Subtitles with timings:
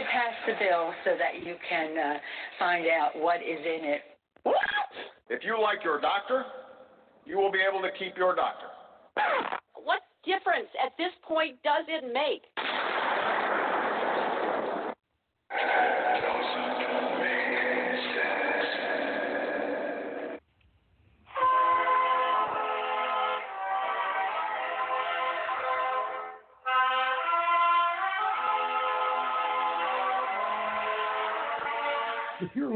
[0.00, 2.18] to pass the bill so that you can uh,
[2.58, 4.02] find out what is in it.
[4.42, 4.56] What?
[5.28, 6.44] If you like your doctor,
[7.26, 8.66] you will be able to keep your doctor.
[9.76, 12.48] What difference at this point does it make?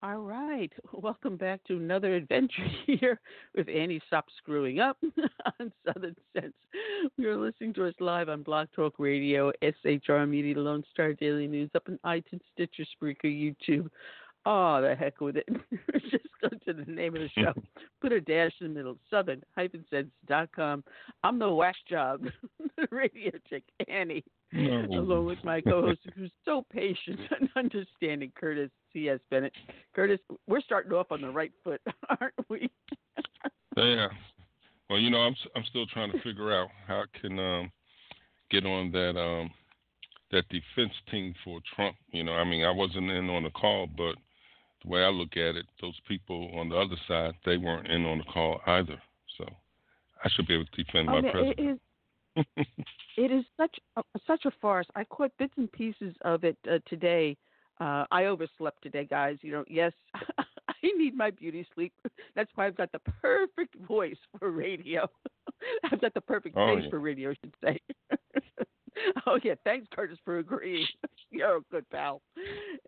[0.00, 0.72] All right.
[0.92, 3.20] Welcome back to another adventure here
[3.56, 4.96] with Annie Stop Screwing Up
[5.60, 6.54] on Southern Sense.
[7.16, 11.70] You're listening to us live on Blog Talk Radio, SHR Media, Lone Star Daily News,
[11.74, 13.88] up on iTunes, Stitcher, Spreaker, YouTube.
[14.46, 15.48] Oh, the heck with it.
[16.10, 17.52] Just go to the name of the show.
[18.00, 20.84] Put a dash in the middle, southern-sense.com.
[21.24, 22.22] I'm the whack job,
[22.76, 24.86] the radio chick, Annie, no.
[24.92, 29.20] along with my co-host who's so patient and understanding, Curtis C.S.
[29.30, 29.52] Bennett.
[29.94, 31.80] Curtis, we're starting off on the right foot,
[32.20, 32.70] aren't we?
[33.76, 34.08] yeah.
[34.88, 37.72] Well, you know, I'm I'm still trying to figure out how I can um,
[38.50, 39.50] get on that um,
[40.30, 41.96] that defense team for Trump.
[42.10, 44.14] You know, I mean, I wasn't in on the call, but
[44.82, 48.06] the way I look at it, those people on the other side, they weren't in
[48.06, 49.00] on the call either.
[49.36, 49.44] So
[50.24, 51.60] I should be able to defend my president.
[51.60, 51.80] Is, it
[53.16, 54.86] is such a, such a farce.
[54.94, 57.36] I caught bits and pieces of it uh, today.
[57.80, 59.38] Uh, I overslept today, guys.
[59.42, 61.92] You know, yes, I need my beauty sleep.
[62.34, 65.08] That's why I've got the perfect voice for radio.
[65.90, 66.90] I've got the perfect Oh, face yeah.
[66.90, 67.80] for radio, I should say.
[69.26, 70.86] oh yeah, thanks, Curtis, for agreeing.
[71.30, 72.22] You're a good pal.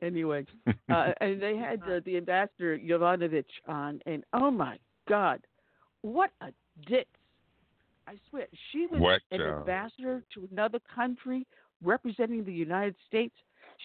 [0.03, 0.47] Anyway,
[0.91, 5.41] uh, and they had uh, the ambassador Yovanovitch on, and oh my God,
[6.03, 6.47] what a
[6.87, 7.09] ditz!
[8.11, 11.47] I swear, she was an ambassador to another country
[11.81, 13.35] representing the United States.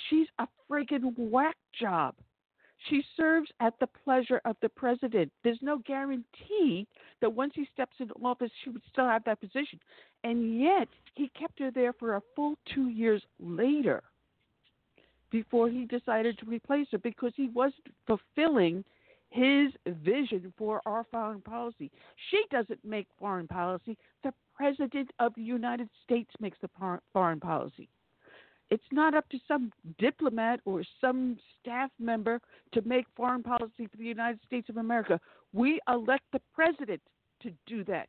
[0.10, 2.16] She's a friggin' whack job.
[2.90, 5.32] She serves at the pleasure of the president.
[5.44, 6.88] There's no guarantee
[7.22, 9.80] that once he steps into office, she would still have that position.
[10.24, 14.02] And yet, he kept her there for a full two years later
[15.30, 18.84] before he decided to replace her because he wasn't fulfilling
[19.36, 19.72] his
[20.04, 21.92] vision for our foreign policy.
[22.32, 23.98] She doesn't make foreign policy.
[24.24, 26.70] The President of the United States makes the
[27.12, 27.90] foreign policy.
[28.70, 32.40] It's not up to some diplomat or some staff member
[32.72, 35.20] to make foreign policy for the United States of America.
[35.52, 37.02] We elect the president
[37.44, 38.08] to do that.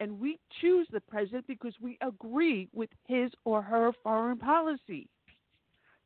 [0.00, 5.06] And we choose the president because we agree with his or her foreign policy.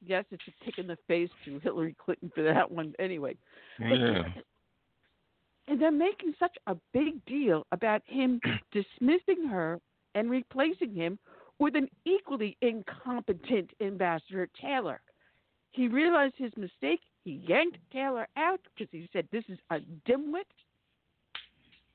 [0.04, 2.92] Yes, it's a kick in the face to Hillary Clinton for that one.
[2.98, 3.36] Anyway,
[3.78, 4.22] but Yeah.
[5.68, 8.40] And they're making such a big deal about him
[8.72, 9.80] dismissing her
[10.14, 11.18] and replacing him
[11.58, 15.00] with an equally incompetent ambassador, Taylor.
[15.72, 17.00] He realized his mistake.
[17.24, 20.44] He yanked Taylor out because he said, "This is a dimwit."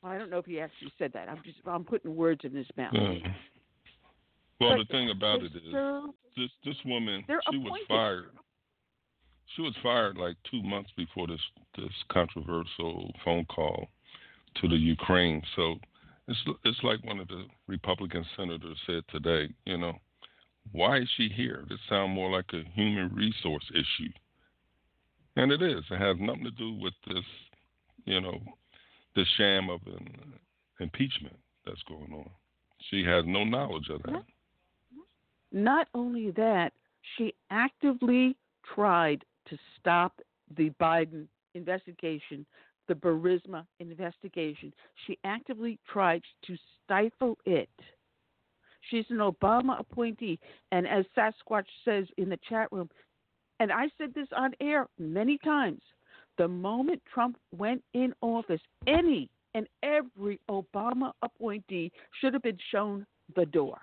[0.01, 1.29] Well, I don't know if he actually said that.
[1.29, 2.93] I'm just I'm putting words in his mouth.
[2.93, 3.33] Yeah.
[4.59, 5.73] Well, But the thing about it is,
[6.37, 8.29] this this woman, she was fired.
[9.55, 11.41] She was fired like two months before this
[11.77, 13.87] this controversial phone call
[14.61, 15.41] to the Ukraine.
[15.55, 15.75] So
[16.27, 19.53] it's it's like one of the Republican senators said today.
[19.65, 19.93] You know,
[20.71, 21.65] why is she here?
[21.69, 24.11] This sounds more like a human resource issue,
[25.35, 25.83] and it is.
[25.91, 27.25] It has nothing to do with this,
[28.05, 28.39] you know,
[29.15, 30.33] the sham of an
[30.79, 32.29] impeachment that's going on.
[32.89, 34.23] She has no knowledge of that.
[35.51, 36.73] Not only that,
[37.17, 38.35] she actively
[38.73, 40.19] tried to stop
[40.55, 42.45] the Biden investigation,
[42.87, 44.73] the Burisma investigation.
[45.05, 47.69] She actively tried to stifle it.
[48.89, 50.39] She's an Obama appointee,
[50.71, 52.89] and as Sasquatch says in the chat room,
[53.59, 55.81] and I said this on air many times,
[56.37, 63.05] the moment Trump went in office, any and every Obama appointee should have been shown
[63.35, 63.77] the door.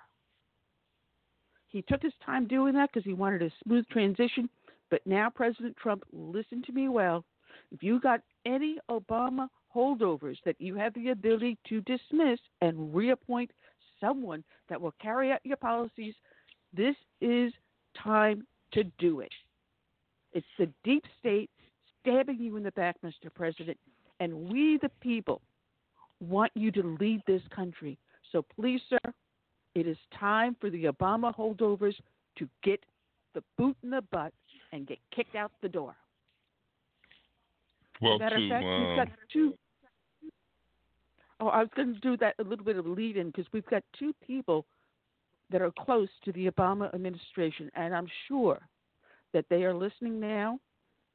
[1.67, 4.49] He took his time doing that because he wanted a smooth transition.
[4.91, 7.23] But now, President Trump, listen to me well.
[7.71, 13.49] If you got any Obama holdovers that you have the ability to dismiss and reappoint
[13.99, 16.13] someone that will carry out your policies,
[16.75, 17.53] this is
[18.03, 19.31] time to do it.
[20.33, 21.49] It's the deep state
[22.01, 23.33] stabbing you in the back, Mr.
[23.33, 23.77] President,
[24.19, 25.41] and we, the people,
[26.19, 27.97] want you to lead this country.
[28.31, 29.13] So please, sir,
[29.73, 31.95] it is time for the Obama holdovers
[32.37, 32.83] to get
[33.33, 34.33] the boot in the butt
[34.71, 35.95] and get kicked out the door.
[38.01, 39.53] Well, Matter to of fact, um, we've got two.
[41.39, 43.45] Oh, I was going to do that a little bit of a lead in because
[43.51, 44.65] we've got two people
[45.51, 48.59] that are close to the Obama administration, and I'm sure
[49.33, 50.59] that they are listening now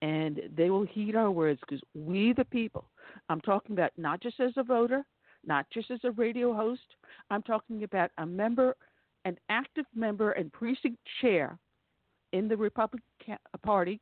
[0.03, 2.85] and they will heed our words because we, the people,
[3.29, 5.05] I'm talking about not just as a voter,
[5.47, 6.83] not just as a radio host,
[7.31, 8.77] I'm talking about a member,
[9.25, 11.59] an active member and precinct chair
[12.33, 14.01] in the Republican Party.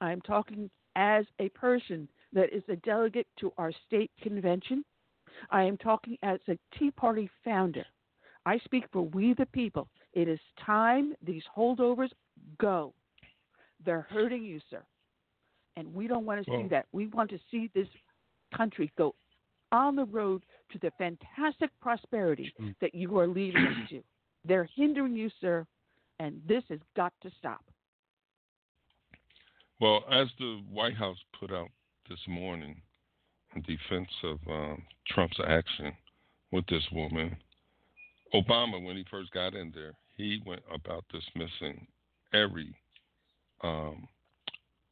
[0.00, 4.84] I'm talking as a person that is a delegate to our state convention.
[5.50, 7.84] I am talking as a Tea Party founder.
[8.44, 9.88] I speak for we the people.
[10.12, 12.10] It is time these holdovers
[12.58, 12.92] go.
[13.84, 14.82] They're hurting you, sir.
[15.76, 16.86] And we don't want to see that.
[16.92, 17.88] We want to see this
[18.54, 19.14] country go
[19.72, 24.02] on the road to the fantastic prosperity that you are leading us to.
[24.44, 25.66] They're hindering you, sir,
[26.18, 27.64] and this has got to stop.
[29.80, 31.68] Well, as the White House put out
[32.08, 32.80] this morning
[33.54, 35.92] in defense of um, Trump's action
[36.52, 37.36] with this woman,
[38.34, 41.86] Obama, when he first got in there, he went about dismissing
[42.32, 42.74] every
[43.62, 44.06] um,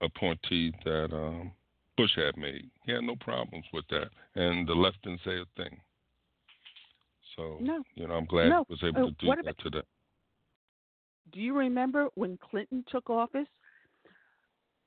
[0.00, 1.52] appointee that um,
[1.96, 2.68] Bush had made.
[2.84, 5.78] He had no problems with that, and the left didn't say a thing.
[7.36, 7.82] So, No.
[7.94, 8.64] you know, I'm glad No.
[8.68, 9.82] he was able Uh, to do what that about- today.
[11.32, 13.46] Do you remember when Clinton took office?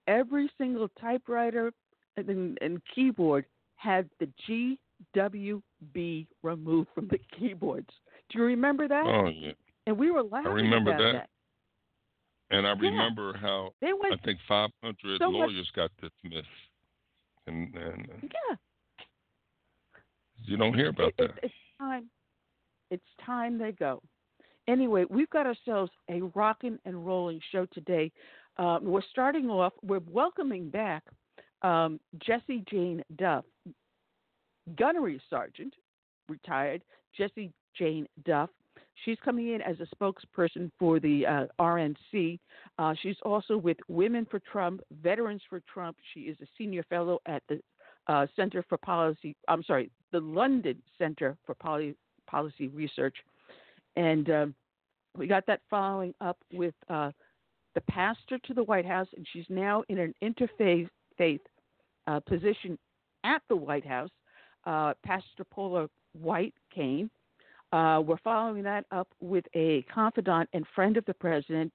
[0.07, 1.71] Every single typewriter
[2.17, 3.45] and, and keyboard
[3.75, 4.27] had the
[5.15, 7.89] GWB removed from the keyboards.
[8.29, 9.03] Do you remember that?
[9.05, 9.53] Oh yeah.
[9.87, 11.29] And we were laughing I remember about that.
[12.51, 12.89] And I Yeah.
[12.89, 16.47] remember how They went, I think 500 so much- lawyers got dismissed,
[17.47, 18.55] and, and and yeah.
[20.43, 21.43] you don't hear about It- it- that.
[21.45, 22.09] it's time.
[22.91, 24.01] It's time they go.
[24.67, 28.11] Anyway, we've got ourselves a rocking and rolling show today.
[28.57, 29.73] Um, we're starting off.
[29.83, 31.03] We're welcoming back
[31.63, 33.45] um, Jessie Jane Duff,
[34.77, 35.73] gunnery sergeant,
[36.29, 36.81] retired.
[37.17, 38.49] Jessie Jane Duff.
[39.05, 42.39] She's coming in as a spokesperson for the uh, RNC.
[42.77, 45.97] Uh, she's also with Women for Trump, Veterans for Trump.
[46.13, 47.59] She is a senior fellow at the
[48.07, 49.35] uh, Center for Policy.
[49.47, 51.95] I'm sorry, the London Center for Poli-
[52.27, 53.15] Policy Research,
[53.95, 54.55] and um,
[55.17, 57.11] we got that following up with uh,
[57.75, 61.41] the pastor to the White House, and she's now in an interfaith faith
[62.07, 62.77] uh, position
[63.23, 64.09] at the White House.
[64.65, 67.09] Uh, pastor Paula White Cain.
[67.73, 71.73] Uh, we're following that up with a confidant and friend of the president,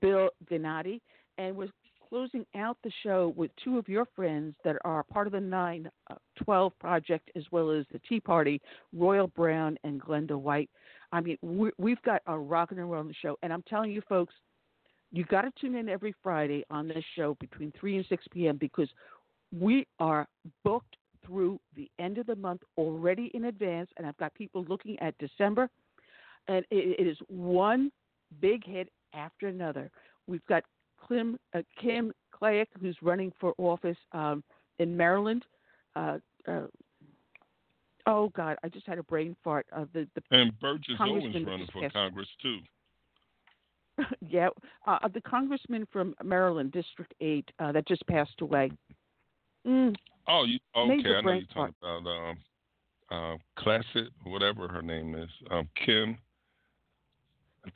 [0.00, 1.00] Bill Gunasti,
[1.38, 1.68] and we're
[2.08, 6.72] closing out the show with two of your friends that are part of the 912
[6.78, 8.60] project as well as the Tea Party,
[8.94, 10.70] Royal Brown and Glynnda White.
[11.12, 14.34] I mean, we we've got a rock and roll show, and I'm telling you, folks,
[15.12, 18.56] you got to tune in every Friday on this show between 3 and 6 p.m.
[18.56, 18.88] because
[19.56, 20.26] we are
[20.64, 24.98] booked through the end of the month already in advance, and I've got people looking
[25.00, 25.68] at December,
[26.48, 27.90] and it, it is one
[28.40, 29.90] big hit after another.
[30.26, 30.64] We've got
[31.08, 32.12] Kim, uh, Kim
[32.80, 34.42] who's running for office um,
[34.78, 35.44] in Maryland.
[35.94, 36.66] Uh, uh,
[38.06, 39.66] oh God, I just had a brain fart.
[39.74, 42.58] Uh, the the And Burgess Owens running for Congress too.
[44.28, 44.48] yeah,
[44.86, 48.70] uh, the congressman from Maryland, District Eight, uh, that just passed away.
[49.66, 49.96] Mm,
[50.28, 51.18] Oh, you Major okay?
[51.18, 52.36] I know you're talking about um,
[53.10, 56.18] uh, Klacik, whatever her name is, um, Kim.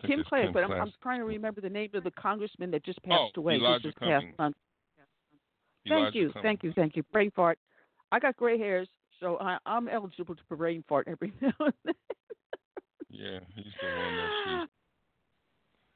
[0.06, 2.98] Kim Clay, but I'm, I'm trying to remember the name of the congressman that just
[3.06, 3.54] Oh, passed away.
[3.54, 4.56] this Elijah was past month.
[5.88, 6.42] Thank Elijah you, Cummings.
[6.42, 7.02] thank you, thank you.
[7.12, 7.58] Brain fart.
[8.12, 8.88] I got gray hairs,
[9.20, 11.94] so I, I'm eligible to brain fart every now and then.
[13.10, 14.68] Yeah, he's the one that she's.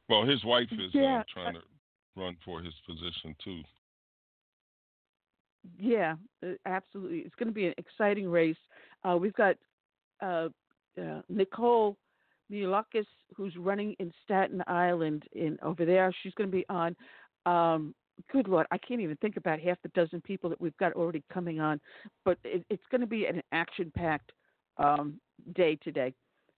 [0.08, 1.60] Well, his wife is Yeah, uh, trying to
[2.16, 3.62] run for his position too.
[5.78, 7.18] Yeah, uh, absolutely.
[7.20, 8.56] It's going to be an exciting race.
[9.02, 9.56] Uh, we've got
[10.22, 10.48] uh,
[11.00, 11.96] uh, Nicole
[12.52, 16.14] Mulakis, who's running in Staten Island in over there.
[16.22, 16.94] She's going to be on.
[17.46, 17.94] Um,
[18.30, 21.22] good Lord, I can't even think about half the dozen people that we've got already
[21.32, 21.80] coming on.
[22.24, 24.32] But it, it's going to be an action-packed
[24.78, 25.20] um,
[25.54, 26.14] day today.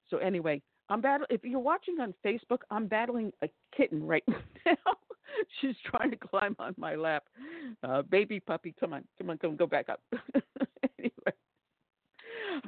[0.08, 1.26] So anyway, I'm battle.
[1.30, 4.24] If you're watching on Facebook, I'm battling a kitten right
[4.66, 4.76] now.
[5.60, 7.24] She's trying to climb on my lap.
[7.82, 10.00] Uh, baby puppy, come on, come on, come go back up.
[10.98, 11.32] anyway,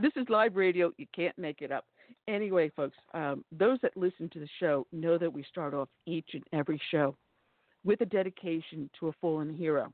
[0.01, 0.93] this is live radio.
[0.99, 1.85] You can't make it up.
[2.27, 6.31] Anyway, folks, um, those that listen to the show know that we start off each
[6.35, 7.17] and every show
[7.89, 9.91] with a dedication to a fallen hero.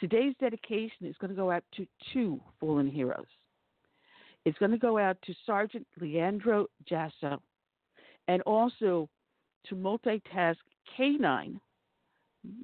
[0.00, 3.28] Today's dedication is going to go out to two fallen heroes.
[4.44, 7.38] It's going to go out to Sergeant Leandro Jasso
[8.26, 9.08] and also
[9.68, 10.56] to multitask
[10.98, 11.60] K9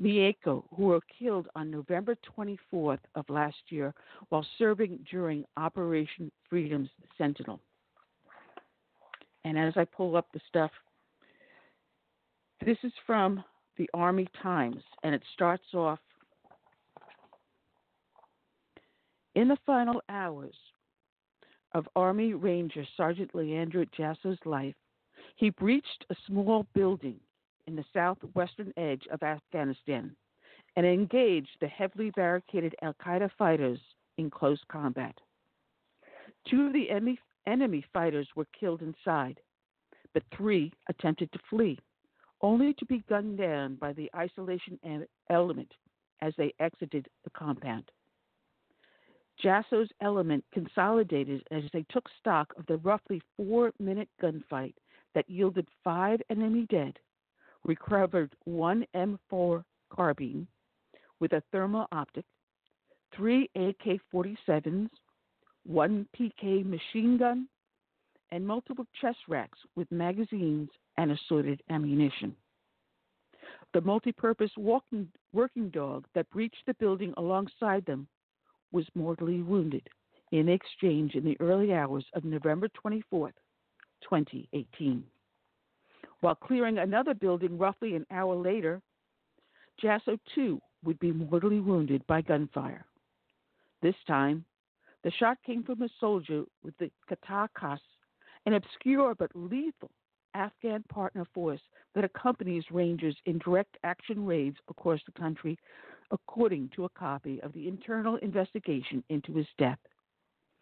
[0.03, 3.95] Maiko, who were killed on November 24th of last year
[4.31, 7.61] while serving during Operation Freedom's Sentinel.
[9.45, 10.73] And as I pull up the stuff,
[12.67, 13.45] this is from
[13.79, 16.01] the Army Times, and it starts off
[19.35, 20.57] In the final hours
[21.73, 24.75] of Army Ranger Sergeant Leandro Jasso's life,
[25.37, 27.21] he breached a small building
[27.69, 30.17] in the southwestern edge of Afghanistan
[30.77, 33.79] and engaged the heavily barricaded Al Qaeda fighters
[34.17, 35.15] in close combat.
[36.49, 39.39] Two of the enemy, enemy fighters were killed inside,
[40.15, 41.79] but three attempted to flee,
[42.41, 44.79] only to be gunned down by the isolation
[45.31, 45.73] element
[46.21, 47.91] as they exited the compound.
[49.43, 54.75] Jasso's element consolidated as they took stock of the roughly four minute gunfight
[55.15, 56.99] that yielded five enemy dead,
[57.65, 60.47] recovered one M4 carbine
[61.21, 62.25] with a thermal optic,
[63.15, 64.91] three AK 47s,
[65.65, 67.49] one PK machine gun,
[68.31, 72.35] and multiple chest racks with magazines and assorted ammunition.
[73.75, 78.07] The multi-purpose walking, working dog that breached the building alongside them
[78.73, 79.89] was mortally wounded
[80.33, 83.33] in exchange in the early hours of November 24th,
[84.03, 85.03] 2018.
[86.21, 88.83] While clearing another building roughly an hour later,
[89.83, 92.85] Jasso too would be mortally wounded by gunfire.
[93.81, 94.45] This time,
[95.05, 97.79] the shot came from a soldier with the Ktah Khas
[98.49, 99.91] an obscure but lethal
[100.33, 101.61] Afghan partner force
[101.95, 105.59] that accompanies Rangers in direct action raids across the country,
[106.13, 109.79] according to a copy of the internal investigation into his death.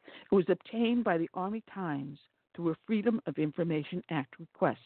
[0.05, 2.19] It was obtained by the Army Times
[2.57, 4.81] through a Freedom of Information Act request.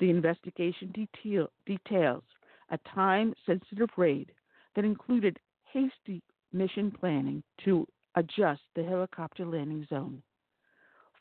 [0.00, 2.24] The investigation detail, details
[2.70, 4.32] a time sensitive raid
[4.76, 5.38] that included
[5.70, 6.22] hasty
[6.54, 10.22] mission planning to adjust the helicopter landing zone,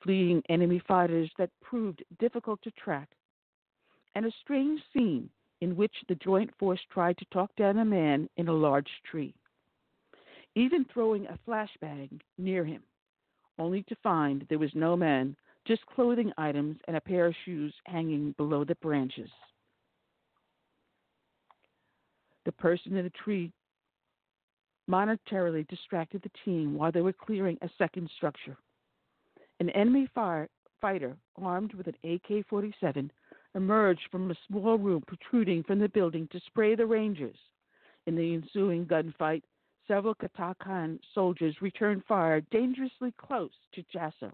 [0.08, 3.10] fleeing enemy fighters that proved difficult to track,
[4.16, 8.30] and a strange scene in which the joint force tried to talk down a man
[8.38, 9.36] in a large tree,
[10.56, 12.82] even throwing a flashbang near him,
[13.60, 15.36] only to find there was no man,
[15.68, 19.30] just clothing items and a pair of shoes hanging below the branches.
[22.46, 23.52] The person in the tree
[24.90, 28.56] monetarily distracted the team while they were clearing a second structure.
[29.60, 30.50] An enemy fire,
[30.80, 33.12] fighter armed with an AK 47
[33.56, 37.38] emerged from a small room protruding from the building to spray the Rangers.
[38.06, 39.42] In the ensuing gunfight,
[39.88, 44.32] several Ktah Khas soldiers returned fire dangerously close to Jasso,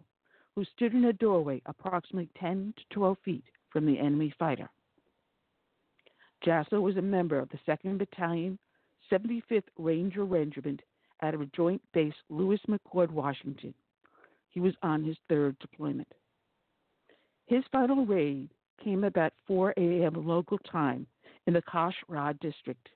[0.56, 4.70] who stood in a doorway approximately 10 to 12 feet from the enemy fighter.
[6.46, 8.60] Jasso was a member of the 2nd Battalion,
[9.10, 10.82] 75th Ranger Regiment
[11.22, 13.74] out of Joint Base Lewis McChord, Washington.
[14.54, 16.08] He was on his third deployment.
[17.48, 18.50] His final raid
[18.84, 20.28] came about 4 a.m.
[20.28, 21.08] local time
[21.48, 22.90] in the Khash Rod district,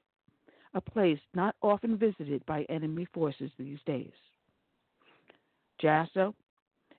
[0.74, 4.12] a place not often visited by enemy forces these days.
[5.82, 6.34] Jasso,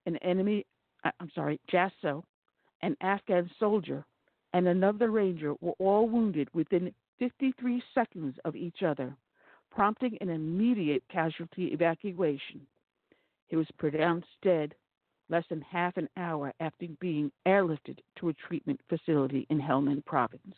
[0.06, 0.66] an enemy,
[1.04, 2.24] I'm sorry, Jasso,
[2.82, 4.04] an Afghan soldier,
[4.52, 9.14] and another ranger were all wounded within 53 seconds of each other,
[9.70, 12.66] prompting an immediate casualty evacuation.
[13.49, 14.75] He was pronounced dead
[15.30, 20.54] less than half an hour after being airlifted to a treatment facility in Helmand province.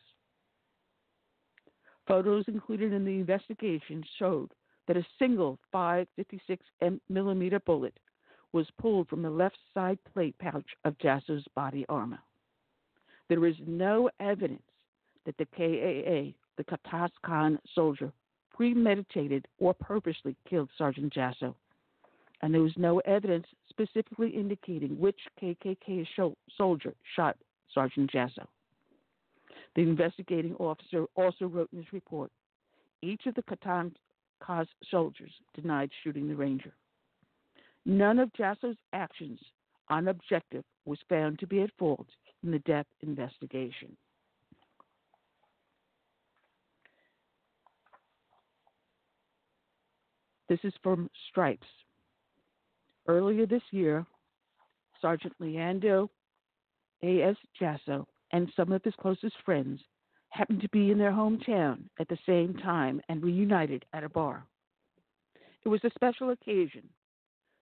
[2.07, 4.53] Photos included in the investigation showed
[4.87, 6.65] that a single 556
[7.09, 7.99] millimeter bullet
[8.53, 12.19] was pulled from the left side plate pouch of Jasso's body armor.
[13.29, 14.63] There is no evidence
[15.25, 18.13] that the KAA, the Ktah Khas soldier,
[18.53, 21.55] premeditated or purposely killed Sergeant Jasso
[22.43, 26.07] and there was no evidence specifically indicating which KKK
[26.57, 27.37] soldier shot
[27.73, 28.47] Sergeant Jasso.
[29.77, 32.31] The investigating officer also wrote in his report
[33.03, 33.93] each of the Ktah
[34.43, 36.73] Khas soldiers denied shooting the ranger.
[37.87, 39.39] None of Jasso's actions
[39.89, 42.07] on objective was found to be at fault
[42.43, 43.97] in the death investigation.
[50.49, 51.67] This is from Stripes.
[53.11, 54.07] Earlier this year,
[55.03, 56.09] Sergeant Leandro
[57.03, 57.35] A.S.
[57.61, 59.81] Jasso and some of his closest friends
[60.29, 64.47] happened to be in their hometown at the same time and reunited at a bar.
[65.65, 66.89] It was a special occasion.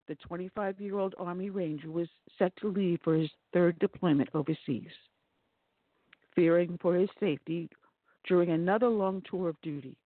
[0.07, 2.09] The 25 year old Army Ranger was
[2.39, 4.93] set to leave for his third deployment overseas.
[6.35, 7.71] Fearing for his safety
[8.27, 9.97] during another long tour of duty,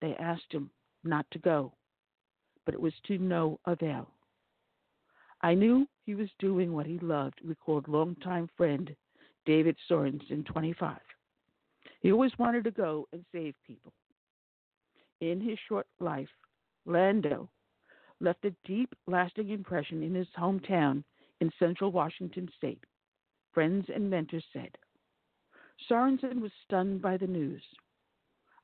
[0.00, 0.70] they asked him
[1.02, 1.72] not to go,
[2.64, 4.11] but it was to no avail.
[5.42, 8.94] I knew he was doing what he loved, recalled longtime friend
[9.44, 10.98] David Sorensen, 25.
[12.00, 13.92] He always wanted to go and save people.
[15.20, 16.28] In his short life,
[16.86, 17.48] Lando
[18.20, 21.02] left a deep, lasting impression in his hometown
[21.40, 22.82] in central Washington state.
[23.52, 24.70] Friends and mentors said.
[25.88, 27.62] Sorensen was stunned by the news.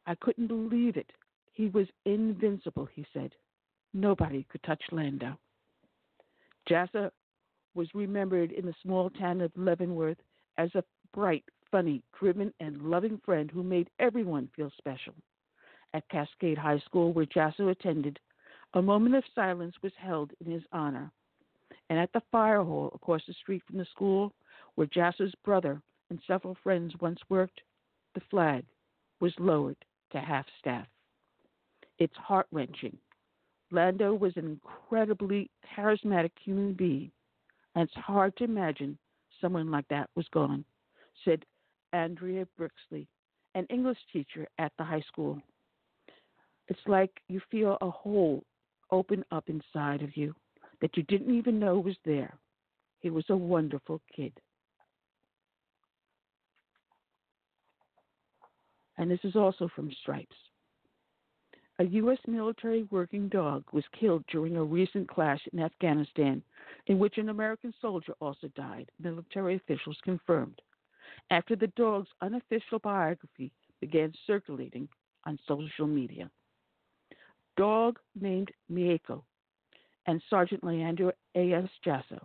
[0.06, 1.10] I couldn't believe it.
[1.52, 3.32] He was invincible, he said.
[3.92, 5.36] Nobody could touch Lando.
[6.68, 7.10] Jasso
[7.74, 10.18] was remembered in the small town of Leavenworth
[10.58, 15.14] as a bright, funny, driven, and loving friend who made everyone feel special.
[15.94, 18.18] At Cascade High School, where Jasso attended,
[18.74, 21.10] a moment of silence was held in his honor.
[21.88, 24.32] And at the fire hall across the street from the school,
[24.74, 27.62] where Jasso's brother and several friends once worked,
[28.14, 28.64] the flag
[29.20, 29.76] was lowered
[30.12, 30.86] to half staff.
[31.98, 32.98] It's heart wrenching
[33.70, 37.10] Lando was an incredibly charismatic human being,
[37.74, 38.98] and it's hard to imagine
[39.40, 40.64] someone like that was gone,
[41.24, 41.44] said
[41.92, 43.06] Andrea Brixley,
[43.54, 45.40] an English teacher at the high school.
[46.68, 48.42] It's like you feel a hole
[48.90, 50.34] open up inside of you
[50.80, 52.38] that you didn't even know was there.
[53.00, 54.32] He was a wonderful kid.
[58.96, 60.36] And this is also from Stripes.
[61.80, 62.18] A U.S.
[62.26, 66.42] military working dog was killed during a recent clash in Afghanistan,
[66.88, 70.60] in which an American soldier also died, military officials confirmed,
[71.30, 74.88] after the dog's unofficial biography began circulating
[75.24, 76.28] on social media.
[77.56, 79.22] Dog named Maiko
[80.06, 81.68] and Sergeant Leandro A.S.
[81.86, 82.20] Jasso,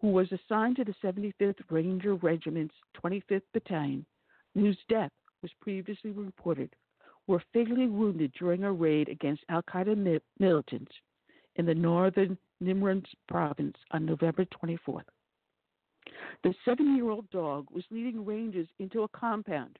[0.00, 4.06] who was assigned to the 75th Ranger Regiment's 25th Battalion,
[4.54, 5.10] whose death
[5.42, 6.70] was previously reported
[7.26, 10.92] were fatally wounded during a raid against Al Qaeda militants
[11.56, 15.04] in the northern Nimruz province on November 24th.
[16.42, 19.78] The seven year old dog was leading Rangers into a compound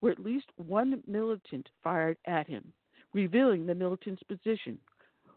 [0.00, 2.72] where at least one militant fired at him,
[3.12, 4.78] revealing the militant's position,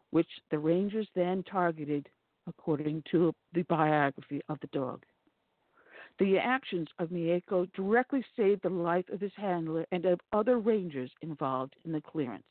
[0.09, 2.09] which the Rangers then targeted
[2.47, 5.03] according to the biography of the dog.
[6.19, 11.11] The actions of Maiko directly saved the life of his handler and of other rangers
[11.21, 12.43] involved in the clearance.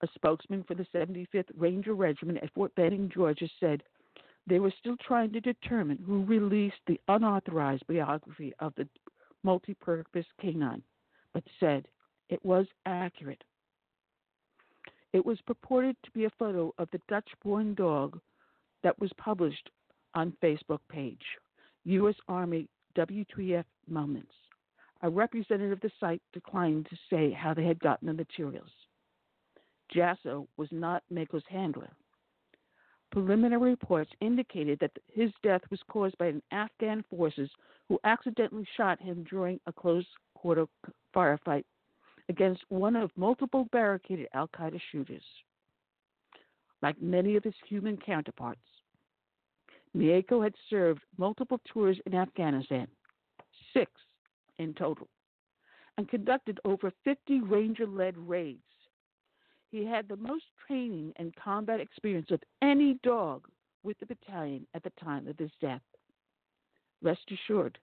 [0.00, 3.82] A spokesman for the 75th Ranger Regiment at Fort Benning, Georgia, said
[4.46, 8.88] they were still trying to determine who released the unauthorized biography of the
[9.44, 10.82] multi purpose canine,
[11.34, 11.86] but said
[12.30, 13.44] it was accurate.
[15.12, 18.18] It was purported to be a photo of the Dutch born dog
[18.82, 19.68] that was published
[20.14, 21.24] on Facebook page.
[21.84, 22.14] U.S.
[22.28, 24.32] Army WTF Moments.
[25.02, 28.70] A representative of the site declined to say how they had gotten the materials.
[29.94, 31.90] Jasso was not Maiko's handler.
[33.10, 37.50] Preliminary reports indicated that his death was caused by an Afghan forces
[37.88, 40.66] who accidentally shot him during a close quarter
[41.14, 41.64] firefight
[42.28, 45.24] against one of multiple barricaded Al Qaeda shooters.
[46.80, 48.60] Like many of his human counterparts,
[49.96, 52.88] Maiko had served multiple tours in Afghanistan,
[53.72, 53.90] six
[54.58, 55.08] in total,
[55.98, 58.62] and conducted over 50 Ranger led raids.
[59.70, 63.48] He had the most training and combat experience of any dog
[63.82, 65.82] with the battalion at the time of his death.
[67.02, 67.78] Rest assured,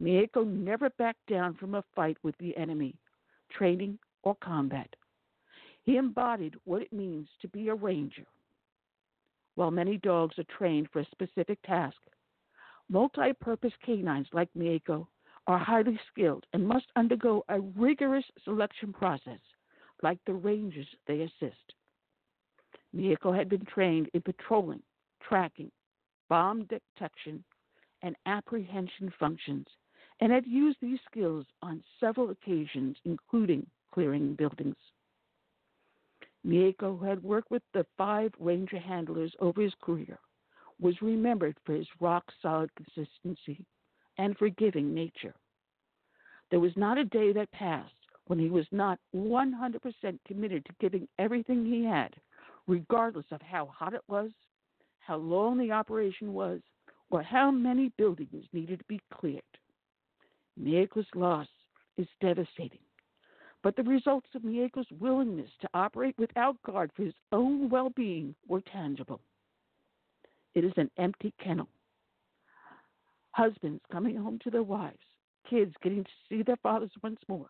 [0.00, 2.96] Maiko never backed down from a fight with the enemy,
[3.50, 4.88] training or combat.
[5.84, 8.26] He embodied what it means to be a ranger
[9.54, 11.96] while many dogs are trained for a specific task.
[12.88, 15.06] Multi purpose canines like Maiko
[15.46, 19.40] are highly skilled and must undergo a rigorous selection process
[20.02, 21.74] like the rangers they assist.
[22.94, 24.82] Maiko had been trained in patrolling,
[25.22, 25.70] tracking,
[26.28, 27.44] bomb detection,
[28.02, 29.66] and apprehension functions
[30.20, 34.76] and had used these skills on several occasions, including clearing buildings.
[36.44, 40.18] Maiko, who had worked with the five Ranger handlers over his career,
[40.80, 43.64] was remembered for his rock solid consistency
[44.18, 45.34] and forgiving nature.
[46.50, 47.94] There was not a day that passed
[48.26, 52.14] when he was not 100% committed to giving everything he had,
[52.66, 54.30] regardless of how hot it was,
[54.98, 56.60] how long the operation was,
[57.10, 59.42] or how many buildings needed to be cleared.
[60.60, 61.48] Maiko's loss
[61.96, 62.80] is devastating
[63.62, 68.34] but the results of Maiko's willingness to operate without guard for his own well being
[68.48, 69.20] were tangible.
[70.54, 71.68] It is an empty kennel.
[73.30, 74.98] Husbands coming home to their wives,
[75.48, 77.48] kids getting to see their fathers once more,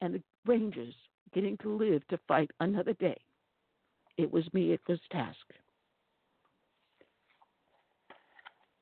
[0.00, 0.94] and the Rangers
[1.32, 3.16] getting to live to fight another day.
[4.18, 5.38] It was Maiko's task.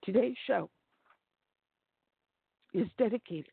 [0.03, 0.71] Today's show
[2.73, 3.53] is dedicated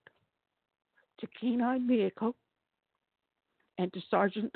[1.20, 2.34] to K9 Maiko
[3.78, 4.56] and to Sergeant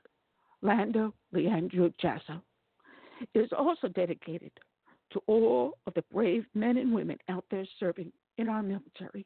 [0.61, 2.41] Lando Leandro Jasso.
[3.33, 4.51] It is also dedicated
[5.13, 9.25] to all of the brave men and women out there serving in our military.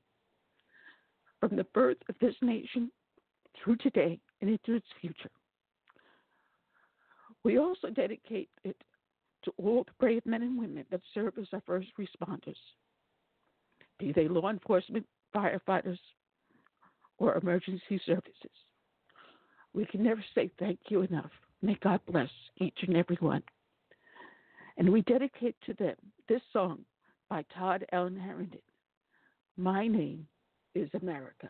[1.40, 2.92] From the birth of this nation
[3.64, 5.30] through today and into its future.
[7.44, 8.76] We also dedicate it
[9.44, 12.56] to all the brave men and women that serve as our first responders,
[14.00, 15.06] be they law enforcement,
[15.36, 16.00] firefighters,
[17.20, 18.52] or emergency services.
[19.76, 21.32] We can never say thank you enough.
[21.62, 23.44] May God bless each and every one.
[24.78, 25.96] And we dedicate to them
[26.30, 26.80] this song
[27.30, 28.62] by Todd Allen Harrington.
[29.58, 30.28] My name
[30.76, 31.50] is America.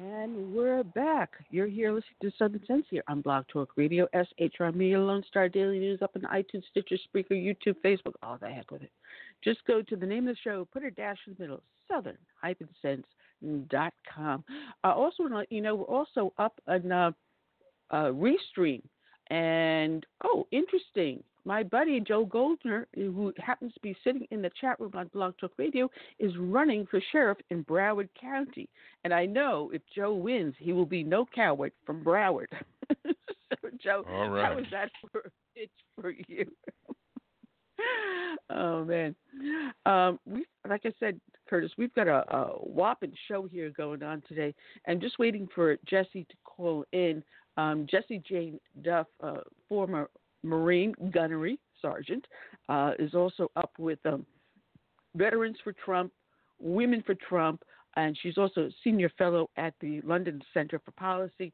[0.00, 1.32] And we're back.
[1.50, 5.48] You're here listening to Southern Sense here on Blog Talk Radio, SHR Media, Lone Star
[5.48, 8.92] Daily News up on iTunes, Stitcher, Spreaker, YouTube, Facebook, all the heck with it.
[9.42, 14.44] Just go to the name of the show, put a dash in the middle, southern-sense.com.
[14.84, 17.10] I also want to let you know we're also up on uh,
[17.90, 18.82] uh, Restream.
[19.30, 21.24] And, oh, interesting.
[21.44, 25.34] My buddy Joe Goldner, who happens to be sitting in the chat room on Blog
[25.38, 28.68] Talk Radio, is running for sheriff in Broward County.
[29.04, 32.48] And I know if Joe wins, he will be no coward from Broward.
[33.06, 34.46] so, Joe, All right.
[34.46, 35.70] how was that for a pitch
[36.00, 36.46] for you?
[38.50, 39.14] oh man,
[39.86, 44.22] um, we like I said, Curtis, we've got a, a whopping show here going on
[44.28, 44.54] today,
[44.86, 47.22] and just waiting for Jessie to call in.
[47.56, 50.08] Um, Jessie Jane Duff, uh, former
[50.42, 52.26] Marine gunnery sergeant,
[52.68, 54.26] uh, is also up with um,
[55.14, 56.12] Veterans for Trump,
[56.60, 57.62] Women for Trump,
[57.96, 61.52] and she's also a senior fellow at the London Center for Policy.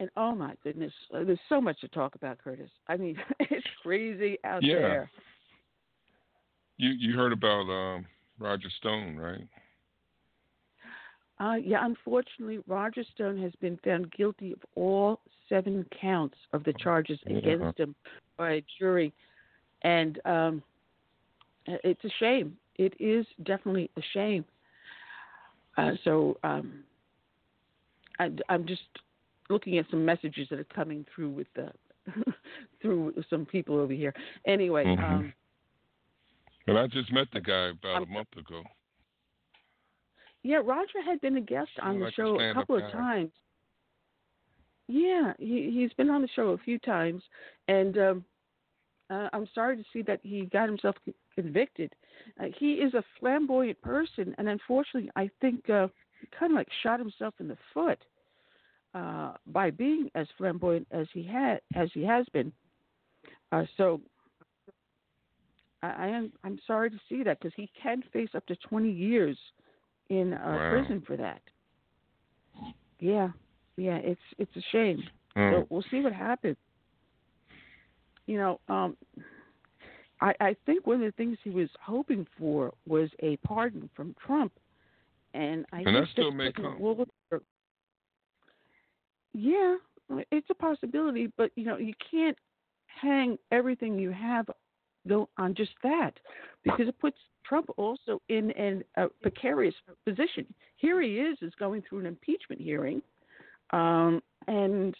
[0.00, 2.70] And oh my goodness, uh, there's so much to talk about, Curtis.
[2.88, 4.74] I mean, it's crazy out Yeah.
[4.76, 5.10] there.
[6.78, 8.06] You you heard about um,
[8.38, 9.46] Roger Stone, right?
[11.38, 16.72] Uh, yeah, unfortunately, Roger Stone has been found guilty of all seven counts of the
[16.72, 17.94] charges against him
[18.38, 19.12] by a jury,
[19.82, 20.62] and um,
[21.66, 22.56] it's a shame.
[22.76, 24.44] It is definitely a shame.
[25.76, 26.82] Uh, so um,
[28.18, 28.80] I, I'm just
[29.50, 31.70] looking at some messages that are coming through with the
[32.80, 34.14] through some people over here.
[34.46, 35.04] Anyway, Mhm.
[35.04, 35.32] um,
[36.66, 38.62] And I just met the guy about a I'm- month ago.
[40.42, 42.90] yeah, Roger had been a guest on the like a show a couple of guy.
[42.92, 43.32] times.
[44.90, 47.22] Yeah, he he's been on the show a few times,
[47.68, 48.24] and um,
[49.08, 51.92] uh, I'm sorry to see that he got himself c- convicted.
[52.40, 55.86] Uh, he is a flamboyant person, and unfortunately, I think uh,
[56.20, 57.98] he kind of like shot himself in the foot
[58.94, 62.52] uh, by being as flamboyant as he had as he has been.
[63.52, 64.00] Uh, so
[65.84, 68.90] I, I am I'm sorry to see that because he can face up to 20
[68.90, 69.38] years
[70.08, 70.70] in uh, Wow.
[70.70, 71.42] prison for that.
[72.98, 73.28] Yeah,
[73.76, 75.02] yeah, it's it's a shame.
[75.36, 75.52] Mm.
[75.52, 76.56] So we'll see what happens.
[78.26, 78.96] You know, um,
[80.20, 84.14] I, I think one of the things he was hoping for was a pardon from
[84.24, 84.52] Trump,
[85.34, 86.76] and I And think that still may come.
[89.32, 89.76] Yeah,
[90.30, 92.36] it's a possibility, but you know, you can't
[92.86, 94.46] hang everything you have
[95.08, 96.12] go on just that
[96.62, 100.46] because it puts Trump also in an, a precarious position.
[100.76, 103.00] Here he is, is going through an impeachment hearing,
[103.72, 104.94] um, and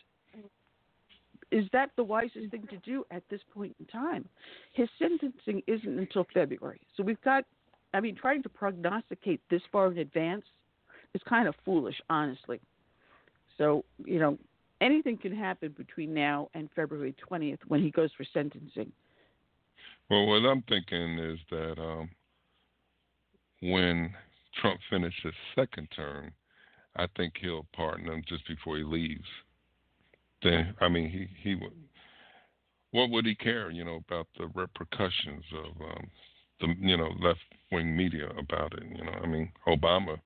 [1.51, 4.29] is that the wisest thing to do at this point in time?
[4.73, 7.45] His sentencing isn't until February, so we've got.
[7.93, 10.45] I mean, trying to prognosticate this far in advance
[11.13, 12.61] is kind of foolish, honestly.
[13.59, 14.39] So you know,
[14.81, 18.93] anything can happen between now and February twentieth when he goes for sentencing.
[20.09, 22.11] Well, what I'm thinking is that um,
[23.61, 24.13] when
[24.61, 26.33] Trump finishes second term,
[26.97, 29.27] I think he'll pardon him just before he leaves.
[30.43, 31.73] Then, I mean, he he would.
[32.93, 36.11] What would he care, you know, about the repercussions of um,
[36.61, 38.83] the you know left wing media about it?
[38.85, 40.19] You know, I mean, Obama.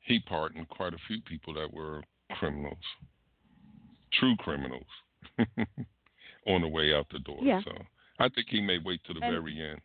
[0.00, 2.02] He pardoned quite a few people that were
[2.38, 2.76] criminals,
[4.12, 4.84] true criminals,
[6.46, 7.38] on the way out the door.
[7.42, 7.62] Yeah.
[7.64, 7.72] So
[8.18, 9.80] I think he may wait to the And- very end.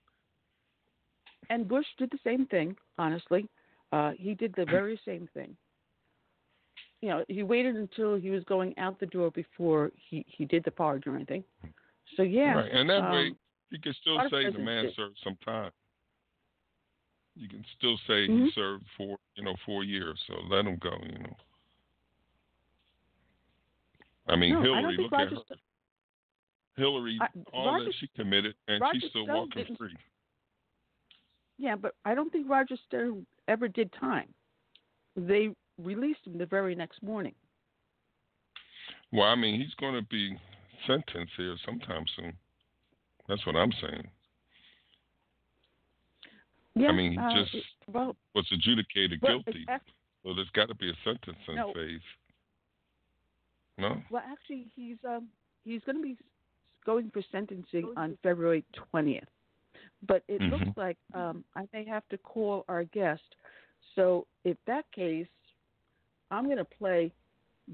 [1.49, 3.47] And Bush did the same thing, honestly.
[3.91, 5.55] Uh, he did the very same thing.
[7.01, 10.63] You know, he waited until he was going out the door before he, he did
[10.63, 11.43] the pardon or anything.
[12.17, 12.53] So, yeah.
[12.55, 13.31] Right, and that um, way
[13.69, 14.91] you can still say the man do.
[14.95, 15.71] served some time.
[17.35, 18.53] You can still say he Mhm.
[18.53, 20.19] served for, you know, four years.
[20.27, 20.91] So let him go.
[21.03, 21.37] You know.
[24.27, 24.97] I mean, no, Hillary.
[24.97, 25.43] think Look Roger at her.
[25.45, 25.57] Stone-
[26.75, 27.17] Hillary.
[27.21, 29.95] I- all Roger- that she committed, and Roger she's still Stone walking free.
[31.59, 34.29] Yeah, but I don't think Roger Stone ever did time.
[35.17, 37.35] They released him the very next morning.
[39.11, 40.37] Well, I mean, he's going to be
[40.87, 42.33] sentenced here sometime soon.
[43.27, 44.07] That's what I'm saying.
[46.75, 49.65] Yeah, I mean, he uh, just it- well, was adjudicated well, guilty.
[49.69, 49.83] ac-
[50.23, 51.73] So there's got to be a sentencing No.
[51.73, 51.99] phase.
[53.77, 54.01] No.
[54.11, 55.27] well, actually, he's um
[55.63, 56.17] he's going to be
[56.85, 59.27] going for sentencing on February twentieth.
[60.01, 60.51] But it Mhm.
[60.51, 63.35] looks like um I may have to call our guest.
[63.95, 65.27] So if that case,
[66.31, 67.11] I'm going to play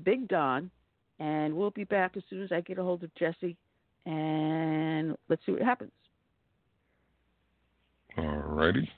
[0.04, 0.72] Big Don,
[1.20, 3.58] and we'll be back as soon as I get a hold of Jessie,
[4.06, 5.92] and let's see what happens.
[8.18, 8.90] All righty.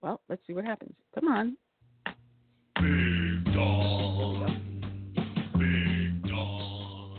[0.00, 0.94] Well, let's see what happens.
[1.14, 1.56] Come on.
[2.80, 4.46] Big Don,
[5.58, 7.18] Big Don.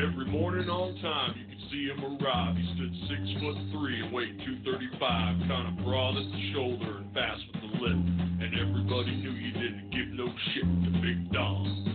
[0.00, 2.56] Every morning on time, see him arrive.
[2.56, 7.14] He stood six foot three and weighed 235, kind of broad at the shoulder and
[7.14, 7.96] fast with the lip.
[7.96, 11.88] And everybody knew you didn't give no shit to Big Don.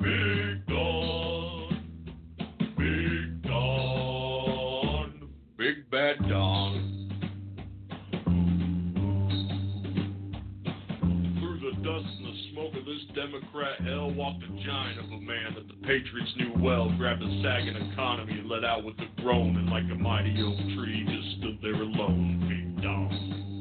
[0.00, 1.31] Big Don,
[13.14, 17.42] Democrat hell walked a giant of a man that the Patriots knew well, grabbed a
[17.42, 21.38] sagging economy and let out with a groan, and like a mighty oak tree, just
[21.38, 23.51] stood there alone, Big Don.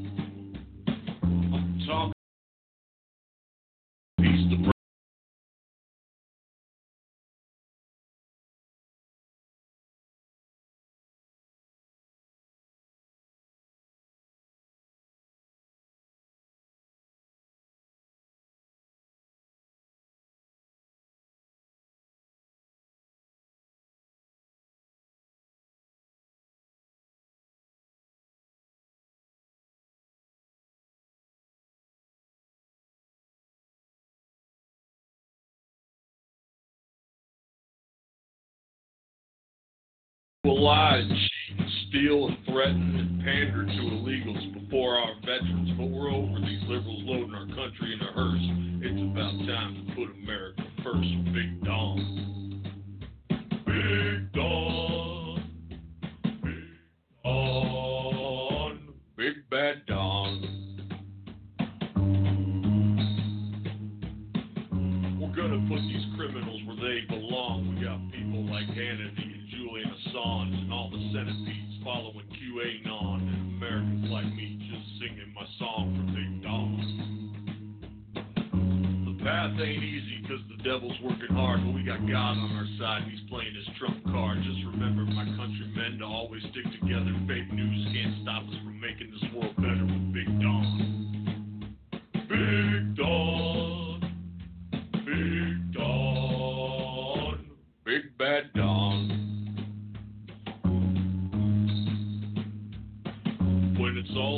[40.50, 45.70] Lies, cheat, and steal, and threaten, and pander to illegals before our veterans.
[45.78, 48.42] But we're over these liberals loading our country in a hearse.
[48.82, 52.64] It's about time to put America first Big Don.
[53.68, 55.44] Big Don.
[56.44, 56.54] Big
[57.24, 58.80] Don.
[59.16, 60.58] Big Bad Don.
[65.22, 66.01] We're gonna put these
[70.12, 76.04] Assange and all the centipedes following QAnon Americans like me just singing my song for
[76.12, 76.76] Big Don.
[79.08, 82.68] The path ain't easy because the devil's working hard, but we got God on our
[82.80, 84.44] side he's playing his trump card.
[84.44, 87.16] Just remember, my countrymen, to always stick together.
[87.28, 89.88] Fake news can't stop us from making this world better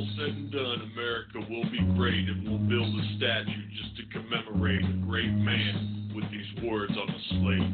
[0.04, 4.04] all said and done, America will be great, and we'll build a statue just to
[4.12, 7.72] commemorate a great man with these words on the slate.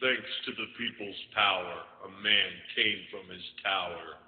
[0.00, 1.74] Thanks to the people's power,
[2.06, 4.18] a man came from his tower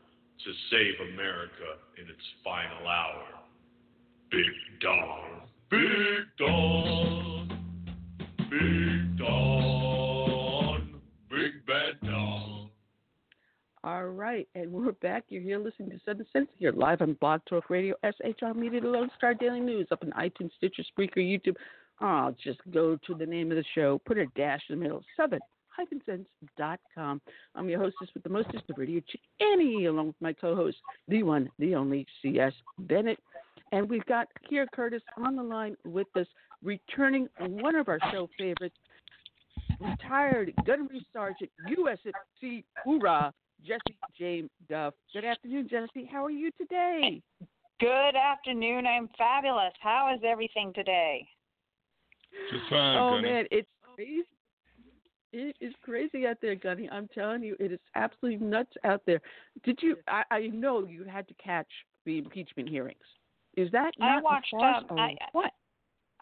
[0.44, 3.24] to save America in its final hour.
[4.30, 5.48] Big Dog.
[5.70, 7.48] Big Dog.
[8.50, 9.81] Big Don.
[13.84, 15.24] All right, and we're back.
[15.28, 18.86] You're here listening to Southern Sense here live on Blog Talk Radio, SHR Media, the
[18.86, 21.56] Lone Star Daily News, up on iTunes, Stitcher, Spreaker, YouTube.
[21.98, 24.82] I'll oh, just go to the name of the show, put a dash in the
[24.82, 25.40] middle, Southern
[26.06, 27.20] sense.com.
[27.56, 30.76] I'm your hostess with the mostest, of radio chick Annie, along with my co-host,
[31.08, 32.52] the one, the only C.S.
[32.78, 33.18] Bennett.
[33.72, 36.28] And we've got Kier Curtis on the line with us,
[36.62, 38.76] returning one of our show favorites,
[39.80, 43.32] retired gunnery sergeant, USC Hoorah,
[43.66, 44.94] Jessie Jane Duff.
[45.12, 46.08] Good afternoon, Jessie.
[46.10, 47.22] How are you today?
[47.80, 48.86] Good afternoon.
[48.86, 49.72] I'm fabulous.
[49.80, 51.26] How is everything today?
[52.50, 53.28] Just fine, oh Gunny.
[53.28, 54.22] man, it's crazy.
[55.32, 56.88] It is crazy out there, Gunny.
[56.90, 59.20] I'm telling you, it is absolutely nuts out there.
[59.64, 59.96] Did you?
[60.08, 61.68] I, I know you had to catch
[62.04, 62.98] the impeachment hearings.
[63.56, 64.50] Is that not I a watched.
[64.50, 65.52] farce Um, or I, what?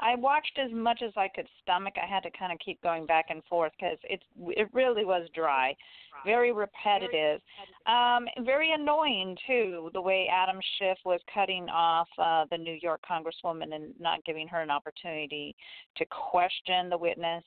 [0.01, 1.95] I watched as much as I could stomach.
[2.03, 5.29] I had to kind of keep going back and forth because it's it really was
[5.35, 5.77] dry,
[6.25, 7.41] very repetitive,
[7.87, 9.91] um, very annoying too.
[9.93, 14.49] The way Adam Schiff was cutting off uh, the New York congresswoman and not giving
[14.49, 15.55] her an opportunity
[15.97, 17.45] to question the witness.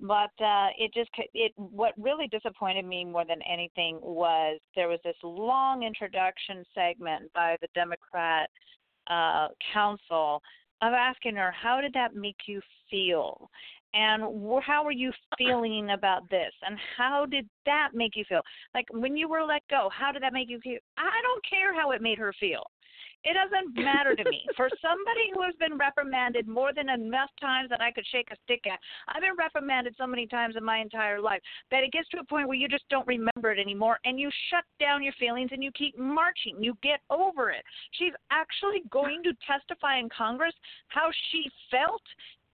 [0.00, 5.00] But uh, it just it what really disappointed me more than anything was there was
[5.04, 8.48] this long introduction segment by the Democrat
[9.10, 10.40] uh, counsel
[10.82, 12.60] of asking her, How did that make you
[12.90, 13.50] feel?
[13.92, 14.22] And
[14.62, 16.52] how are you feeling about this?
[16.64, 18.42] And how did that make you feel?
[18.72, 20.78] Like when you were let go, how did that make you feel?
[20.96, 22.62] I don't care how it made her feel.
[23.24, 24.46] It doesn't matter to me.
[24.56, 28.36] For somebody who has been reprimanded more than enough times that I could shake a
[28.44, 31.40] stick at, I've been reprimanded so many times in my entire life
[31.70, 34.30] that it gets to a point where you just don't remember it anymore and you
[34.48, 36.56] shut down your feelings and you keep marching.
[36.60, 37.62] You get over it.
[37.92, 40.54] She's actually going to testify in Congress
[40.88, 42.02] how she felt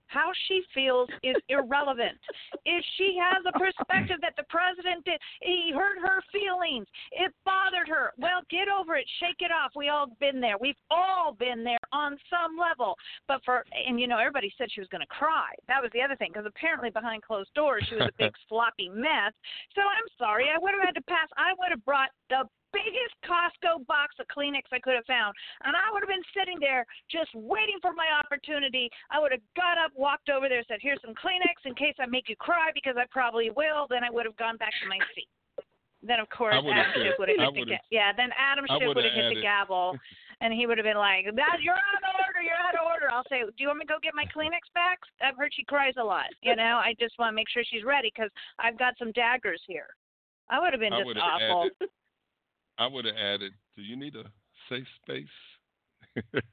[0.06, 2.18] how she feels is irrelevant.
[2.64, 7.88] if she has a perspective that the president did, he hurt her feelings, it bothered
[7.88, 8.12] her.
[8.18, 9.72] Well, get over it, shake it off.
[9.76, 10.56] We all been there.
[10.58, 12.96] We've all been there on some level.
[13.28, 15.52] But for and you know everybody said she was going to cry.
[15.68, 18.88] That was the other thing because apparently behind closed doors she was a big floppy
[18.88, 19.32] mess.
[19.74, 20.46] So I'm sorry.
[20.52, 21.28] I would have had to pass.
[21.36, 25.32] I would have brought the biggest Costco box of Kleenex I could have found.
[25.64, 28.92] And I would have been sitting there just waiting for my opportunity.
[29.08, 32.06] I would have got up, walked over there, said, Here's some Kleenex in case I
[32.06, 33.88] make you cry because I probably will.
[33.88, 35.28] Then I would have gone back to my seat.
[36.04, 38.12] Then of course Adam Schiff would have hit the ga- yeah.
[38.14, 39.98] Then Adam Schiff would have hit the gavel,
[40.40, 42.46] and he would have been like, "That you're out of order.
[42.46, 44.70] You're out of order." I'll say, "Do you want me to go get my Kleenex
[44.70, 45.00] back?
[45.18, 46.30] I've heard she cries a lot.
[46.42, 49.60] You know, I just want to make sure she's ready because I've got some daggers
[49.66, 49.88] here."
[50.48, 51.70] I would have been just awful.
[51.74, 51.90] added.
[52.78, 53.52] I would have added.
[53.76, 54.32] Do you need a
[54.68, 55.55] safe space?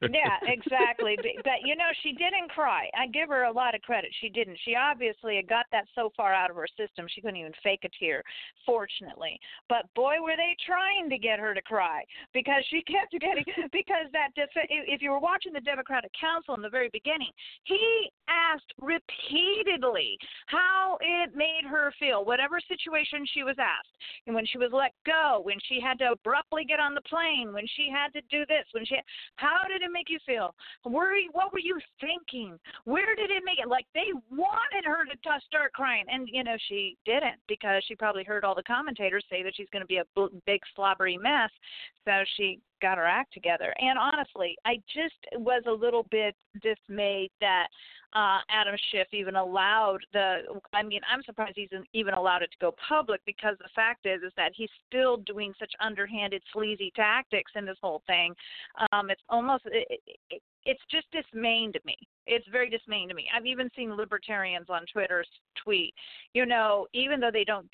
[0.01, 1.15] Yeah, exactly.
[1.17, 2.89] But, but you know, she didn't cry.
[2.97, 4.11] I give her a lot of credit.
[4.21, 4.57] She didn't.
[4.65, 7.81] She obviously had got that so far out of her system she couldn't even fake
[7.83, 8.23] a tear.
[8.65, 9.39] Fortunately,
[9.69, 12.03] but boy, were they trying to get her to cry
[12.33, 16.61] because she kept getting because that def- if you were watching the Democratic Counsel in
[16.61, 17.31] the very beginning,
[17.63, 23.93] he asked repeatedly how it made her feel, whatever situation she was asked,
[24.27, 27.53] and when she was let go, when she had to abruptly get on the plane,
[27.53, 28.95] when she had to do this, when she
[29.35, 30.55] how did it make you feel?
[30.85, 32.59] You, what were you thinking?
[32.85, 33.67] Where did it make it?
[33.67, 37.95] Like they wanted her to t- start crying, and you know she didn't because she
[37.95, 41.17] probably heard all the commentators say that she's going to be a bl- big slobbery
[41.17, 41.49] mess.
[42.05, 43.73] So she got her act together.
[43.79, 47.67] And honestly, I just was a little bit dismayed that
[48.15, 50.41] uh, Adam Schiff even allowed the.
[50.73, 54.21] I mean, I'm surprised he's even allowed it to go public because the fact is,
[54.23, 58.35] is that he's still doing such underhanded, sleazy tactics in this whole thing.
[58.91, 59.63] Um, it's almost.
[59.65, 61.95] It, it, it's just dismaying to me.
[62.25, 63.27] It's very dismaying to me.
[63.35, 65.25] I've even seen libertarians on Twitter
[65.61, 65.93] tweet,
[66.33, 67.67] you know, even though they don't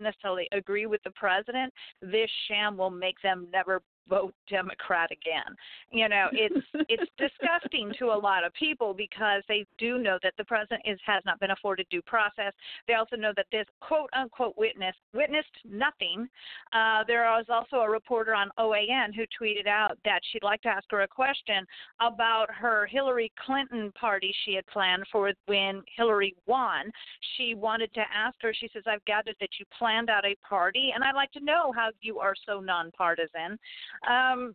[0.00, 5.56] necessarily agree with the president, this sham will make them never vote Democrat again.
[5.90, 10.34] You know, it's it's disgusting to a lot of people because they do know that
[10.38, 12.52] the president is has not been afforded due process.
[12.86, 16.28] They also know that this quote unquote witness witnessed nothing.
[16.72, 20.68] Uh, there was also a reporter on OAN who tweeted out that she'd like to
[20.68, 21.66] ask her a question
[22.00, 26.90] about her Hillary Clinton party she had planned for when Hillary won.
[27.36, 28.52] She wanted to ask her.
[28.54, 31.72] She says, "I've gathered that you planned out a party, and I'd like to know
[31.72, 33.58] how you are so nonpartisan."
[34.08, 34.54] Um,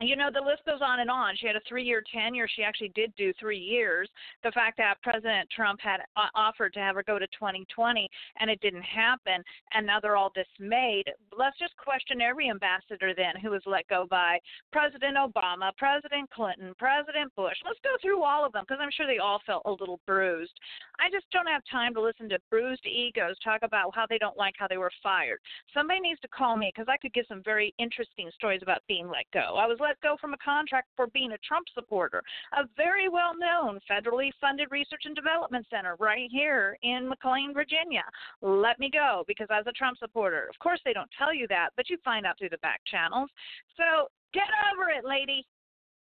[0.00, 1.34] you know the list goes on and on.
[1.36, 2.46] She had a three year tenure.
[2.48, 4.08] She actually did do three years.
[4.42, 8.08] The fact that president trump had uh, offered to have her go to 2020
[8.40, 11.04] and it didn't happen and now they're all dismayed.
[11.36, 14.38] Let's just question every ambassador then who was let go by
[14.72, 17.56] president obama president clinton president bush.
[17.64, 20.54] Let's go through all of them because i'm sure they all felt a little bruised.
[21.00, 24.36] I just don't have time to listen to bruised egos talk about how they don't
[24.36, 25.38] like how they were fired.
[25.72, 29.08] Somebody needs to call me because i could give some very interesting stories about being
[29.08, 32.64] let go I was let go from a contract for being a Trump supporter, a
[32.76, 38.02] very well known federally funded research and development center right here in McLean, Virginia.
[38.42, 40.48] Let me go because I was a Trump supporter.
[40.50, 43.30] Of course, they don't tell you that, but you find out through the back channels.
[43.78, 45.46] So get over it, lady.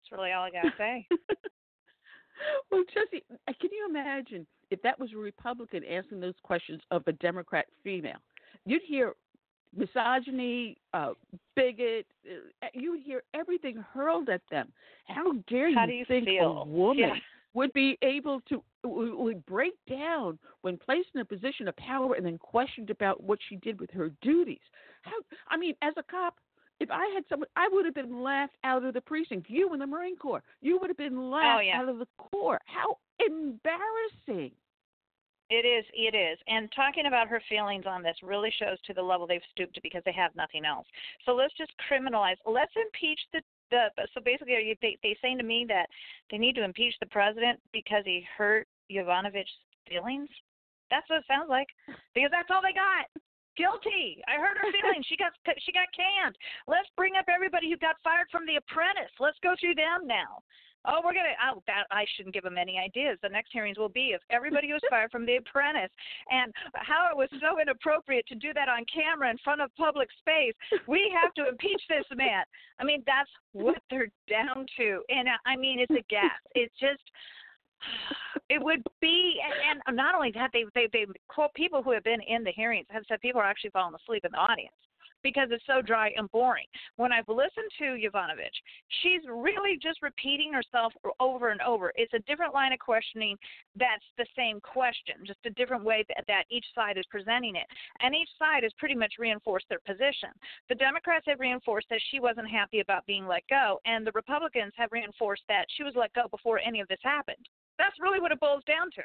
[0.02, 1.06] That's really all I got to say.
[2.72, 7.04] well, Jessie, uh, can you imagine if that was a Republican asking those questions of
[7.06, 8.18] a Democrat female?
[8.66, 9.14] You'd hear
[9.76, 11.12] misogyny, uh,
[11.56, 12.06] bigot.
[12.26, 14.72] Uh, you would hear everything hurled at them.
[15.06, 16.62] How dare you, How you think feel?
[16.62, 17.14] a woman yeah.
[17.54, 22.26] would be able to would break down when placed in a position of power and
[22.26, 24.58] then questioned about what she did with her duties?
[25.02, 25.12] How?
[25.48, 26.36] I mean, as a cop.
[26.80, 29.48] If I had someone, I would have been laughed out of the precinct.
[29.48, 31.80] You in the Marine Corps, you would have been laughed oh, yeah.
[31.80, 32.60] out of the Corps.
[32.64, 34.50] How embarrassing!
[35.52, 36.38] It is, it is.
[36.48, 39.82] And talking about her feelings on this really shows to the level they've stooped to
[39.82, 40.86] because they have nothing else.
[41.26, 42.40] So let's just criminalize.
[42.48, 43.92] Let's impeach the the.
[44.14, 45.92] So basically, they they saying to me that
[46.30, 49.52] they need to impeach the president because he hurt Yovanovitch's
[49.88, 50.28] feelings?
[50.90, 51.68] That's what it sounds like.
[52.14, 53.08] Because that's all they got.
[53.56, 54.24] Guilty.
[54.24, 55.04] I hurt her feelings.
[55.04, 56.36] she got she got canned.
[56.64, 59.12] Let's bring up everybody who got fired from The Apprentice.
[59.20, 60.40] Let's go through them now.
[60.84, 61.34] Oh, we're gonna.
[61.38, 63.18] Oh, that I shouldn't give them any ideas.
[63.22, 65.90] The next hearings will be if everybody was fired from The Apprentice,
[66.30, 70.08] and how it was so inappropriate to do that on camera in front of public
[70.18, 70.54] space.
[70.88, 72.44] We have to impeach this man.
[72.80, 76.30] I mean, that's what they're down to, and uh, I mean, it's a gas.
[76.54, 77.02] It's just.
[78.48, 81.04] It would be, and, not only that, they they they
[81.56, 84.30] people who have been in the hearings have said people are actually falling asleep in
[84.30, 84.74] the audience
[85.22, 86.66] because it's so dry and boring.
[86.96, 88.58] When I've listened to Yovanovitch,
[89.02, 91.92] she's really just repeating herself over and over.
[91.96, 93.36] It's a different line of questioning
[93.76, 97.66] that's the same question, just a different way that, that each side is presenting it.
[98.00, 100.30] And each side has pretty much reinforced their position.
[100.68, 104.72] The Democrats have reinforced that she wasn't happy about being let go, and the Republicans
[104.76, 107.48] have reinforced that she was let go before any of this happened.
[107.78, 109.02] That's really what it boils down to.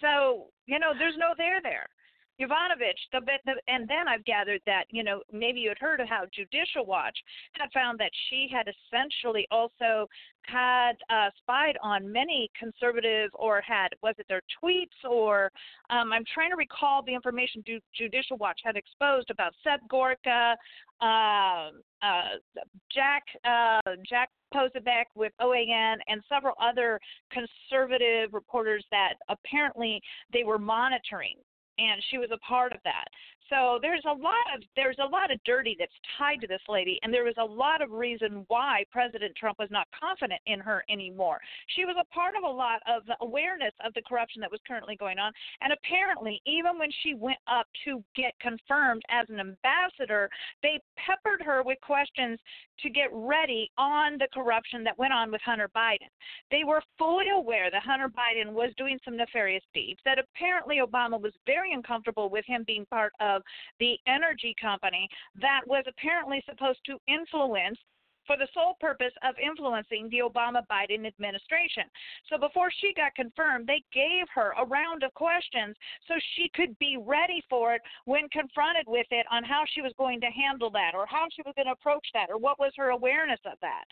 [0.00, 1.86] So, you know, there's no there there.
[2.40, 6.08] Yovanovitch, the, the, and then I've gathered that, you know, maybe you had heard of
[6.08, 7.16] how Judicial Watch
[7.52, 10.08] had found that she had essentially also
[10.42, 15.50] had uh, spied on many conservative or had, was it their tweets or
[15.90, 17.62] um, I'm trying to recall the information
[17.94, 20.56] Judicial Watch had exposed about Seb Gorka,
[21.00, 21.70] uh,
[22.02, 22.38] uh,
[22.92, 27.00] Jack, uh, Jack Posobiec with OAN and several other
[27.32, 30.00] conservative reporters that apparently
[30.32, 31.34] they were monitoring
[31.78, 33.08] and she was a part of that.
[33.48, 36.98] So there's a lot of there's a lot of dirty that's tied to this lady,
[37.02, 40.84] and there was a lot of reason why President Trump was not confident in her
[40.90, 41.40] anymore.
[41.74, 44.96] She was a part of a lot of awareness of the corruption that was currently
[44.96, 50.28] going on, and apparently, even when she went up to get confirmed as an ambassador,
[50.62, 52.38] they peppered her with questions
[52.80, 56.08] to get ready on the corruption that went on with Hunter Biden.
[56.50, 60.00] They were fully aware that Hunter Biden was doing some nefarious deeds.
[60.04, 63.42] That apparently Obama was very uncomfortable with him being part of of
[63.78, 65.08] the energy company
[65.40, 67.78] that was apparently supposed to influence
[68.28, 71.84] for the sole purpose of influencing the Obama Biden administration.
[72.28, 75.74] So before she got confirmed, they gave her a round of questions
[76.06, 79.96] so she could be ready for it when confronted with it on how she was
[79.96, 82.72] going to handle that or how she was going to approach that or what was
[82.76, 83.84] her awareness of that.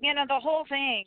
[0.00, 1.04] You know, the whole thing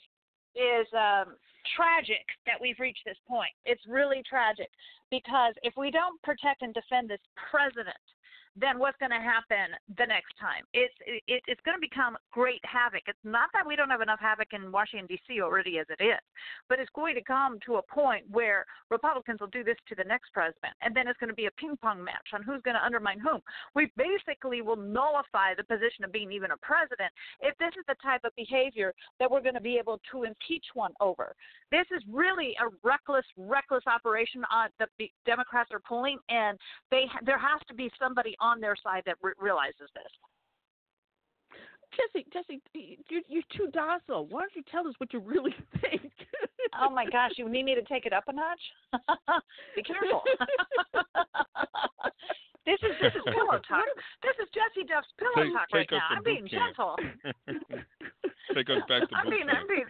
[0.56, 1.36] is um,
[1.76, 3.52] tragic that we've reached this point.
[3.66, 4.70] It's really tragic
[5.12, 7.98] because if we don't protect and defend this president,
[8.60, 10.64] then what's going to happen the next time?
[10.74, 13.02] It's it, it's going to become great havoc.
[13.08, 15.42] It's not that we don't have enough havoc in Washington D.C.
[15.42, 16.22] already as it is,
[16.70, 20.04] but it's going to come to a point where Republicans will do this to the
[20.04, 22.76] next president, and then it's going to be a ping pong match on who's going
[22.76, 23.42] to undermine whom.
[23.76, 27.96] We basically will nullify the position of being even a president if this is the
[28.02, 31.36] type of behavior that we're going to be able to impeach one over.
[31.72, 36.58] This is really a reckless, reckless operation uh, on the Democrats are pulling, and
[36.92, 40.12] they there has to be somebody on their side that re- realizes this.
[41.96, 42.62] Jessie, Jessie,
[43.10, 44.26] you're, you're too docile.
[44.28, 46.12] Why don't you tell us what you really think?
[46.82, 48.62] oh my gosh, you need me to take it up a notch?
[49.76, 50.24] Be careful.
[52.70, 53.90] this is this is pillow talk.
[54.22, 56.14] This is Jessie Duff's pillow take, talk take right now.
[56.14, 56.78] I'm being camp.
[56.78, 56.94] gentle.
[58.54, 59.66] take us back to I'm being, camp.
[59.66, 59.90] I'm being,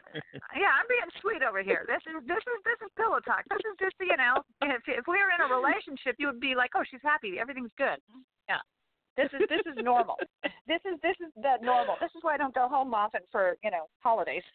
[0.56, 1.84] yeah, I'm being sweet over here.
[1.92, 3.44] This is this is this is pillow talk.
[3.52, 6.56] This is just you know, if if we were in a relationship, you would be
[6.56, 8.00] like, oh, she's happy, everything's good.
[8.48, 8.64] Yeah,
[9.20, 10.16] this is this is normal.
[10.64, 12.00] This is this is the normal.
[12.00, 14.48] This is why I don't go home often for you know holidays.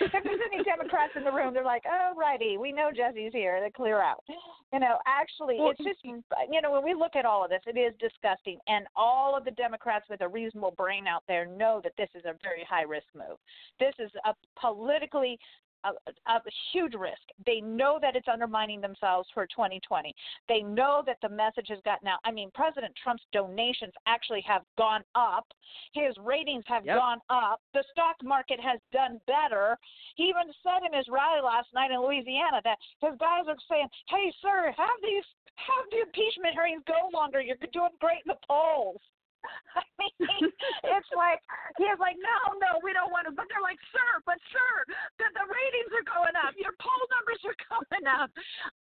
[0.00, 3.60] If there's any Democrats in the room, they're like, "Oh, righty, we know Jessie's here.
[3.60, 4.24] They clear out."
[4.72, 7.78] You know, actually, it's just you know when we look at all of this, it
[7.78, 11.92] is disgusting, and all of the Democrats with a reasonable brain out there know that
[11.96, 13.38] this is a very high risk move.
[13.78, 15.38] This is a politically
[15.84, 15.90] a,
[16.30, 16.40] a
[16.72, 17.22] huge risk.
[17.44, 20.14] They know that it's undermining themselves for 2020.
[20.48, 22.20] They know that the message has gotten out.
[22.24, 25.46] I mean, President Trump's donations actually have gone up.
[25.92, 26.96] His ratings have Yep.
[26.96, 27.60] gone up.
[27.72, 29.78] The stock market has done better.
[30.16, 33.88] He even said in his rally last night in Louisiana that his guys are saying,
[34.08, 35.24] "Hey, sir, have these
[35.56, 37.40] have the impeachment hearings go longer.
[37.40, 39.00] You're doing great in the polls."
[39.80, 41.40] I mean, it's like
[41.78, 43.32] he's like, no, no, we don't want to.
[43.32, 44.72] But they're like, sir, but sir,
[45.20, 46.54] the, the ratings are going up.
[46.56, 48.30] Your poll numbers are going up.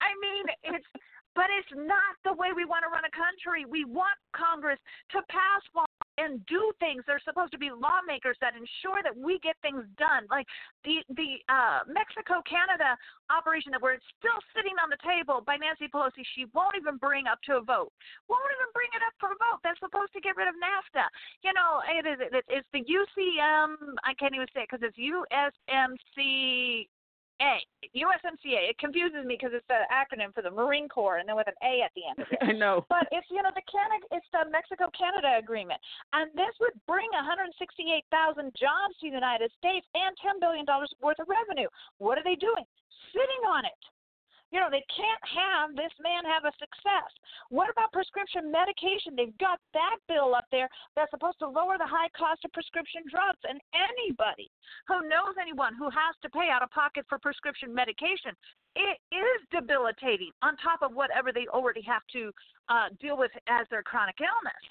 [0.00, 0.44] I mean,
[0.76, 0.90] it's,
[1.34, 3.64] but it's not the way we want to run a country.
[3.64, 4.78] We want Congress
[5.14, 7.06] to pass laws and do things.
[7.06, 10.26] They're supposed to be lawmakers that ensure that we get things done.
[10.28, 10.46] Like
[10.84, 12.98] the the uh, Mexico Canada
[13.30, 16.26] operation that we're still sitting on the table by Nancy Pelosi.
[16.36, 17.94] She won't even bring up to a vote.
[18.28, 19.64] Won't even bring it up for a vote.
[19.64, 21.06] They're supposed to get rid of NAFTA.
[21.46, 23.96] You know, it is it, it's the UCM.
[24.04, 26.90] I can't even say it because it's USMC.
[27.40, 27.58] A,
[27.96, 28.70] USMCA.
[28.70, 31.56] It confuses me because it's the acronym for the Marine Corps and then with an
[31.64, 32.38] A at the end of it.
[32.46, 32.84] I know.
[32.88, 35.80] But it's you know the Canada, it's the Mexico Canada agreement,
[36.12, 37.56] and this would bring 168,000
[38.54, 41.68] jobs to the United States and 10 billion dollars worth of revenue.
[41.98, 42.64] What are they doing?
[43.12, 43.80] Sitting on it.
[44.50, 47.10] You know they can't have this man have a success.
[47.50, 49.14] What about prescription medication?
[49.14, 53.06] They've got that bill up there that's supposed to lower the high cost of prescription
[53.06, 54.50] drugs, and anybody
[54.90, 58.34] who knows anyone who has to pay out of pocket for prescription medication
[58.76, 62.30] it is debilitating on top of whatever they already have to
[62.68, 64.64] uh, deal with as their chronic illness.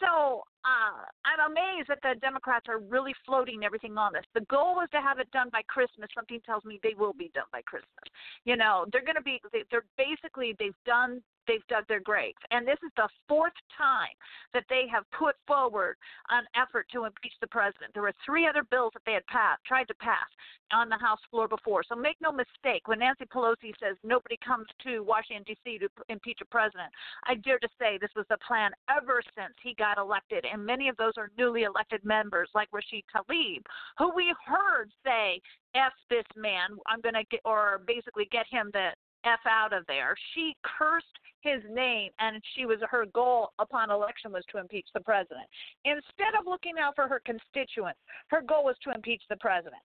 [0.00, 4.24] So uh, I'm amazed that the Democrats are really floating everything on this.
[4.34, 6.08] The goal was to have it done by Christmas.
[6.14, 8.08] Something tells me they will be done by Christmas.
[8.44, 9.40] You know, they're going to be.
[9.52, 11.22] they- They're basically they've done.
[11.46, 14.14] They've dug their graves, and this is the fourth time
[14.52, 15.96] that they have put forward
[16.30, 17.92] an effort to impeach the president.
[17.92, 20.28] There were three other bills that they had passed, tried to pass
[20.72, 21.82] on the House floor before.
[21.82, 25.78] So make no mistake, when Nancy Pelosi says nobody comes to Washington D.C.
[25.78, 26.92] to impeach a president,
[27.26, 30.88] I dare to say this was the plan ever since he got elected, and many
[30.88, 33.62] of those are newly elected members like Rashid Tlaib,
[33.98, 35.40] who we heard say,
[35.74, 38.90] "F this man, I'm going to get," or basically get him the
[39.24, 40.14] F out of there.
[40.34, 41.06] She cursed
[41.40, 45.46] his name, and she was her goal upon election was to impeach the president.
[45.84, 49.82] Instead of looking out for her constituents, her goal was to impeach the president,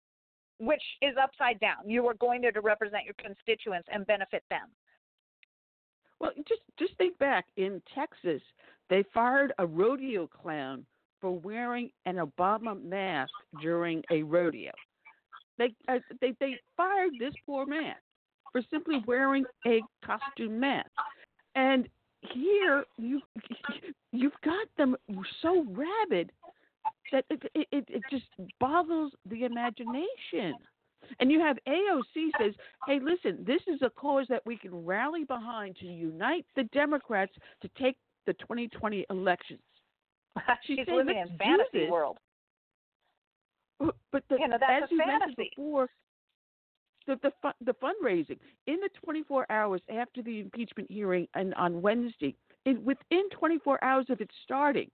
[0.59, 1.77] which is upside down.
[1.87, 4.67] You are going there to represent your constituents and benefit them.
[6.19, 8.41] Well, just just think back in Texas,
[8.89, 10.85] they fired a rodeo clown
[11.19, 13.31] for wearing an Obama mask
[13.61, 14.71] during a rodeo.
[15.57, 17.95] They uh, they they fired this poor man
[18.55, 20.89] for simply wearing a costume mask.
[21.55, 21.89] And
[22.33, 23.21] here you
[24.13, 24.95] you've got them
[25.41, 26.31] so rabid
[27.11, 28.23] that it it, it, just
[28.61, 30.55] boggles the imagination.
[31.19, 32.53] And you have AOC says,
[32.87, 37.33] "Hey, listen, this is a cause that we can rally behind to unite the Democrats
[37.61, 39.59] to take the 2020 elections."
[40.65, 42.17] She She's living in fantasy this." world.
[43.79, 45.51] But the, You know, that's as a you mentioned fantasy.
[45.55, 45.89] before,
[47.07, 48.37] the the, the fundraising
[48.67, 52.35] in the 24 hours after the impeachment hearing and on Wednesday,
[52.65, 54.89] in, within 24 hours of it starting,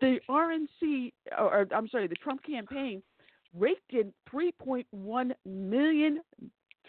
[0.00, 3.02] the RNC or, or I'm sorry, the Trump campaign
[3.56, 6.20] raked in 3.1 million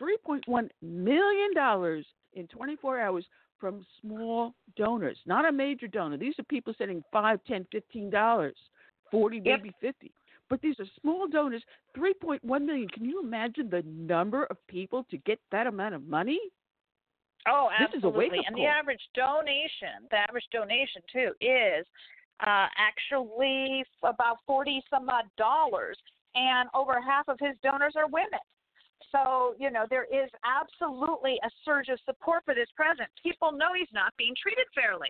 [0.01, 3.25] 3.1 million dollars in 24 hours
[3.59, 6.17] from small donors, not a major donor.
[6.17, 8.55] These are people sending five, ten, fifteen dollars,
[9.11, 9.59] forty, Yep.
[9.61, 10.11] maybe fifty.
[10.49, 11.63] But these are small donors.
[11.97, 12.87] 3.1 million.
[12.89, 16.39] Can you imagine the number of people to get that amount of money?
[17.47, 18.39] Oh, This is a absolutely.
[18.45, 21.85] and the average donation, the average donation too, is
[22.45, 25.97] uh, actually about forty some odd dollars,
[26.35, 28.39] and over half of his donors are women.
[29.11, 33.09] So you know there is absolutely a surge of support for this president.
[33.21, 35.09] People know he's not being treated fairly.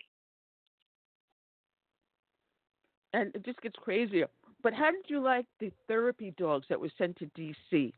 [3.14, 4.28] and it just gets crazier.
[4.64, 7.93] But how did you like the therapy dogs that were sent to D.C.?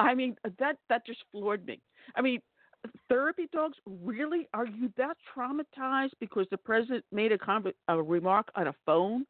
[0.00, 1.80] I mean, that that just floored me.
[2.16, 2.40] I mean,
[3.08, 3.76] therapy dogs.
[3.86, 8.74] Really, are you that traumatized because the president made a, conver- a remark on a
[8.84, 9.24] phone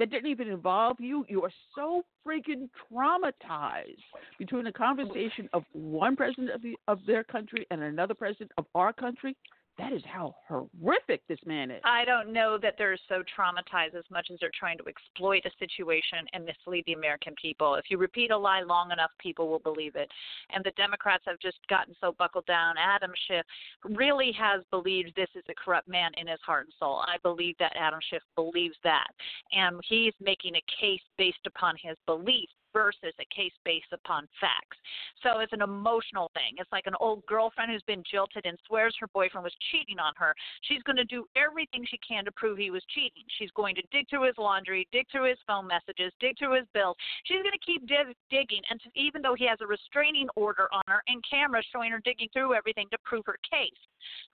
[0.00, 1.24] that didn't even involve you?
[1.28, 4.02] You are so freaking traumatized
[4.38, 8.66] between a conversation of one president of the of their country and another president of
[8.74, 9.36] our country.
[9.78, 11.80] That is how horrific this man is.
[11.84, 15.50] I don't know that they're so traumatized as much as they're trying to exploit a
[15.58, 17.76] situation and mislead the American people.
[17.76, 20.10] If you repeat a lie long enough, people will believe it.
[20.50, 22.74] And the Democrats have just gotten so buckled down.
[22.76, 23.46] Adam Schiff
[23.84, 27.04] really has believed this is a corrupt man in his heart and soul.
[27.06, 29.06] I believe that Adam Schiff believes that.
[29.52, 34.78] And he's making a case based upon his beliefs versus a case based upon facts.
[35.26, 36.54] So it's an emotional thing.
[36.58, 40.12] It's like an old girlfriend who's been jilted and swears her boyfriend was cheating on
[40.16, 40.32] her.
[40.62, 43.26] She's going to do everything she can to prove he was cheating.
[43.36, 46.70] She's going to dig through his laundry, dig through his phone messages, dig through his
[46.72, 46.94] bills.
[47.24, 50.86] She's going to keep dig- digging, and even though he has a restraining order on
[50.86, 53.82] her and cameras showing her digging through everything to prove her case.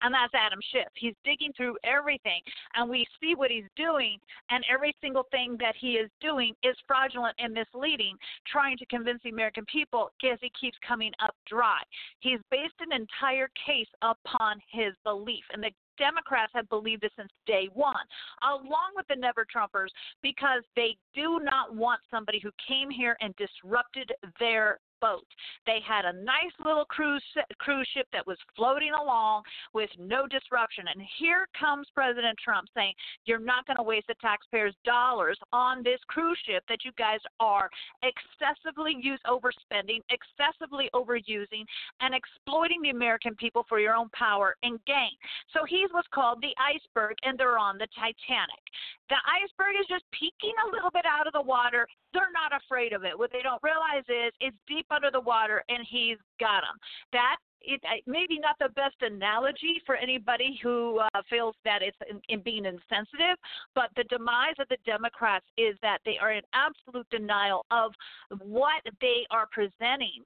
[0.01, 0.91] And that's Adam Schiff.
[0.95, 2.41] He's digging through everything,
[2.75, 4.19] and we see what he's doing,
[4.49, 8.17] and every single thing that he is doing is fraudulent and misleading,
[8.51, 11.79] trying to convince the American people because he keeps coming up dry.
[12.19, 17.31] He's based an entire case upon his belief, and the Democrats have believed this since
[17.45, 17.95] day one,
[18.41, 19.89] along with the Never Trumpers,
[20.21, 25.25] because they do not want somebody who came here and disrupted their boat.
[25.65, 27.23] They had a nice little cruise
[27.59, 30.85] cruise ship that was floating along with no disruption.
[30.93, 32.93] And here comes President Trump saying,
[33.25, 37.19] "You're not going to waste the taxpayers' dollars on this cruise ship that you guys
[37.39, 37.69] are
[38.01, 41.65] excessively use overspending, excessively overusing,
[42.01, 45.11] and exploiting the American people for your own power and gain."
[45.51, 48.63] So he's what's called the iceberg, and they're on the Titanic.
[49.09, 51.87] The iceberg is just peeking a little bit out of the water.
[52.13, 53.17] They're not afraid of it.
[53.17, 56.77] What they don't realize is it's deep under the water, and he's got them.
[57.11, 62.21] That it maybe not the best analogy for anybody who uh, feels that it's in,
[62.29, 63.37] in being insensitive,
[63.73, 67.93] but the demise of the Democrats is that they are in absolute denial of
[68.41, 70.23] what they are presenting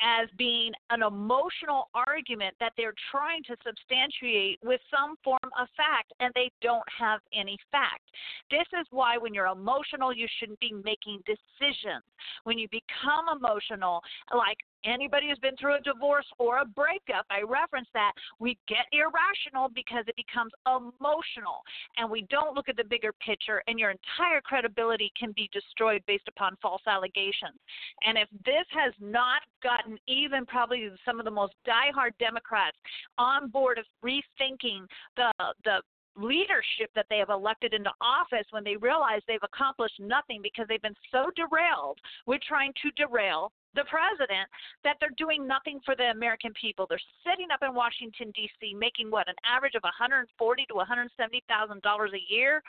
[0.00, 6.12] as being an emotional argument that they're trying to substantiate with some form of fact,
[6.20, 8.02] and they don't have any fact.
[8.50, 12.04] This is why when you're emotional, you shouldn't be making decisions.
[12.44, 14.00] When you become emotional,
[14.34, 18.86] like anybody who's been through a divorce or a breakup, I reference that, we get
[18.92, 21.62] irrational because it becomes emotional
[21.96, 26.02] and we don't look at the bigger picture, and your entire credibility can be destroyed
[26.06, 27.58] based upon false allegations.
[28.02, 32.76] And if this has not gotten even probably some of the most diehard Democrats
[33.18, 35.32] on board of rethinking the
[35.64, 35.80] the
[36.18, 40.82] leadership that they have elected into office when they realize they've accomplished nothing because they've
[40.82, 44.50] been so derailed with trying to derail the president
[44.82, 46.86] that they're doing nothing for the American people.
[46.88, 48.74] They're sitting up in Washington D.C.
[48.74, 50.26] making what an average of 140
[50.66, 52.60] to 170 thousand dollars a year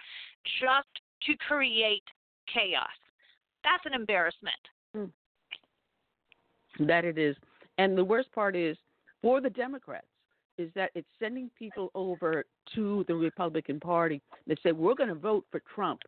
[0.61, 0.93] just
[1.25, 2.05] to create
[2.53, 2.93] chaos.
[3.63, 4.63] That's an embarrassment.
[4.93, 6.85] Hmm.
[6.85, 7.35] That it is.
[7.79, 8.77] And the worst part is
[9.21, 10.05] for the Democrats
[10.57, 12.43] is that it's sending people over
[12.75, 16.01] to the Republican Party that say we're going to vote for Trump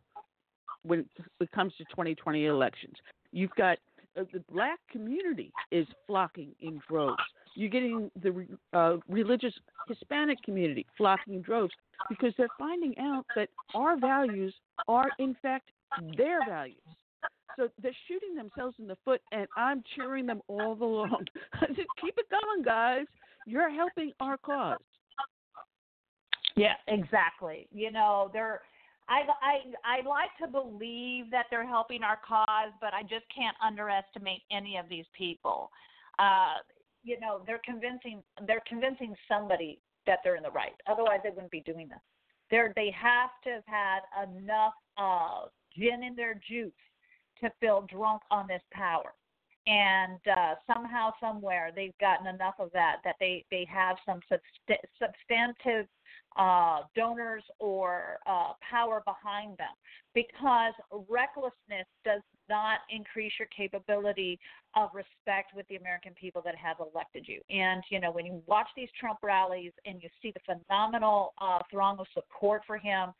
[0.84, 1.06] when
[1.40, 2.94] it comes to 2020 elections.
[3.32, 3.78] You've got
[4.18, 7.22] uh, the black community is flocking in droves.
[7.54, 9.54] You're getting the uh, religious
[9.88, 11.72] Hispanic community flocking in droves
[12.08, 14.54] because they're finding out that our values
[14.88, 15.70] are in fact
[16.16, 16.78] their values.
[17.56, 21.26] So they're shooting themselves in the foot, and I'm cheering them all along.
[22.00, 23.04] Keep it going, guys.
[23.46, 24.78] You're helping our cause.
[26.56, 27.66] Yeah, exactly.
[27.72, 28.60] You know, they're
[29.08, 33.56] I I I like to believe that they're helping our cause, but I just can't
[33.64, 35.70] underestimate any of these people.
[36.18, 36.56] Uh,
[37.02, 40.74] you know, they're convincing they're convincing somebody that they're in the right.
[40.86, 41.98] Otherwise, they wouldn't be doing this.
[42.50, 45.46] They're they have to have had enough uh,
[45.76, 46.72] gin in their juice
[47.40, 49.14] to feel drunk on this power
[49.66, 54.76] and uh, somehow, somewhere, they've gotten enough of that that they they have some subst-
[54.98, 55.86] substantive
[56.36, 59.74] uh, donors or uh, power behind them.
[60.14, 60.74] Because
[61.08, 64.38] recklessness does not increase your capability
[64.76, 67.40] of respect with the American people that have elected you.
[67.50, 71.60] And you know, when you watch these Trump rallies and you see the phenomenal uh,
[71.70, 73.10] throng of support for him,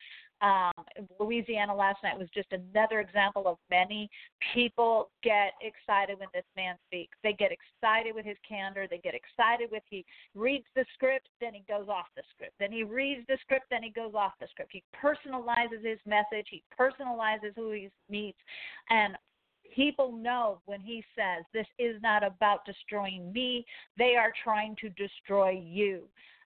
[0.42, 0.72] um,
[1.20, 4.10] Louisiana last night was just another example of many
[4.52, 7.16] people get excited when this man speaks.
[7.22, 8.86] They get excited with his candor.
[8.90, 12.54] They get excited with he reads the script, then he goes off the script.
[12.58, 14.72] Then he reads the script, then he goes off the script.
[14.72, 16.48] He personalizes his message.
[16.50, 18.38] He personalizes who he meets,
[18.90, 19.16] and
[19.74, 23.64] people know when he says this is not about destroying me
[23.96, 26.02] they are trying to destroy you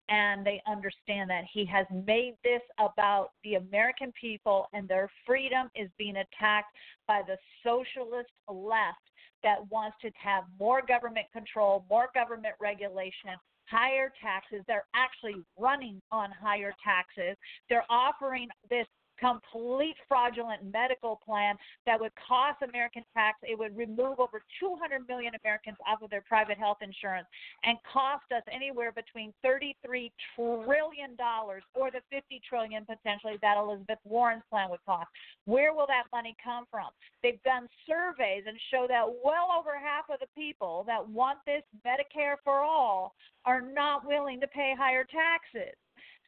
[0.10, 5.70] and they understand that he has made this about the American people and their freedom
[5.76, 6.76] is being attacked
[7.08, 9.00] by the socialist left
[9.44, 13.32] that wants to have more government control, more government regulation,
[13.66, 14.64] higher taxes.
[14.68, 17.38] They're actually running on higher taxes.
[17.70, 18.88] They're offering this
[19.20, 21.56] complete fraudulent medical plan
[21.86, 23.40] that would cost American tax.
[23.44, 27.28] It would remove over 200 million Americans off of their private health insurance
[27.64, 34.00] and cost us anywhere between 33 trillion dollars or the 50 trillion potentially that Elizabeth
[34.04, 35.08] Warren's plan would cost.
[35.46, 36.90] Where will that money come from?
[37.24, 41.64] They've done surveys and show that well over half of the people that want this
[41.86, 43.14] Medicare for all
[43.46, 45.76] are not willing to pay higher taxes.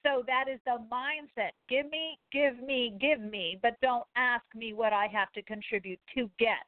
[0.07, 1.51] So that is the mindset.
[1.67, 5.99] Give me, give me, give me, but don't ask me what I have to contribute
[6.15, 6.63] to get.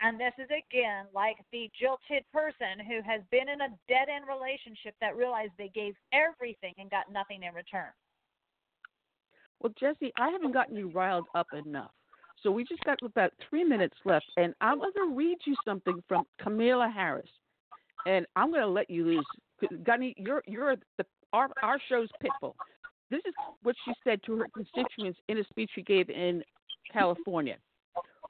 [0.00, 4.24] And this is again like the jilted person who has been in a dead end
[4.26, 7.92] relationship that realized they gave everything and got nothing in return.
[9.60, 11.92] Well, Jessie, I haven't gotten you riled up enough.
[12.42, 16.02] So we just got about three minutes left, and I'm going to read you something
[16.08, 17.28] from Kamala Harris,
[18.06, 19.26] and I'm going to let you lose.
[19.84, 22.54] Gunny, you're you're the our our show's pitbull.
[23.10, 26.42] This is what she said to her constituents in a speech she gave in
[26.92, 27.56] California.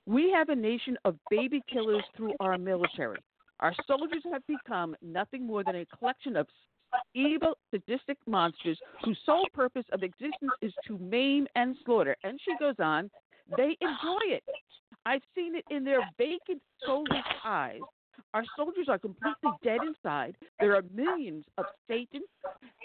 [0.06, 3.18] We have a nation of baby killers through our military.
[3.60, 6.46] Our soldiers have become nothing more than a collection of
[7.14, 12.16] evil, sadistic monsters whose sole purpose of existence is to maim and slaughter.
[12.24, 13.10] And she goes on,
[13.56, 14.42] they enjoy it.
[15.04, 17.80] I've seen it in their vacant, soulless eyes
[18.34, 20.36] our soldiers are completely dead inside.
[20.58, 22.22] There are millions of Satan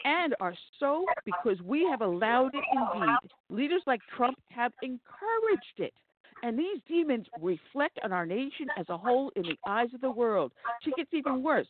[0.04, 3.32] and are so because we have allowed it indeed.
[3.50, 5.94] Leaders like Trump have encouraged it.
[6.44, 10.12] And these demons reflect on our nation as a whole in the eyes of the
[10.12, 10.52] world.
[10.84, 11.68] She gets even worse.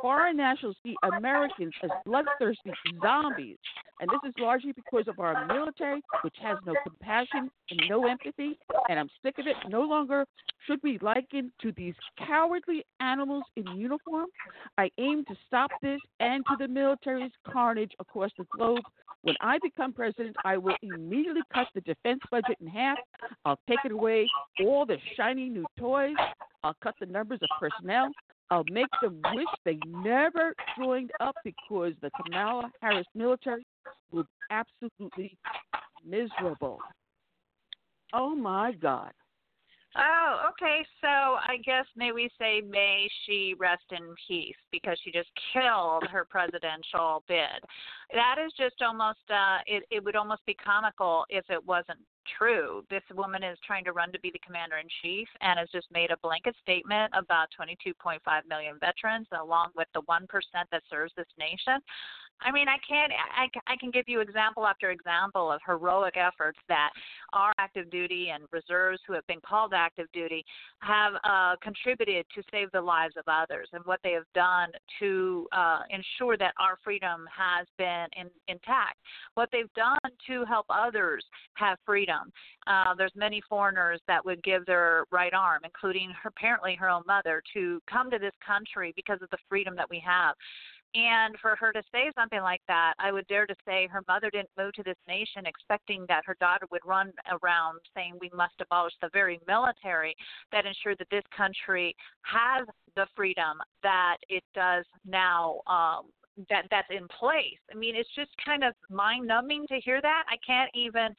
[0.00, 3.58] Foreign nationals see Americans as bloodthirsty zombies.
[4.00, 8.58] And this is largely because of our military, which has no compassion and no empathy.
[8.88, 9.56] And I'm sick of it.
[9.68, 10.24] No longer
[10.66, 14.26] should we liken to these cowardly animals in uniform.
[14.78, 18.82] I aim to stop this and to the military's carnage across the globe.
[19.22, 22.98] When I become president, I will immediately cut the defense budget in half.
[23.46, 24.03] I'll take it away
[24.64, 26.14] all the shiny new toys.
[26.62, 28.10] I'll cut the numbers of personnel.
[28.50, 33.66] I'll make them wish they never joined up because the Kamala Harris military
[34.12, 35.36] will be absolutely
[36.06, 36.78] miserable.
[38.12, 39.12] Oh my God.
[39.96, 40.84] Oh, okay.
[41.00, 46.04] So I guess may we say may she rest in peace because she just killed
[46.10, 47.62] her presidential bid.
[48.12, 52.00] That is just almost uh it it would almost be comical if it wasn't
[52.38, 52.84] true.
[52.90, 55.86] This woman is trying to run to be the commander in chief and has just
[55.92, 60.26] made a blanket statement about 22.5 million veterans along with the 1%
[60.70, 61.80] that serves this nation.
[62.40, 63.12] I mean, I can't.
[63.12, 66.90] I, I can give you example after example of heroic efforts that
[67.32, 70.44] our active duty and reserves who have been called active duty
[70.80, 74.68] have uh, contributed to save the lives of others, and what they have done
[75.00, 78.98] to uh, ensure that our freedom has been in, intact.
[79.34, 81.24] What they've done to help others
[81.54, 82.30] have freedom.
[82.66, 87.02] Uh, there's many foreigners that would give their right arm, including her, apparently her own
[87.06, 90.34] mother, to come to this country because of the freedom that we have.
[90.94, 94.30] And for her to say something like that, I would dare to say her mother
[94.30, 98.54] didn't move to this nation expecting that her daughter would run around saying we must
[98.60, 100.14] abolish the very military
[100.52, 106.10] that ensured that this country has the freedom that it does now um,
[106.48, 107.58] that that's in place.
[107.72, 110.24] I mean, it's just kind of mind numbing to hear that.
[110.28, 111.14] I can't even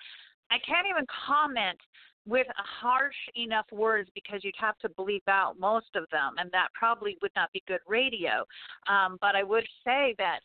[0.51, 1.79] I can't even comment
[2.27, 6.69] with harsh enough words because you'd have to bleep out most of them, and that
[6.73, 8.43] probably would not be good radio.
[8.87, 10.39] Um, but I would say that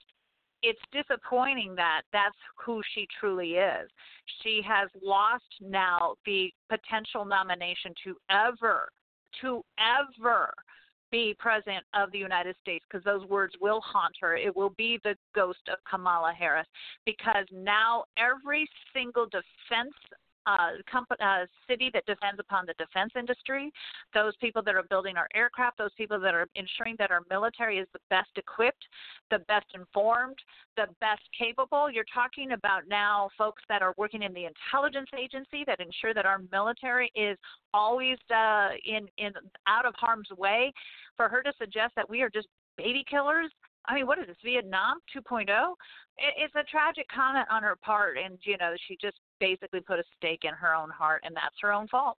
[0.62, 3.88] it's disappointing that that's who she truly is.
[4.42, 8.88] She has lost now the potential nomination to ever
[9.40, 10.52] to ever
[11.10, 14.36] be president of the United States because those words will haunt her.
[14.36, 16.66] It will be the ghost of Kamala Harris
[17.04, 19.94] because now every single defense
[20.46, 23.72] uh, comp- uh, city that depends upon the defense industry,
[24.14, 27.78] those people that are building our aircraft, those people that are ensuring that our military
[27.78, 28.84] is the best equipped,
[29.30, 30.36] the best informed,
[30.76, 31.90] the best capable.
[31.90, 36.26] You're talking about now folks that are working in the intelligence agency that ensure that
[36.26, 37.38] our military is
[37.74, 39.32] always uh, in in
[39.66, 40.72] out of harm's way.
[41.16, 43.50] For her to suggest that we are just baby killers
[43.86, 45.48] I mean, what is this, Vietnam 2.0?
[46.18, 50.04] It's a tragic comment on her part, and, you know, she just basically put a
[50.16, 52.16] stake in her own heart, and that's her own fault.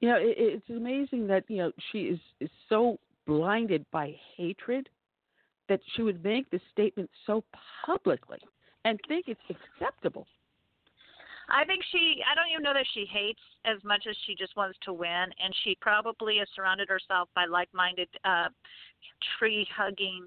[0.00, 4.88] You know, it, it's amazing that, you know, she is, is so blinded by hatred
[5.68, 7.42] that she would make this statement so
[7.86, 8.38] publicly
[8.84, 10.26] and think it's acceptable.
[11.48, 14.56] I think she I don't even know that she hates as much as she just
[14.56, 18.48] wants to win and she probably has surrounded herself by like minded uh
[19.38, 20.26] tree hugging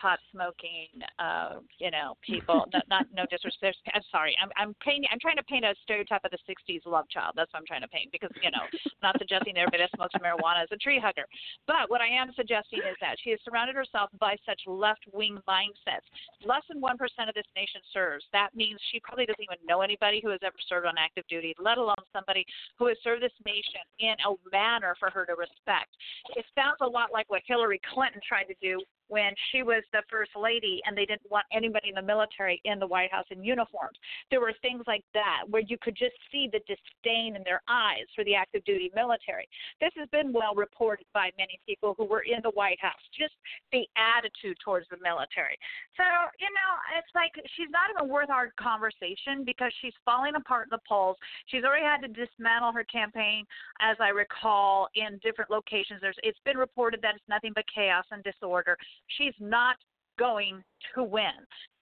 [0.00, 0.88] pot smoking,
[1.18, 2.66] uh, you know, people.
[2.72, 3.78] not, not no disrespect.
[3.92, 4.36] I'm sorry.
[4.42, 5.08] I'm I'm painting.
[5.12, 7.34] I'm trying to paint a stereotype of the '60s love child.
[7.36, 8.64] That's what I'm trying to paint because you know,
[9.02, 11.26] not suggesting everybody that smokes marijuana is a tree hugger.
[11.66, 16.06] But what I am suggesting is that she has surrounded herself by such left-wing mindsets.
[16.44, 18.24] Less than one percent of this nation serves.
[18.32, 21.54] That means she probably doesn't even know anybody who has ever served on active duty,
[21.58, 22.44] let alone somebody
[22.78, 25.90] who has served this nation in a manner for her to respect.
[26.36, 30.02] It sounds a lot like what Hillary Clinton tried to do when she was the
[30.10, 33.44] first lady and they didn't want anybody in the military in the White House in
[33.44, 33.98] uniforms.
[34.30, 38.06] There were things like that where you could just see the disdain in their eyes
[38.14, 39.48] for the active duty military.
[39.80, 43.34] This has been well reported by many people who were in the White House, just
[43.72, 45.58] the attitude towards the military.
[45.96, 46.04] So,
[46.40, 50.76] you know, it's like she's not even worth our conversation because she's falling apart in
[50.76, 51.16] the polls.
[51.46, 53.44] She's already had to dismantle her campaign,
[53.80, 56.00] as I recall, in different locations.
[56.00, 58.76] There's it's been reported that it's nothing but chaos and disorder
[59.18, 59.76] she's not
[60.18, 60.62] going
[60.94, 61.32] to win.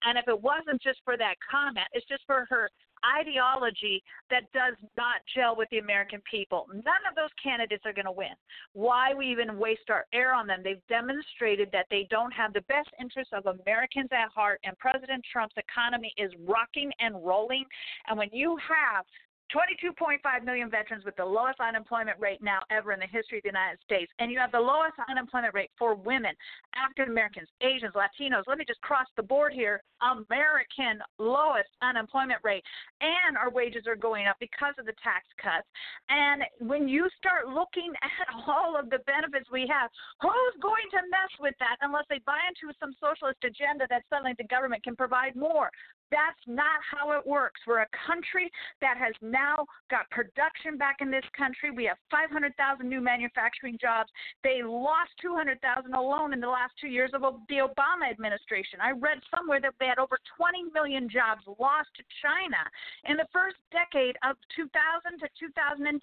[0.05, 2.71] And if it wasn't just for that comment, it's just for her
[3.19, 6.67] ideology that does not gel with the American people.
[6.73, 8.35] None of those candidates are going to win.
[8.75, 10.61] Why we even waste our air on them?
[10.63, 15.25] They've demonstrated that they don't have the best interests of Americans at heart, and President
[15.33, 17.65] Trump's economy is rocking and rolling.
[18.09, 19.05] And when you have
[19.53, 23.53] 22.5 million veterans with the lowest unemployment rate now ever in the history of the
[23.53, 24.11] United States.
[24.19, 26.33] And you have the lowest unemployment rate for women,
[26.75, 28.45] African Americans, Asians, Latinos.
[28.47, 29.83] Let me just cross the board here.
[30.01, 32.65] American lowest unemployment rate.
[33.01, 35.69] And our wages are going up because of the tax cuts.
[36.09, 39.91] And when you start looking at all of the benefits we have,
[40.21, 44.33] who's going to mess with that unless they buy into some socialist agenda that suddenly
[44.39, 45.71] the government can provide more?
[46.13, 47.65] That's not how it works.
[47.67, 48.53] We're a country
[48.85, 51.73] that has now got production back in this country.
[51.73, 52.53] We have 500,000
[52.85, 54.13] new manufacturing jobs.
[54.45, 55.57] They lost 200,000
[55.95, 58.85] alone in the last two years of the Obama administration.
[58.85, 62.61] I read somewhere that they had over 20 million jobs lost to China
[63.09, 64.69] in the first decade of 2000
[65.17, 65.97] to 2010.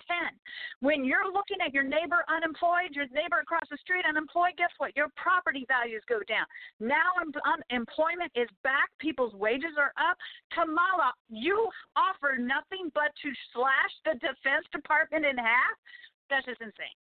[0.82, 4.98] When you're looking at your neighbor unemployed, your neighbor across the street unemployed, guess what?
[4.98, 6.50] Your property values go down.
[6.82, 8.90] Now unemployment is back.
[8.98, 10.18] People's wages are up.
[10.54, 15.76] Kamala, you offer nothing but to slash the Defense Department in half.
[16.30, 16.96] That's just insane.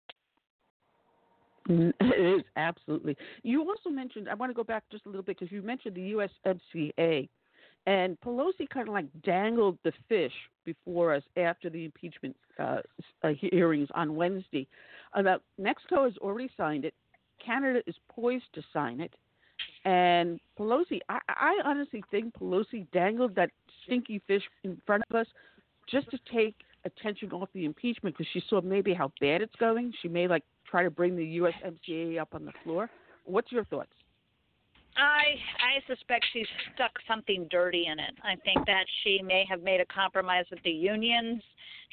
[1.99, 3.17] It is absolutely.
[3.43, 4.29] You also mentioned.
[4.29, 7.27] I want to go back just a little bit because you mentioned the USMCA,
[7.85, 10.31] and Pelosi kind of like dangled the fish
[10.65, 12.79] before us after the impeachment uh,
[13.23, 14.65] uh, hearings on Wednesday.
[15.13, 16.93] About Mexico has already signed it.
[17.43, 19.13] Canada is poised to sign it.
[19.85, 23.49] And Pelosi, I, I honestly think Pelosi dangled that
[23.83, 25.27] stinky fish in front of us
[25.89, 26.55] just to take
[26.85, 29.93] attention off the impeachment because she saw maybe how bad it's going.
[30.01, 32.89] She may like try to bring the USMCA up on the floor.
[33.25, 33.91] What's your thoughts?
[34.97, 38.15] I I suspect she's stuck something dirty in it.
[38.23, 41.41] I think that she may have made a compromise with the unions.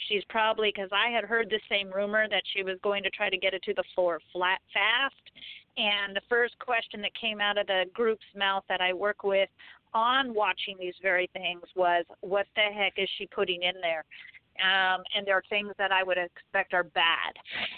[0.09, 3.29] She's probably because I had heard the same rumor that she was going to try
[3.31, 5.15] to get it to the floor flat fast.
[5.77, 9.49] And the first question that came out of the group's mouth that I work with
[9.93, 14.05] on watching these very things was, "What the heck is she putting in there?"
[14.63, 17.33] Um, and there are things that I would expect are bad.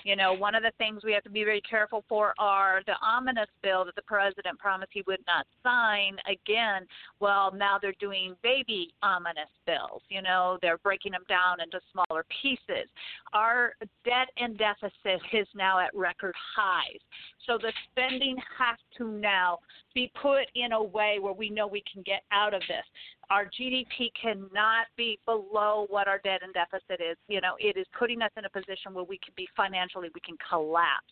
[0.04, 2.94] You know, one of the things we have to be very careful for are the
[3.04, 6.16] omnibus bill that the president promised he would not sign.
[6.30, 6.86] Again,
[7.20, 10.02] well, now they're doing baby omnibus bills.
[10.08, 12.88] You know, they're breaking them down into smaller pieces.
[13.32, 13.72] Our
[14.04, 17.00] debt and deficit is now at record highs.
[17.46, 19.58] So the spending has to now
[19.94, 22.84] be put in a way where we know we can get out of this.
[23.28, 27.16] Our GDP cannot be below what our debt and deficit is.
[27.28, 30.20] You know, it is putting us in a position where we can be financially, we
[30.20, 31.10] can collapse.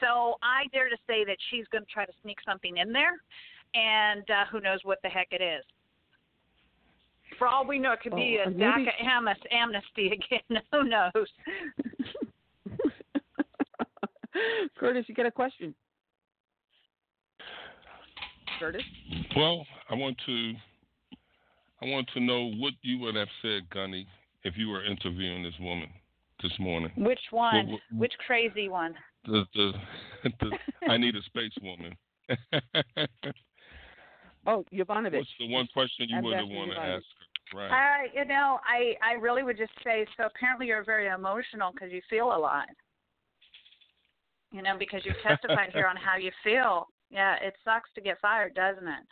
[0.00, 3.12] So I dare to say that she's going to try to sneak something in there,
[3.74, 5.62] and uh, who knows what the heck it is.
[7.38, 10.60] For all we know, it could be Oh, a maybe- DACA am- amnesty again.
[10.72, 11.12] who knows?
[14.78, 15.74] Curtis, you got a question?
[18.58, 18.82] Curtis?
[19.36, 20.52] Well, I want to
[21.82, 24.06] I want to know what you would have said, Gunny,
[24.44, 25.88] if you were interviewing this woman
[26.42, 26.92] this morning.
[26.96, 27.54] Which one?
[27.54, 28.94] Well, well- Which crazy one?
[29.24, 29.72] The the,
[30.40, 30.58] the
[30.88, 31.96] I need a space woman.
[34.46, 35.14] Oh, Yovanovitch.
[35.14, 37.04] What's the one question you would have Ambassador want to ask
[37.52, 37.58] her?
[37.58, 37.70] Right.
[37.70, 40.24] Uh, you know, I I really would just say so.
[40.24, 42.66] Apparently, you're very emotional because you feel a lot.
[44.50, 46.88] You know, because you testified here on how you feel.
[47.10, 49.04] Yeah, it sucks to get fired, doesn't it?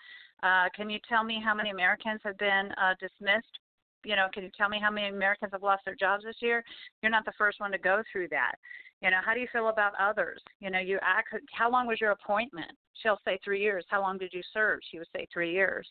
[0.43, 3.59] Uh, can you tell me how many Americans have been uh, dismissed?
[4.05, 6.65] You know, can you tell me how many Americans have lost their jobs this year?
[7.03, 8.55] You're not the first one to go through that.
[9.03, 10.41] You know, how do you feel about others?
[10.61, 11.29] You know, you act.
[11.53, 12.71] How long was your appointment?
[13.03, 13.85] She'll say three years.
[13.89, 14.81] How long did you serve?
[14.91, 15.87] She would say three years.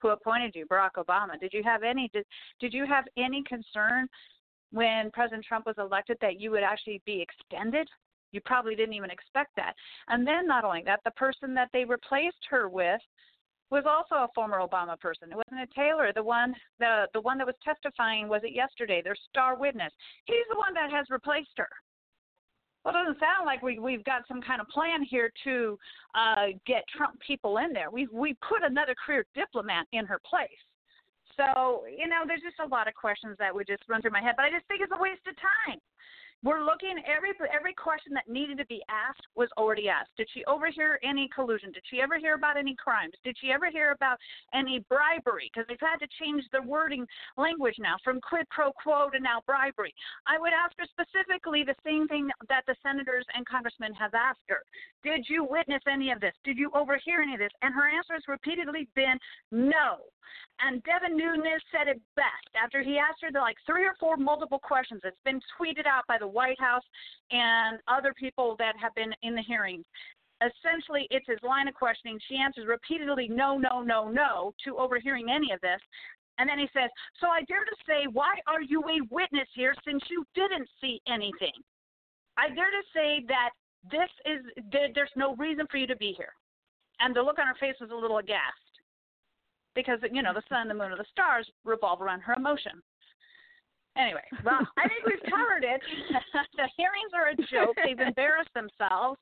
[0.00, 0.66] Who appointed you?
[0.66, 1.38] Barack Obama.
[1.40, 2.10] Did you have any?
[2.12, 2.24] Did,
[2.60, 4.08] did you have any concern
[4.70, 7.88] when President Trump was elected that you would actually be extended?
[8.32, 9.74] You probably didn't even expect that.
[10.08, 13.00] And then not only that, the person that they replaced her with
[13.70, 15.30] was also a former Obama person.
[15.30, 19.02] It wasn't it Taylor, the one the the one that was testifying was it yesterday,
[19.02, 19.92] their star witness.
[20.24, 21.68] He's the one that has replaced her.
[22.84, 25.78] Well, it doesn't sound like we we've got some kind of plan here to
[26.14, 27.90] uh, get Trump people in there.
[27.90, 30.48] We we put another career diplomat in her place.
[31.36, 34.22] So you know, there's just a lot of questions that would just run through my
[34.22, 34.34] head.
[34.36, 35.78] But I just think it's a waste of time.
[36.44, 40.10] We're looking every every question that needed to be asked was already asked.
[40.16, 41.72] Did she overhear any collusion?
[41.72, 43.14] Did she ever hear about any crimes?
[43.24, 44.18] Did she ever hear about
[44.54, 45.50] any bribery?
[45.52, 47.04] Because they've had to change the wording
[47.36, 49.92] language now from quid pro quo to now bribery.
[50.28, 54.46] I would ask her specifically the same thing that the senators and congressmen have asked
[54.48, 54.62] her.
[55.02, 56.34] Did you witness any of this?
[56.44, 57.52] Did you overhear any of this?
[57.62, 59.18] And her answer has repeatedly been
[59.50, 60.06] no.
[60.60, 64.16] And Devin Nunes said it best after he asked her the like three or four
[64.16, 65.00] multiple questions.
[65.04, 66.82] It's been tweeted out by the White House
[67.30, 69.84] and other people that have been in the hearings.
[70.40, 72.18] Essentially, it's his line of questioning.
[72.28, 75.80] She answers repeatedly no, no, no, no to overhearing any of this.
[76.38, 79.74] And then he says, So I dare to say, why are you a witness here
[79.84, 81.52] since you didn't see anything?
[82.36, 83.50] I dare to say that
[83.90, 84.46] this is,
[84.94, 86.32] there's no reason for you to be here.
[87.00, 88.68] And the look on her face was a little aghast
[89.74, 92.82] because you know the sun, the moon, and the stars revolve around her emotion.
[93.98, 95.82] Anyway, well, I think we've covered it.
[96.56, 97.76] the hearings are a joke.
[97.84, 99.18] They've embarrassed themselves,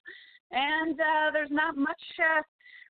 [0.52, 2.00] and uh, there's not much.
[2.20, 2.42] Uh,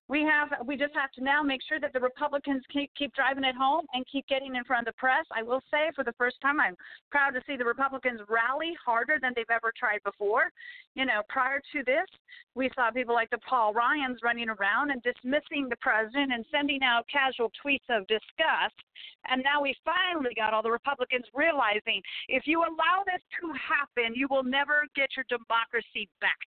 [0.09, 0.49] we have.
[0.65, 3.85] We just have to now make sure that the Republicans keep keep driving it home
[3.93, 5.25] and keep getting in front of the press.
[5.35, 6.75] I will say, for the first time, I'm
[7.11, 10.51] proud to see the Republicans rally harder than they've ever tried before.
[10.95, 12.07] You know, prior to this,
[12.55, 16.83] we saw people like the Paul Ryans running around and dismissing the president and sending
[16.83, 18.79] out casual tweets of disgust.
[19.27, 24.15] And now we finally got all the Republicans realizing if you allow this to happen,
[24.15, 26.47] you will never get your democracy back.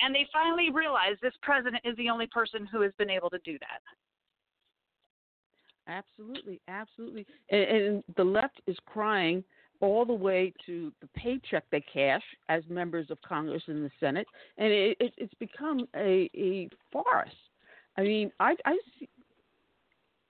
[0.00, 3.38] And they finally realized this president is the only person who has been able to
[3.44, 3.80] do that.
[5.88, 7.26] Absolutely, absolutely.
[7.50, 9.44] And, and the left is crying
[9.80, 14.26] all the way to the paycheck they cash as members of Congress and the Senate,
[14.58, 17.28] and it, it, it's become a, a farce.
[17.96, 18.78] I mean, I, I,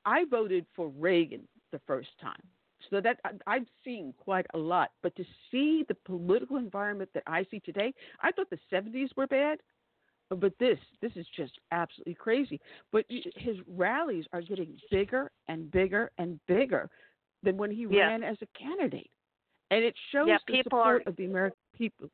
[0.04, 2.42] I voted for Reagan the first time,
[2.90, 4.90] so that I've seen quite a lot.
[5.02, 7.92] But to see the political environment that I see today,
[8.22, 9.60] I thought the '70s were bad,
[10.30, 12.60] but this this is just absolutely crazy.
[12.92, 16.88] But his rallies are getting bigger and bigger and bigger
[17.42, 18.08] than when he Yeah.
[18.08, 19.10] ran as a candidate,
[19.70, 22.10] and it shows Yeah, the support are- of the American people.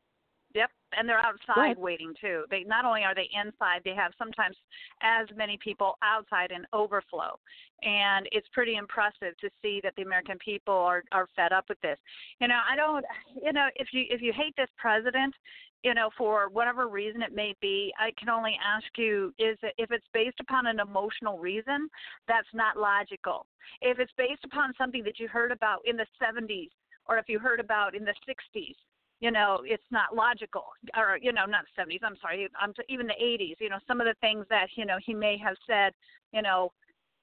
[0.54, 2.44] Yep, and they're outside waiting too.
[2.50, 4.56] They not only are they inside, they have sometimes
[5.02, 7.38] as many people outside in overflow,
[7.82, 11.80] and it's pretty impressive to see that the American people are are fed up with
[11.80, 11.98] this.
[12.40, 13.04] You know, I don't.
[13.42, 15.34] You know, if you if you hate this president,
[15.82, 19.74] you know, for whatever reason it may be, I can only ask you: is it,
[19.78, 21.88] if it's based upon an emotional reason,
[22.28, 23.46] that's not logical.
[23.80, 26.70] If it's based upon something that you heard about in the 70s,
[27.06, 28.74] or if you heard about in the 60s,
[29.22, 30.64] you know it's not logical
[30.96, 34.00] or you know not the 70s i'm sorry i'm even the 80s you know some
[34.00, 35.92] of the things that you know he may have said
[36.32, 36.72] you know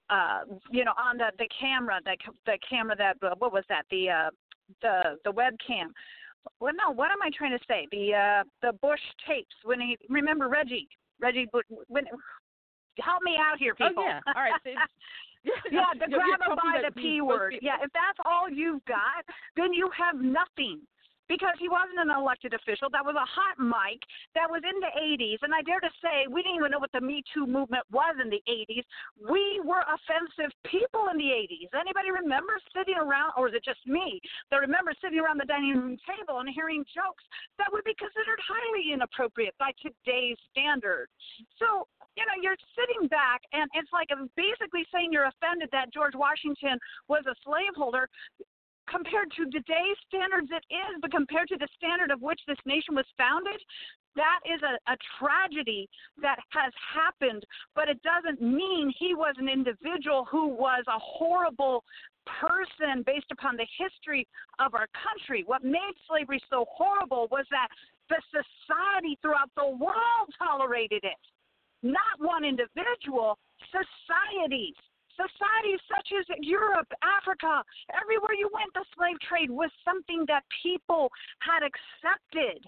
[0.10, 2.16] uh you know on the the camera the
[2.46, 4.30] the camera that uh, what was that the uh
[4.82, 5.88] the the webcam
[6.60, 9.98] well no what am i trying to say the uh the bush tapes when he
[10.10, 10.88] remember reggie
[11.20, 11.48] reggie
[11.88, 12.06] when
[13.02, 14.04] help me out here, people.
[14.04, 14.20] Oh yeah.
[14.36, 14.54] All right.
[14.64, 14.70] So
[15.72, 17.56] yeah, the grab by the P word.
[17.62, 19.24] Yeah, if that's all you've got,
[19.56, 20.82] then you have nothing.
[21.30, 22.90] Because he wasn't an elected official.
[22.90, 24.02] That was a hot mic
[24.34, 25.40] that was in the 80s.
[25.46, 28.18] And I dare to say, we didn't even know what the Me Too movement was
[28.18, 28.82] in the 80s.
[29.22, 31.70] We were offensive people in the 80s.
[31.78, 34.18] Anybody remember sitting around, or is it just me,
[34.50, 37.24] that remember sitting around the dining room table and hearing jokes
[37.62, 41.14] that would be considered highly inappropriate by today's standards?
[41.62, 41.86] So,
[42.18, 46.82] you know, you're sitting back and it's like basically saying you're offended that George Washington
[47.08, 48.10] was a slaveholder
[48.90, 52.96] compared to today's standards it is, but compared to the standard of which this nation
[52.96, 53.62] was founded,
[54.16, 55.88] that is a, a tragedy
[56.22, 57.46] that has happened,
[57.76, 61.84] but it doesn't mean he was an individual who was a horrible
[62.26, 64.28] person based upon the history
[64.60, 65.44] of our country.
[65.46, 67.68] What made slavery so horrible was that
[68.10, 71.22] the society throughout the world tolerated it.
[71.82, 73.38] Not one individual,
[73.72, 74.76] societies
[75.20, 81.12] societies such as Europe, Africa, everywhere you went, the slave trade was something that people
[81.44, 82.64] had accepted.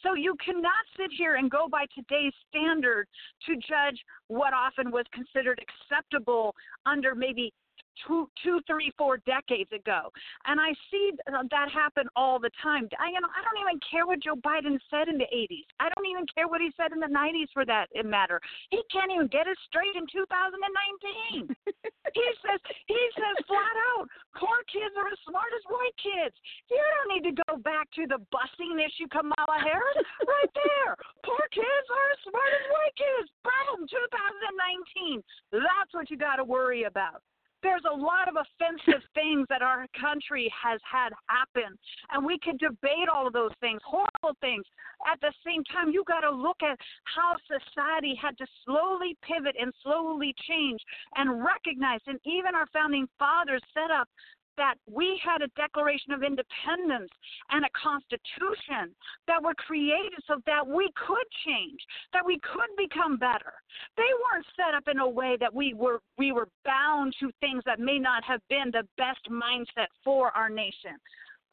[0.00, 3.08] So you cannot sit here and go by today's standard
[3.46, 3.96] to judge
[4.28, 6.54] what often was considered acceptable
[6.84, 7.52] under maybe
[8.06, 10.10] two, two, three, four decades ago.
[10.46, 12.88] And I see uh, that happen all the time.
[12.98, 15.66] I, you know, I don't even care what Joe Biden said in the 80s.
[15.80, 18.40] I don't even care what he said in the 90s for that matter.
[18.70, 21.48] He can't even get it straight in 2019.
[22.18, 24.06] he says he says flat out,
[24.36, 26.34] poor kids are as smart as white kids.
[26.70, 29.98] You don't need to go back to the busing issue, Kamala Harris.
[30.26, 30.92] right there,
[31.24, 33.26] poor kids are as smart as white kids.
[33.42, 35.22] Problem 2019.
[35.52, 37.22] That's what you got to worry about
[37.64, 41.72] there's a lot of offensive things that our country has had happen
[42.12, 44.64] and we could debate all of those things horrible things.
[45.10, 46.78] At the same time you got to look at
[47.08, 50.80] how society had to slowly pivot and slowly change
[51.16, 54.08] and recognize and even our founding fathers set up
[54.56, 57.10] that we had a Declaration of Independence
[57.50, 58.94] and a Constitution
[59.26, 61.80] that were created so that we could change,
[62.12, 63.54] that we could become better.
[63.96, 67.62] They weren't set up in a way that we were we were bound to things
[67.66, 70.96] that may not have been the best mindset for our nation.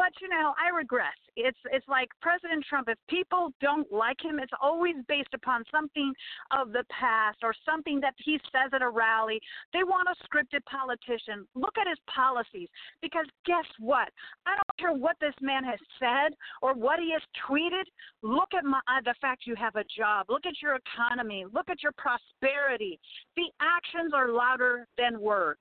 [0.01, 1.13] But you know, I regress.
[1.35, 2.89] It's it's like President Trump.
[2.89, 6.11] If people don't like him, it's always based upon something
[6.49, 9.39] of the past or something that he says at a rally.
[9.73, 11.47] They want a scripted politician.
[11.53, 12.67] Look at his policies,
[13.03, 14.09] because guess what?
[14.47, 16.33] I don't care what this man has said
[16.63, 17.85] or what he has tweeted.
[18.23, 20.25] Look at my, uh, the fact you have a job.
[20.29, 21.45] Look at your economy.
[21.53, 22.99] Look at your prosperity.
[23.37, 25.59] The actions are louder than words.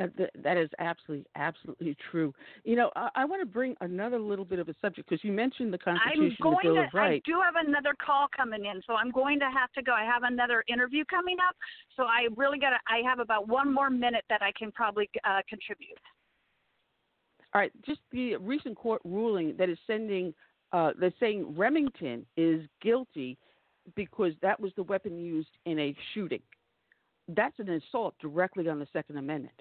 [0.00, 2.34] That, that- is absolutely, absolutely true.
[2.64, 5.32] You know, I, I want to bring another little bit of a subject because you
[5.32, 6.96] mentioned the Constitution, I'm going the Bill to.
[6.96, 7.22] Rights.
[7.26, 9.92] I do have another call coming in, so I'm going to have to go.
[9.92, 11.54] I have another interview coming up,
[11.96, 12.78] so I really got to.
[12.88, 15.98] I have about one more minute that I can probably uh, contribute.
[17.54, 20.32] All right, just the recent court ruling that is sending,
[20.72, 23.38] uh, they're saying Remington is guilty
[23.96, 26.42] because that was the weapon used in a shooting.
[27.28, 29.60] That's an assault directly on the Second Amendment.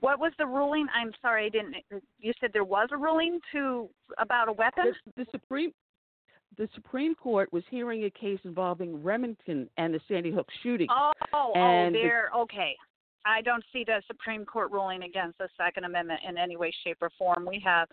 [0.00, 0.86] What was the ruling?
[0.94, 1.76] I'm sorry, I didn't.
[1.94, 3.88] Uh, you said there was a ruling to
[4.18, 4.92] about a weapon.
[5.16, 5.72] The, the Supreme
[6.56, 10.88] the Supreme Court was hearing a case involving Remington and the Sandy Hook shooting.
[10.90, 12.30] Oh, oh, and there.
[12.36, 12.74] Okay.
[13.26, 16.96] I don't see the Supreme Court ruling against the Second Amendment in any way, shape,
[17.02, 17.46] or form.
[17.46, 17.86] We have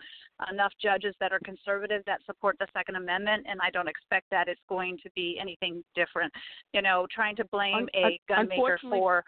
[0.50, 4.48] enough judges that are conservative that support the Second Amendment, and I don't expect that
[4.48, 6.32] it's going to be anything different.
[6.72, 9.24] You know, trying to blame Un- a un- gun maker for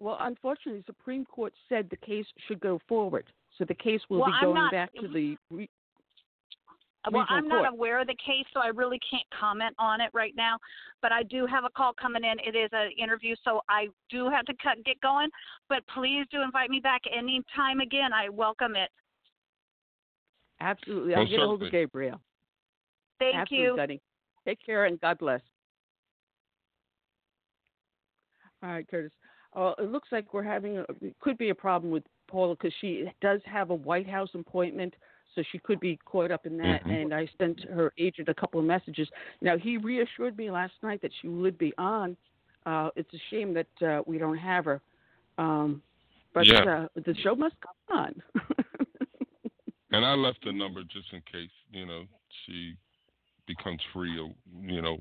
[0.00, 3.26] Well, unfortunately, the Supreme Court said the case should go forward.
[3.56, 5.36] So the case will Well, be going not- back to the.
[5.50, 5.68] Re-
[7.10, 7.72] Well, I'm not court.
[7.72, 10.58] aware of the case, so I really can't comment on it right now.
[11.00, 12.38] But I do have a call coming in.
[12.40, 15.30] It is an interview, so I do have to cut and get going.
[15.68, 18.12] But please do invite me back anytime again.
[18.12, 18.90] I welcome it.
[20.60, 21.14] Absolutely.
[21.14, 21.70] I'll Most get a hold of.
[21.70, 22.20] Gabriel.
[23.18, 23.76] Thank Absolutely, you.
[23.76, 24.00] Gunny.
[24.44, 25.40] Take care and God bless.
[28.62, 29.12] All right, Curtis.
[29.58, 32.72] Uh, it looks like we're having a, it could be a problem with Paula because
[32.80, 34.94] she does have a White House appointment,
[35.34, 36.84] so she could be caught up in that.
[36.84, 37.02] Mhm.
[37.02, 39.08] And I sent her agent a couple of messages.
[39.40, 42.16] Now he reassured me last night that she would be on.
[42.66, 44.80] Uh, it's a shame that uh, we don't have her,
[45.38, 45.82] um,
[46.34, 46.62] but Yeah.
[46.62, 48.22] uh, the show must go on.
[49.90, 52.04] And I left the number just in case, you know,
[52.44, 52.76] she
[53.46, 54.98] becomes free or, you know,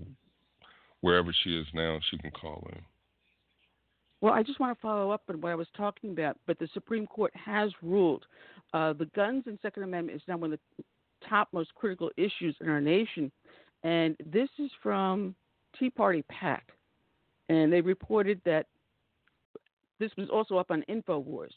[1.01, 2.81] wherever she is now, she can call in.
[4.27, 6.35] Well, I just want to follow up on what I was talking about.
[6.47, 8.25] But the Supreme Court has ruled
[8.73, 10.83] uh, the guns and Second Amendment is now one of the
[11.29, 13.31] top most critical issues in our nation.
[13.85, 15.33] And this is from
[15.79, 16.73] Tea Party PAC.
[17.47, 18.65] And they reported that
[19.97, 21.53] this was also up on InfoWars.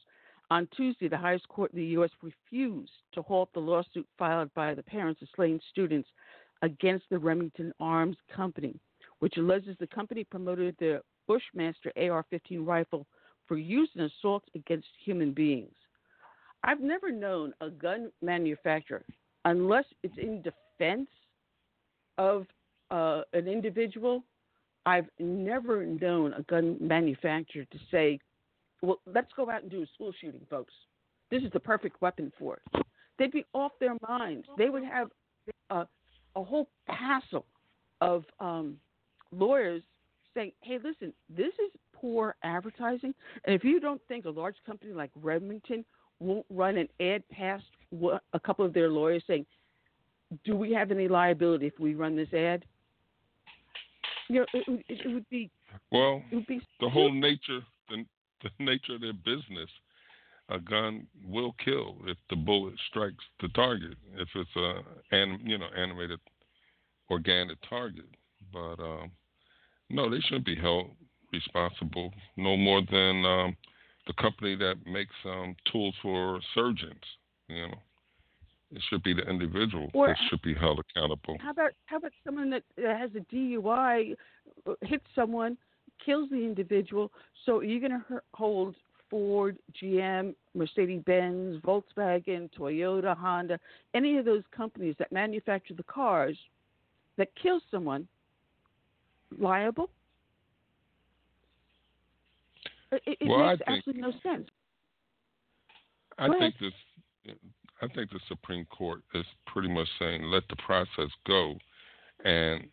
[0.52, 2.10] On Tuesday, the highest court in the U.S.
[2.22, 6.08] refused to halt the lawsuit filed by the parents of slain students
[6.62, 8.78] against the Remington Arms Company,
[9.18, 13.06] which alleges the company promoted the Bushmaster AR 15 rifle
[13.46, 15.74] for use in assaults against human beings.
[16.64, 19.04] I've never known a gun manufacturer,
[19.44, 21.08] unless it's in defense
[22.18, 22.46] of
[22.90, 24.24] uh, an individual,
[24.86, 28.18] I've never known a gun manufacturer to say,
[28.82, 30.74] well, let's go out and do a school shooting, folks.
[31.30, 32.82] This is the perfect weapon for it.
[33.20, 34.48] They'd be off their minds.
[34.58, 35.10] They would have
[35.70, 35.86] a,
[36.34, 37.46] a whole passel
[38.00, 38.78] of um,
[39.30, 39.84] lawyers
[40.34, 43.14] saying, hey, listen, this is poor advertising.
[43.44, 45.84] And if you don't think a large company like Remington
[46.18, 47.64] won't run an ad past
[48.32, 49.46] a couple of their lawyers saying,
[50.44, 52.64] do we have any liability if we run this ad?
[54.28, 55.50] You know, it, it, it would be.
[55.90, 58.04] Well, it would be the whole nature, the,
[58.42, 59.68] the nature of their business.
[60.50, 63.96] A gun will kill if the bullet strikes the target.
[64.16, 64.80] If it's a,
[65.14, 66.18] anim, you know, animated,
[67.08, 68.06] organic target.
[68.52, 69.10] But um,
[69.90, 70.90] no, they shouldn't be held
[71.32, 73.56] responsible no more than um,
[74.06, 77.00] the company that makes um, tools for surgeons.
[77.48, 77.74] You know,
[78.72, 81.36] it should be the individual or, that should be held accountable.
[81.40, 84.16] How about how about someone that has a DUI,
[84.66, 85.56] uh, hits someone,
[86.04, 87.10] kills the individual?
[87.44, 88.74] So are you're going to hold
[89.08, 93.58] Ford, GM, Mercedes Benz, Volkswagen, Toyota, Honda,
[93.92, 96.38] any of those companies that manufacture the cars
[97.18, 98.06] that kill someone
[99.38, 99.90] liable?
[102.92, 104.48] It, it well, makes think, absolutely no sense.
[106.18, 106.72] I Go think ahead.
[107.26, 107.36] this.
[107.82, 111.54] I think the Supreme Court is pretty much saying let the process go,
[112.24, 112.64] and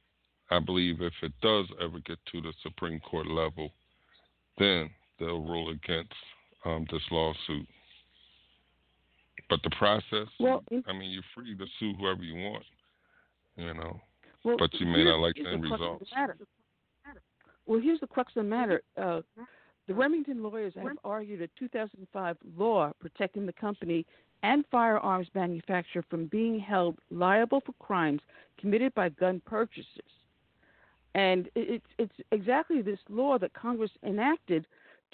[0.50, 3.72] I believe if it does ever get to the Supreme Court level,
[4.58, 4.90] then
[5.20, 6.14] they'll rule against
[6.66, 7.68] um, this lawsuit.
[9.50, 12.64] But the process, well, I mean, you're free to sue whoever you want,
[13.56, 14.02] you know,
[14.48, 16.10] well, but you may not like the end results.
[17.66, 18.82] Well, here's the crux of the matter.
[18.96, 19.22] Uh,
[19.88, 24.06] the Remington lawyers have argued a 2005 law protecting the company
[24.44, 28.22] and firearms manufacturer from being held liable for crimes
[28.60, 29.86] committed by gun purchasers.
[31.16, 34.66] And it's, it's exactly this law that Congress enacted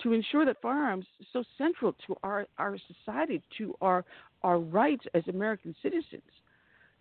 [0.02, 4.04] to ensure that firearms are so central to our, our society, to our,
[4.42, 6.24] our rights as American citizens.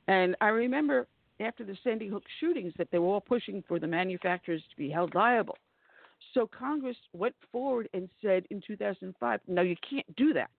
[0.09, 1.07] And I remember
[1.41, 4.91] after the Sandy Hook shootings that they were all pushing for the manufacturers to be
[4.91, 5.57] held liable.
[6.35, 10.51] So Congress went forward and said in 2005, no, you can't do that.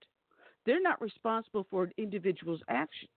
[0.65, 3.07] They're not responsible for an individual's action.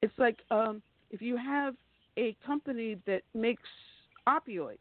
[0.00, 1.74] It's like um, if you have
[2.16, 3.62] a company that makes
[4.28, 4.78] opioids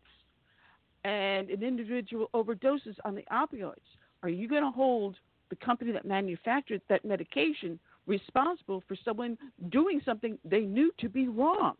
[1.03, 3.75] and an individual overdoses on the opioids,
[4.23, 5.15] are you going to hold
[5.49, 9.37] the company that manufactured that medication responsible for someone
[9.69, 11.75] doing something they knew to be wrong?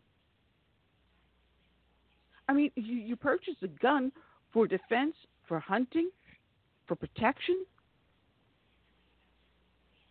[2.48, 4.12] I mean, you, you purchase a gun
[4.52, 5.14] for defense,
[5.48, 6.10] for hunting,
[6.86, 7.64] for protection.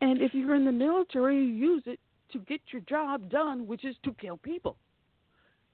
[0.01, 1.99] And if you're in the military, you use it
[2.33, 4.77] to get your job done, which is to kill people.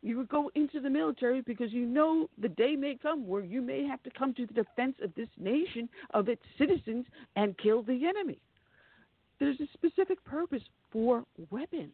[0.02, 3.62] You would go into the military because you know the day may come where you
[3.62, 7.06] may have to come to the defense of this nation, of its citizens,
[7.36, 8.40] and kill the enemy.
[9.40, 11.94] There's a specific purpose for weapons,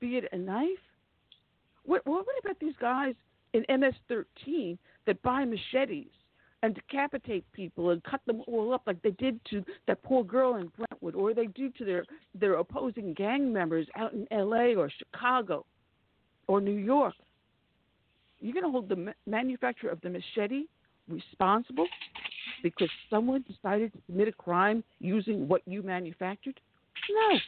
[0.00, 0.68] be it a knife.
[1.84, 3.14] What, what about these guys
[3.52, 6.10] in MS 13 that buy machetes
[6.62, 10.56] and decapitate people and cut them all up like they did to that poor girl
[10.56, 12.04] in Brentwood or they do to their,
[12.38, 15.66] their opposing gang members out in LA or Chicago
[16.46, 17.14] or New York.
[18.40, 20.64] You're going to hold the manufacturer of the machete
[21.08, 21.86] responsible
[22.62, 26.60] because someone decided to commit a crime using what you manufactured?
[27.10, 27.38] No.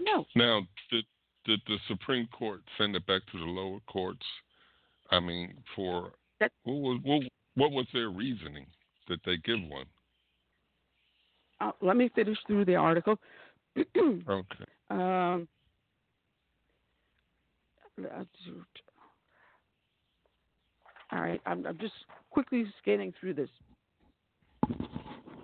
[0.00, 0.24] No.
[0.34, 1.04] Now, did
[1.44, 4.24] did the Supreme Court send it back to the lower courts?
[5.10, 7.22] I mean, for that, what was what,
[7.54, 8.66] what was their reasoning
[9.08, 9.86] that they give one?
[11.60, 13.18] Uh, let me finish through the article.
[13.78, 14.64] okay.
[14.90, 15.48] Um,
[21.16, 21.94] all right, I'm, I'm just
[22.30, 23.48] quickly scanning through this.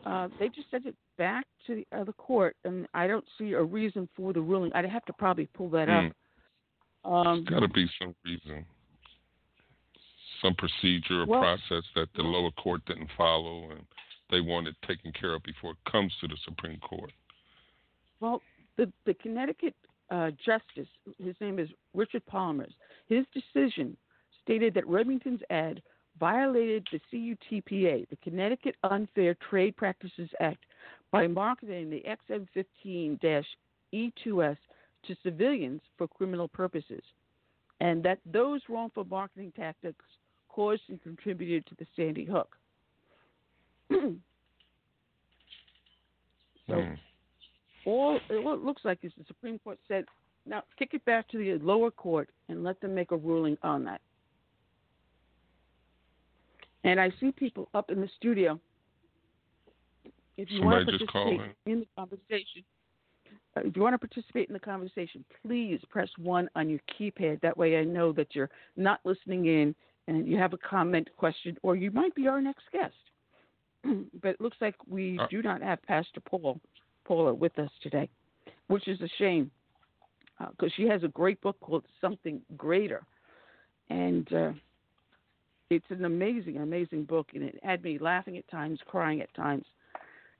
[0.04, 3.62] Uh, they just sent it back to the other court, and I don't see a
[3.62, 4.72] reason for the ruling.
[4.74, 6.10] I'd have to probably pull that mm.
[6.10, 7.10] up.
[7.10, 8.64] Um, There's got to be some reason,
[10.42, 13.80] some procedure or well, process that the lower court didn't follow, and
[14.30, 17.12] they want it taken care of before it comes to the Supreme Court.
[18.20, 18.42] Well,
[18.76, 19.74] The the Connecticut
[20.10, 20.88] uh, justice,
[21.18, 22.72] his name is Richard Palmer's.
[23.08, 23.96] His decision
[24.44, 25.82] stated that Remington's ad
[26.19, 30.64] violated the CUTPA, the Connecticut Unfair Trade Practices Act,
[31.10, 32.02] by marketing the
[32.81, 34.56] XM15-E2S
[35.05, 37.02] to civilians for criminal purposes,
[37.81, 40.05] and that those wrongful marketing tactics
[40.48, 42.56] caused and contributed to the Sandy Hook.
[43.90, 44.16] so,
[46.69, 46.94] Hmm.
[47.85, 50.05] all what it looks like is the Supreme Court said,
[50.47, 53.85] now kick it back to the lower court and let them make a ruling on
[53.85, 54.01] that.
[56.84, 58.59] And I see people up in the studio.
[60.36, 62.64] If you want to participate in the conversation,
[63.56, 67.40] uh, if you want to participate in the conversation, please press one on your keypad.
[67.42, 69.74] That way, I know that you're not listening in
[70.09, 72.94] and you have a comment, question, or you might be our next guest.
[74.22, 76.60] but it looks like we Uh, do not have Pastor Paul
[77.04, 78.09] Paula with us today,
[78.68, 79.50] which is a shame
[80.50, 83.04] because she has a great book called Something Greater,
[83.90, 84.52] and uh,
[85.76, 89.64] it's an amazing, amazing book, and it had me laughing at times, crying at times,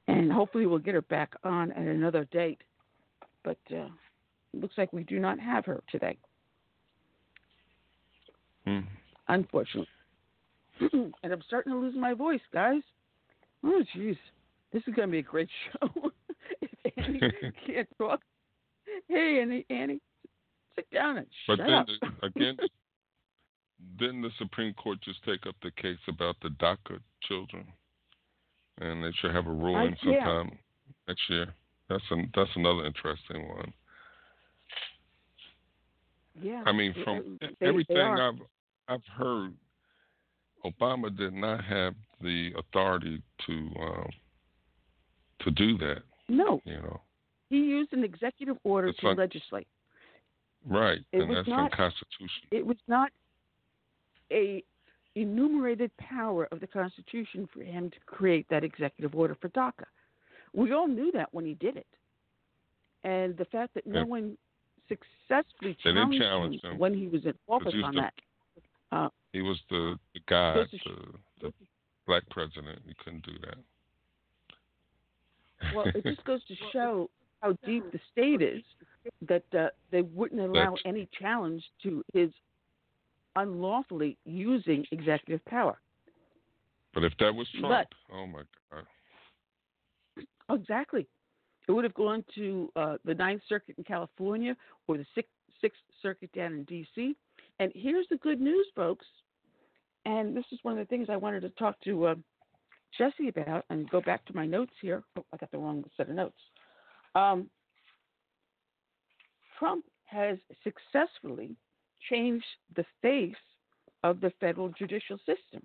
[0.09, 2.61] and hopefully we'll get her back on at another date.
[3.45, 3.87] But uh,
[4.53, 6.17] it looks like we do not have her today,
[8.65, 8.81] Hmm.
[9.29, 9.89] unfortunately.
[10.93, 12.83] and I'm starting to lose my voice, guys.
[13.65, 14.17] Oh, jeez,
[14.73, 16.11] this is going to be a great show.
[16.61, 17.21] if Annie
[17.67, 18.21] can't talk,
[19.09, 20.01] hey, Annie, Annie,
[20.77, 21.87] sit down and But shut then up.
[22.23, 22.57] again,
[23.99, 26.99] didn't the Supreme Court just take up the case about the DACA
[27.29, 27.67] children,
[28.81, 30.25] and they should have a ruling Uh, yeah.
[30.25, 30.59] sometime
[31.09, 31.55] next year?
[31.89, 33.73] That's an, that's another interesting one.
[36.41, 38.29] yeah, I mean, from they- they everything are.
[38.29, 38.41] I've
[38.89, 39.55] I've heard,
[40.65, 44.11] Obama did not have the authority to um,
[45.41, 46.03] to do that.
[46.29, 47.01] no, You know,
[47.51, 49.67] he used an executive order It's to legislate.
[50.65, 51.01] right?
[51.13, 52.49] It and was that's not- unconstitutional.
[52.51, 53.11] It was not
[54.33, 54.65] a
[55.15, 59.85] enumerated power of the Constitution for him to create that executive order for DACA.
[60.55, 61.87] We all knew that when he did it,
[63.05, 64.05] and the fact that no Yeah.
[64.07, 64.39] one
[64.89, 66.79] successfully didn't challenged him him.
[66.79, 68.15] when he was in office was on the- that.
[68.91, 71.19] Uh, He was the the guy, sh- the,
[71.49, 71.53] the
[72.07, 72.81] black president.
[72.87, 73.59] He couldn't do that.
[75.75, 77.11] well, it just goes to show
[77.41, 78.63] how deep the state is
[79.23, 82.31] that uh, they wouldn't allow That's- any challenge to his
[83.37, 85.79] unlawfully using executive power.
[86.95, 88.87] But if that was Trump, But- oh my God,
[90.61, 91.07] Exactly.
[91.69, 94.57] It would have gone to uh, the Ninth Circuit in California
[94.89, 95.31] or the Sixth,
[95.61, 97.15] Sixth Circuit down in D.C.
[97.61, 99.07] And here's the good news, folks.
[100.05, 102.15] And this is one of the things I wanted to talk to uh,
[102.99, 105.05] Jessie about and go back to my notes here.
[105.17, 106.39] Oh, I got the wrong set of notes.
[107.15, 107.49] Um,
[109.59, 111.55] Trump has successfully
[112.11, 112.43] Change
[112.77, 113.35] the face
[114.03, 115.65] of the federal judicial system.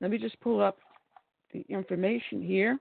[0.00, 0.78] Let me just pull up
[1.52, 2.78] the information here.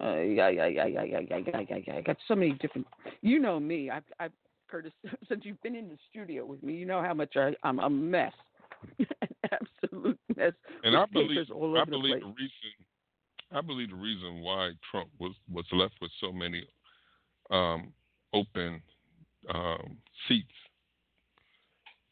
[0.00, 2.86] I, I got so many different.
[3.20, 3.90] You know me.
[3.90, 4.32] I've, I've
[4.68, 4.92] Curtis,
[5.28, 7.90] since you've been in the studio with me, you know how much I, am a
[7.90, 8.32] mess,
[8.98, 9.06] an
[9.50, 10.52] absolute mess.
[10.84, 12.72] And I believe, I believe the, the, reason,
[13.52, 16.64] I believe the reason why Trump was was left with so many
[17.50, 17.92] um,
[18.32, 18.80] open
[19.52, 19.96] um,
[20.28, 20.46] seats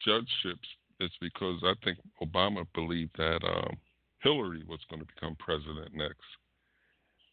[0.07, 0.67] judgeships,
[0.99, 3.75] is because I think Obama believed that um,
[4.23, 6.25] Hillary was going to become president next,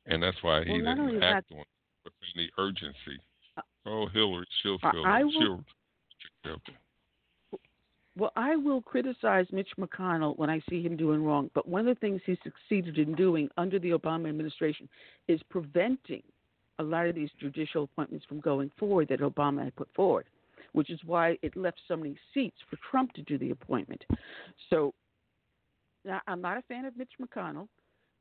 [0.06, 1.66] and that's why he Well, didn't that- act on it
[2.04, 3.18] with any urgency.
[3.86, 5.24] Oh, Hillary, she'll I- feel I it.
[5.24, 5.64] will-
[6.44, 6.60] She'll.
[8.16, 11.96] Well, I will criticize Mitch McConnell when I see him doing wrong, but one of
[11.96, 14.88] the things he succeeded in doing under the Obama administration
[15.26, 16.22] is preventing
[16.78, 20.26] a lot of these judicial appointments from going forward that Obama had put forward,
[20.74, 24.04] which is why it left so many seats for Trump to do the appointment.
[24.70, 24.92] So
[26.26, 27.68] I'm not a fan of Mitch McConnell,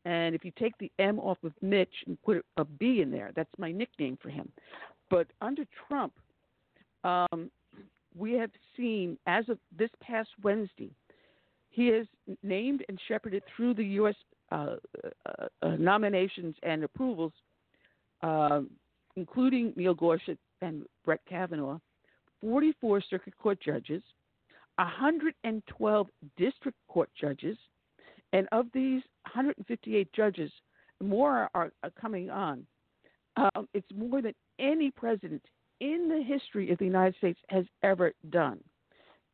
[0.06, 3.32] and if you take the M off of Mitch and put a B in there,
[3.36, 4.50] that's my nickname for him.
[5.10, 6.14] But under Trump,
[7.04, 7.50] um,
[8.16, 10.92] we have seen as of this past Wednesday,
[11.70, 12.06] he has
[12.44, 14.16] named and shepherded through the U.S.
[14.52, 17.34] Uh, uh, uh, nominations and approvals,
[18.22, 18.70] um,
[19.16, 21.80] including Neil Gorsuch and Brett Kavanaugh,
[22.44, 24.04] 44 circuit court judges,
[24.76, 26.08] 112
[26.38, 27.58] district court judges,
[28.34, 29.02] and of these
[29.34, 30.52] 158 judges,
[31.02, 32.66] more are, are coming on.
[33.38, 35.42] Um, it's more than any president
[35.80, 38.60] in the history of the United States has ever done.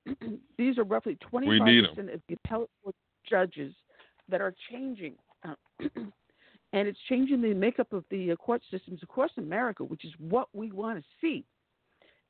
[0.57, 2.95] These are roughly 25% of the appellate court
[3.27, 3.73] judges
[4.29, 5.15] that are changing.
[6.71, 10.71] And it's changing the makeup of the court systems across America, which is what we
[10.71, 11.43] want to see.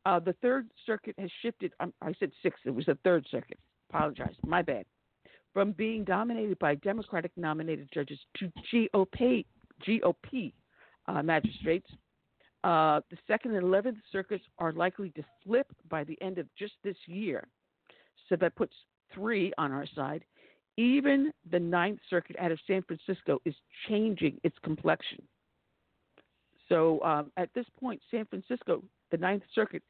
[0.06, 1.74] Uh, the Third Circuit has shifted.
[1.80, 3.60] Um, I said sixth; it was the Third Circuit.
[3.90, 4.86] Apologize, my bad.
[5.54, 9.46] From being dominated by Democratic nominated judges to GOP
[9.88, 10.54] GOP
[11.08, 11.90] uh, magistrates.
[12.64, 16.74] Uh, the second and eleventh circuits are likely to flip by the end of just
[16.84, 17.48] this year,
[18.28, 18.74] so that puts
[19.14, 20.24] three on our side.
[20.78, 23.56] Even the Ninth Circuit out of San Francisco is
[23.88, 25.22] changing its complexion.
[26.70, 29.84] So um, at this point, San Francisco, the Ninth Circuit,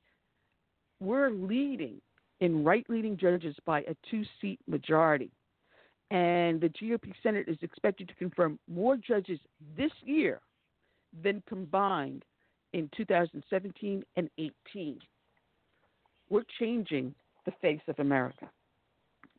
[0.99, 2.01] we're leading
[2.39, 5.31] in right leaning judges by a two seat majority.
[6.11, 9.39] And the GOP Senate is expected to confirm more judges
[9.77, 10.41] this year
[11.23, 12.25] than combined
[12.73, 14.99] in 2017 and 18.
[16.29, 17.13] We're changing
[17.45, 18.49] the face of America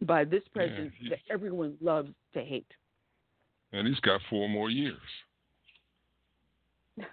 [0.02, 2.66] by this president Yeah, that everyone loves to hate.
[3.72, 4.96] And he's got four more years.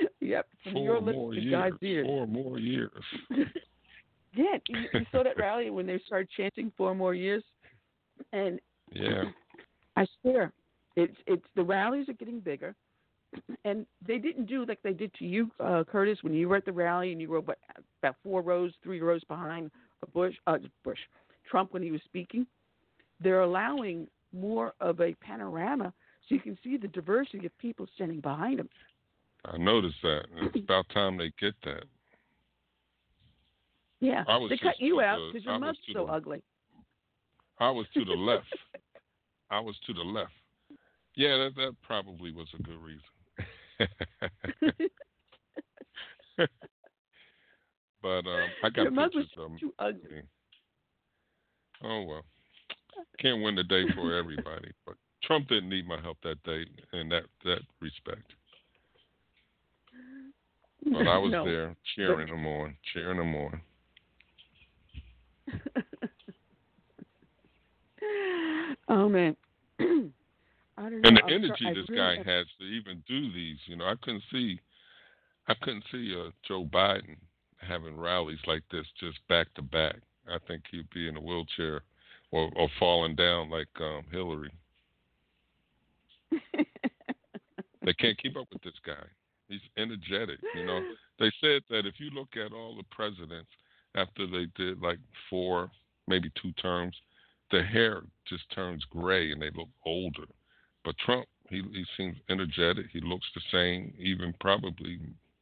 [0.20, 1.52] yep, from Four your lips more to years.
[1.52, 2.06] God's ears.
[2.06, 3.04] Four more years.
[4.34, 7.44] Yeah, you, you saw that rally when they started chanting four more years,
[8.32, 8.60] and
[8.90, 9.24] Yeah.
[9.96, 10.52] I swear,
[10.96, 12.74] it's it's the rallies are getting bigger,
[13.64, 16.64] and they didn't do like they did to you, uh, Curtis, when you were at
[16.64, 17.58] the rally and you were what,
[18.02, 19.70] about four rows, three rows behind
[20.14, 20.98] Bush, uh, Bush,
[21.50, 22.46] Trump when he was speaking.
[23.20, 25.92] They're allowing more of a panorama
[26.26, 28.68] so you can see the diversity of people standing behind him.
[29.44, 30.26] I noticed that.
[30.36, 31.84] It's about time they get that.
[34.00, 36.42] Yeah, I was they cut you out because your mug's so the- ugly.
[37.60, 38.46] I was to the left.
[39.50, 40.32] I was to the left.
[41.14, 43.02] Yeah, that that probably was a good reason.
[48.02, 49.58] but um, I got Your mug was pictures 'em.
[49.58, 50.22] too ugly.
[51.84, 52.24] Oh well,
[53.18, 54.70] can't win the day for everybody.
[54.86, 58.32] But Trump didn't need my help that day in that that respect.
[60.84, 61.44] But I was No.
[61.44, 63.60] there cheering him on, cheering him on.
[68.88, 69.36] oh man.
[69.80, 71.08] I don't know.
[71.08, 74.22] And the energy this really guy has to even do these, you know, I couldn't
[74.32, 74.60] see,
[75.48, 77.16] I couldn't see uh, Joe Biden
[77.58, 79.96] having rallies like this just back to back.
[80.28, 81.82] I think he'd be in a wheelchair
[82.30, 84.52] or or falling down like um, Hillary.
[87.84, 89.04] They can't keep up with this guy.
[89.48, 90.80] He's energetic, you know.
[91.18, 93.50] They said that if you look at all the presidents
[93.94, 94.98] after they did like
[95.28, 95.70] four,
[96.08, 96.96] maybe two terms,
[97.50, 100.24] the hair just turns gray and they look older.
[100.84, 102.86] But Trump, he he seems energetic.
[102.92, 104.98] He looks the same, even probably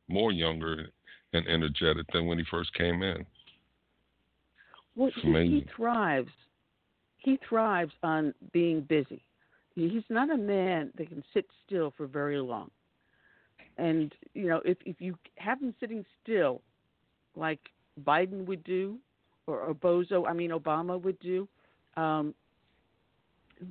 [0.09, 0.89] more younger
[1.33, 3.25] and energetic than when he first came in.
[4.97, 6.31] Well, he, he thrives.
[7.19, 9.23] He thrives on being busy.
[9.75, 12.71] He's not a man that can sit still for very long.
[13.79, 16.61] And you know, if if you have him sitting still,
[17.37, 17.61] like
[18.05, 18.97] Biden would do,
[19.47, 21.49] or, or Bozo, I mean Obama would do,
[21.97, 22.35] um,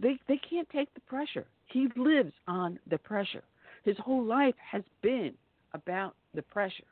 [0.01, 1.45] they they can't take the pressure.
[1.67, 3.43] He lives on the pressure.
[3.83, 5.33] His whole life has been
[5.73, 6.87] about the pressure,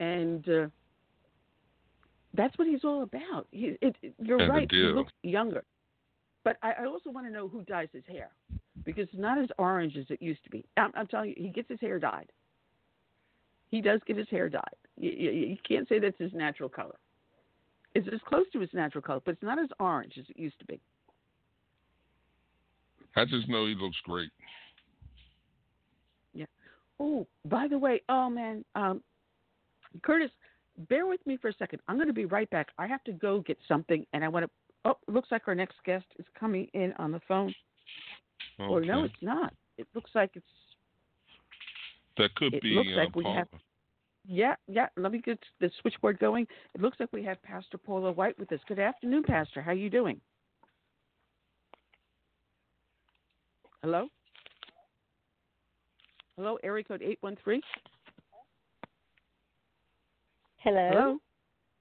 [0.00, 0.48] and.
[0.48, 0.66] Uh,
[2.34, 3.46] that's what he's all about.
[3.50, 4.68] He, it, it- you're And right.
[4.70, 5.64] He looks younger.
[6.44, 8.28] But I, I also want to know who dyes his hair
[8.86, 10.64] because it's not as orange as it used to be.
[10.78, 12.30] I'm, I'm telling you, he gets his hair dyed.
[13.68, 14.62] He does get his hair dyed.
[14.96, 16.94] You, you, you can't say that's his natural color.
[17.94, 20.58] It's as close to his natural color, but it's not as orange as it used
[20.60, 20.80] to be.
[23.16, 24.30] I just know he looks great.
[26.32, 26.46] Yeah.
[27.00, 29.02] Oh, by the way, oh man, um,
[30.02, 30.30] Curtis,
[30.90, 31.80] bear with me for a second.
[31.88, 32.68] I'm going to be right back.
[32.78, 34.50] I have to go get something, and I want to.
[34.84, 37.52] Oh, looks like our next guest is coming in on the phone.
[38.58, 39.52] Or no, it's not.
[39.76, 40.46] It looks like it's
[42.16, 43.34] that could it be looks uh, like we Paul.
[43.34, 43.48] have-
[44.28, 44.88] yeah, yeah.
[44.96, 46.46] Let me get the switchboard going.
[46.74, 48.58] It looks like we have Pastor Paula White with us.
[48.66, 49.62] Good afternoon, Pastor.
[49.62, 50.20] How are you doing?
[53.82, 54.08] Hello.
[56.36, 57.62] Hello, area code eight one three.
[60.56, 60.88] Hello.
[60.90, 61.18] Hello.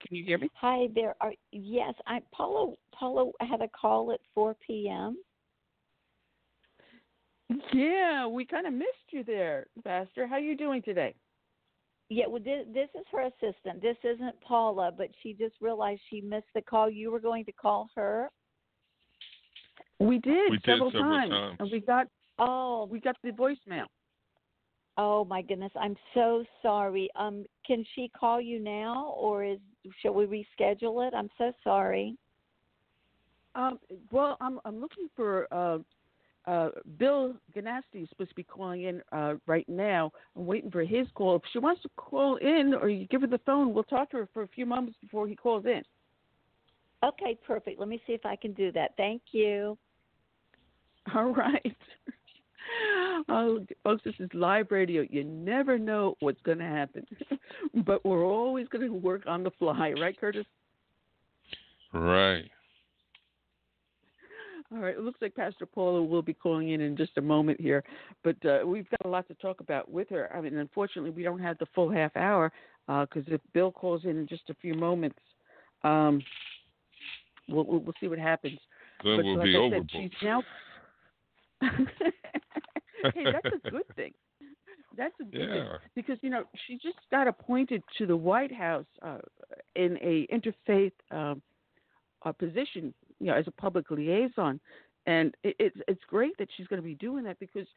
[0.05, 0.49] Can you hear me?
[0.55, 1.15] Hi there.
[1.21, 5.17] Are yes, I Paulo Paulo had a call at 4 p.m.
[7.73, 10.27] Yeah, we kind of missed you there, Pastor.
[10.27, 11.13] How are you doing today?
[12.09, 13.81] Yeah, well this, this is her assistant.
[13.81, 16.89] This isn't Paula, but she just realized she missed the call.
[16.89, 18.29] You were going to call her?
[19.99, 21.55] We did We did several, several times, times.
[21.59, 22.07] and we got
[22.37, 23.85] Oh, we got the voicemail.
[24.97, 25.71] oh my goodness.
[25.79, 27.09] I'm so sorry.
[27.15, 29.59] Um can she call you now or is
[30.01, 31.13] shall we reschedule it?
[31.13, 32.17] I'm so sorry.
[33.55, 33.79] Um,
[34.11, 35.77] well, I'm I'm looking for uh,
[36.47, 40.11] uh, Bill Gunasti is supposed to be calling in uh, right now.
[40.35, 41.35] I'm waiting for his call.
[41.37, 44.17] If she wants to call in, or you give her the phone, we'll talk to
[44.17, 45.81] her for a few moments before he calls in.
[47.03, 47.79] Okay, perfect.
[47.79, 48.91] Let me see if I can do that.
[48.97, 49.77] Thank you.
[51.15, 51.75] All right.
[53.29, 55.05] Oh, folks, this is live radio.
[55.09, 57.05] You never know what's going to happen,
[57.85, 60.45] but we're always going to work on the fly, right, Curtis?
[61.93, 62.49] Right.
[64.71, 64.95] All right.
[64.95, 67.83] It looks like Pastor Paula will be calling in in just a moment here,
[68.23, 70.35] but uh, we've got a lot to talk about with her.
[70.35, 72.51] I mean, unfortunately, we don't have the full half hour
[72.87, 75.19] because uh, if Bill calls in in just a few moments,
[75.83, 76.21] um,
[77.47, 78.57] we'll, we'll, see what happens.
[79.03, 79.79] Then but we'll like be over.
[79.91, 80.43] she's now.
[81.61, 84.13] hey, that's a good thing.
[84.97, 88.85] That's a good thing because you know she just got appointed to the White House
[89.03, 89.19] uh,
[89.75, 91.41] in a interfaith um,
[92.23, 94.59] uh, position, you know, as a public liaison,
[95.05, 97.67] and it, it's it's great that she's going to be doing that because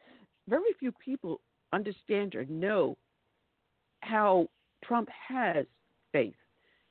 [0.48, 1.40] very few people
[1.72, 2.96] understand or know
[4.00, 4.48] how
[4.84, 5.66] Trump has
[6.12, 6.34] faith,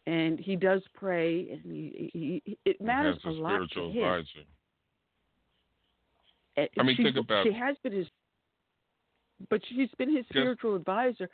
[0.05, 3.83] and he does pray, and he, he, he it matters As a a lot to
[3.85, 3.97] him.
[3.97, 4.45] advisor.
[6.57, 8.07] And I mean, she, think about- she has been his,
[9.49, 11.29] but she's been his spiritual advisor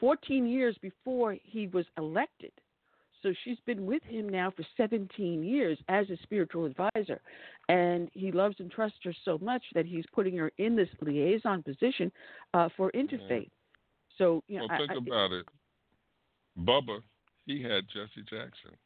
[0.00, 2.52] 14 years before he was elected.
[3.22, 7.20] So she's been with him now for 17 years as a spiritual advisor.
[7.68, 11.62] And he loves and trusts her so much that he's putting her in this liaison
[11.62, 12.10] position
[12.54, 13.48] uh, for interfaith.
[14.18, 15.46] So, you know, Well, think I- about it.
[16.58, 17.00] Bubba,
[17.46, 18.76] he had Jesse Jackson.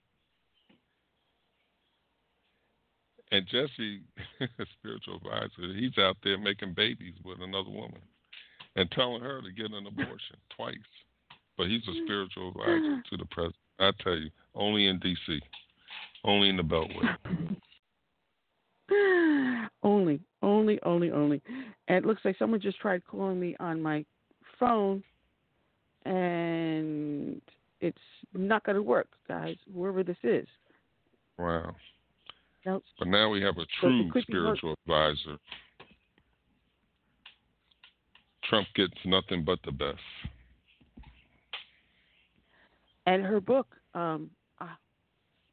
[3.32, 4.02] And Jesse,
[4.40, 8.00] a spiritual advisor, he's out there making babies with another woman
[8.76, 10.76] and telling her to get an abortion twice.
[11.58, 13.56] But he's a spiritual advisor to the president.
[13.78, 15.40] I tell you, only in D.C.,
[16.24, 17.16] only in the Beltway.
[19.82, 21.42] only, only, only, only.
[21.88, 24.04] And it looks like someone just tried calling me on my
[24.58, 25.02] phone,
[26.04, 27.40] and
[27.80, 27.98] it's
[28.32, 29.56] not going to work, guys.
[29.72, 30.46] Whoever this is.
[31.38, 31.74] Wow.
[32.64, 35.36] No, But now we have a true spiritual advisor.
[38.48, 40.00] Trump gets nothing but the best.
[43.06, 44.30] And her book um,
[44.60, 44.66] uh,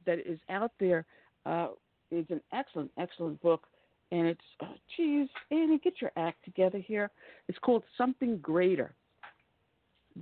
[0.05, 1.05] that is out there
[1.45, 1.69] uh,
[2.11, 3.67] is an excellent, excellent book.
[4.11, 7.09] And it's, uh, geez, Annie, get your act together here.
[7.47, 8.93] It's called Something Greater.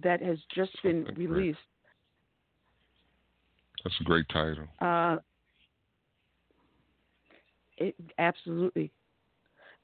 [0.02, 1.60] That has just been Something released.
[3.84, 4.68] That's a great title.
[4.80, 5.18] Uh,
[7.78, 8.92] it, absolutely.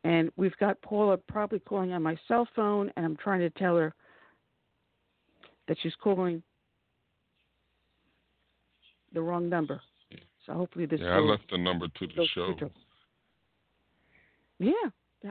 [0.04, 3.76] And we've got Paula probably calling on my cell phone, and I'm trying to tell
[3.76, 3.94] her
[5.68, 6.42] that she's calling
[9.14, 9.82] the wrong number.
[10.46, 12.54] So hopefully this Yeah, I left the number to the show.
[12.58, 12.72] through
[14.60, 14.72] Yeah,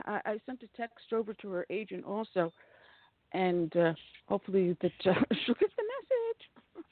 [0.05, 2.53] I, I sent a text over to her agent also,
[3.33, 3.93] and uh,
[4.27, 5.13] hopefully that uh,
[5.45, 6.75] she'll get the message.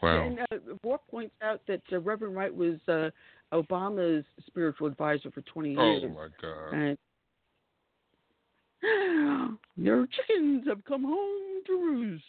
[0.00, 0.28] Wow.
[0.28, 3.10] And uh, Bork points out that uh, Reverend Wright was uh,
[3.52, 6.04] Obama's spiritual advisor for 20 years.
[6.04, 6.72] Oh my God.
[6.72, 6.96] And
[9.76, 12.22] your chickens have come home to roost.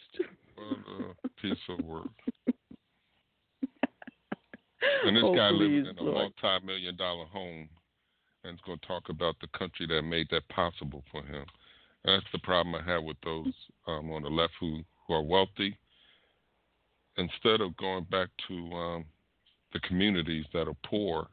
[0.60, 2.06] What a piece of work.
[5.04, 6.32] And this Oh, guy living please, in a Lord.
[6.42, 7.68] multi-million dollar home,
[8.44, 11.44] and is going to talk about the country that made that possible for him.
[12.04, 13.52] And that's the problem I have with those
[13.86, 15.76] um, on the left who who are wealthy.
[17.16, 19.04] Instead of going back to um,
[19.72, 21.28] the communities that are poor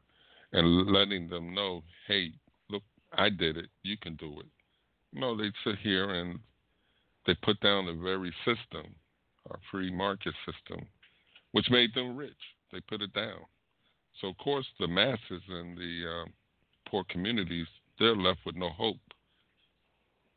[0.52, 2.32] and letting them know, hey,
[2.68, 2.82] look,
[3.16, 4.46] I did it, you can do it.
[5.12, 6.38] No, they sit here and
[7.26, 8.94] they put down the very system,
[9.50, 10.86] our free market system,
[11.52, 12.32] which made them rich.
[12.72, 13.40] They put it down.
[14.20, 16.32] So of course the masses and the um,
[16.88, 17.66] poor communities
[17.98, 18.96] they're left with no hope.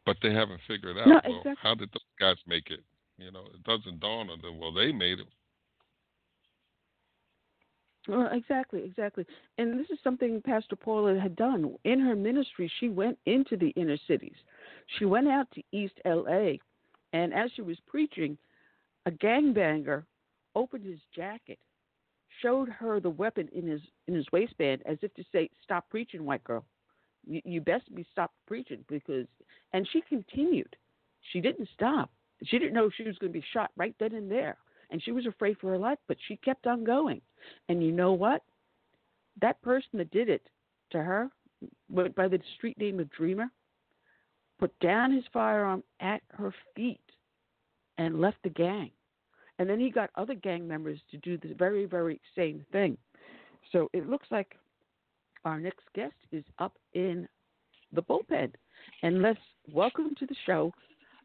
[0.05, 1.53] But they haven't figured out No, well exactly.
[1.61, 2.81] how did those guys make it?
[3.17, 4.59] You know, it doesn't dawn on them.
[4.59, 5.27] Well, they made it.
[8.07, 9.25] Well, exactly, exactly.
[9.59, 11.75] And this is something Pastor Paula had done.
[11.83, 14.35] In her ministry, she went into the inner cities.
[14.97, 16.53] She went out to East LA,
[17.13, 18.37] and as she was preaching,
[19.05, 20.03] a gangbanger
[20.55, 21.59] opened his jacket,
[22.41, 26.25] showed her the weapon in his in his waistband as if to say, "Stop preaching,
[26.25, 26.65] white girl.
[27.25, 29.27] You, you best be stopped preaching because."
[29.73, 30.75] And she continued.
[31.31, 32.11] She didn't stop.
[32.43, 34.57] She didn't know she was going to be shot right then and there,
[34.89, 37.21] and she was afraid for her life, but she kept on going.
[37.69, 38.43] And you know what?
[39.41, 40.41] That person that did it
[40.91, 41.29] to her,
[41.89, 43.49] went by the street name of Dreamer,
[44.59, 46.99] put down his firearm at her feet
[48.01, 48.89] and left the gang.
[49.59, 52.97] And then he got other gang members to do the very, very same thing.
[53.71, 54.55] So it looks like
[55.45, 57.27] our next guest is up in
[57.93, 58.51] the bullpen.
[59.03, 59.39] And let's
[59.71, 60.73] welcome to the show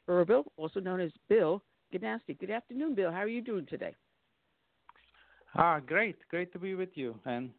[0.09, 1.63] Erbil, also known as Bill
[1.95, 2.39] Gunasti.
[2.39, 3.11] Good afternoon, Bill.
[3.11, 3.95] How are you doing today?
[5.55, 6.17] Ah, great.
[6.29, 7.19] Great to be with you.
[7.25, 7.51] And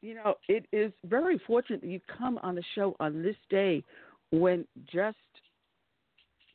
[0.00, 3.84] you know, it is very fortunate that you come on the show on this day
[4.32, 5.16] when just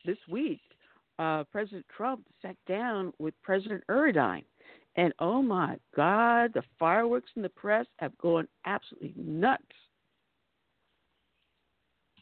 [0.08, 0.62] this week
[1.20, 4.44] uh, President Trump sat down with President Erdogan.
[4.96, 9.64] And oh my God, the fireworks in the press have gone absolutely nuts.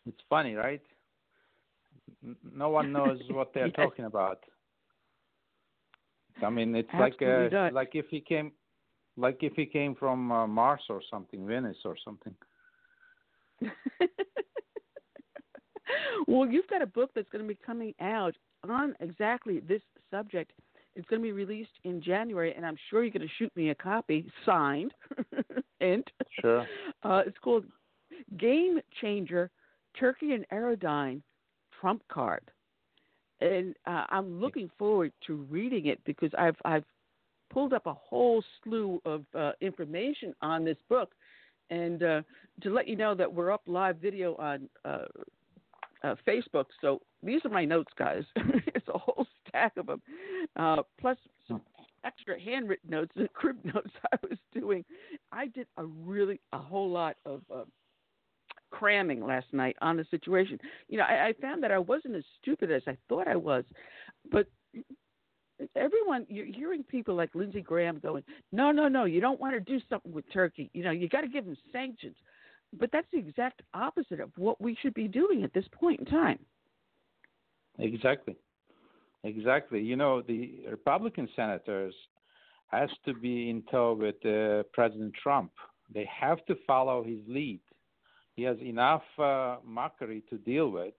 [0.05, 0.81] It's funny, right?
[2.53, 3.75] No one knows what they're yes.
[3.75, 4.39] talking about.
[6.43, 8.51] I mean, it's Absolutely like uh, like if he came,
[9.15, 12.35] like if he came from uh, Mars or something, Venus or something.
[16.27, 18.35] well, you've got a book that's going to be coming out
[18.69, 19.81] on exactly this
[20.11, 20.51] subject.
[20.95, 23.69] It's going to be released in January, and I'm sure you're going to shoot me
[23.69, 24.93] a copy signed.
[25.81, 26.03] and
[26.41, 26.65] Sure.
[27.03, 27.65] uh, it's called
[28.37, 29.49] Game Changer:
[29.99, 31.21] Turkey and Erdogan
[31.79, 32.41] Trump Card.
[33.41, 36.85] And uh, I'm looking forward to reading it because I've I've
[37.51, 41.11] pulled up a whole slew of uh, information on this book,
[41.69, 42.21] and uh,
[42.61, 45.05] to let you know that we're up live video on uh,
[46.05, 46.65] uh, Facebook.
[46.81, 48.23] So these are my notes, guys.
[48.35, 50.01] it's a whole stack of them,
[50.55, 51.17] uh, plus
[51.47, 51.61] some
[52.05, 54.85] extra handwritten notes and crib notes I was doing.
[55.31, 57.41] I did a really a whole lot of.
[57.53, 57.63] Uh,
[58.71, 60.59] cramming last night on the situation.
[60.89, 63.63] You know, I, I found that I wasn't as stupid as I thought I was,
[64.29, 64.47] but
[65.77, 69.61] everyone you're hearing people like Lindsey Graham going, no, no, no, you don't want to
[69.61, 70.69] do something with Turkey.
[70.73, 72.17] You know, you got to give them sanctions.
[72.79, 76.05] But that's the exact opposite of what we should be doing at this point in
[76.05, 76.39] time.
[77.79, 78.35] Exactly.
[79.23, 79.81] Exactly.
[79.81, 81.93] You know, the Republican senators
[82.67, 85.51] has to be in tow with uh, President Trump.
[85.93, 87.59] They have to follow his lead.
[88.35, 90.93] He has enough uh, mockery to deal with,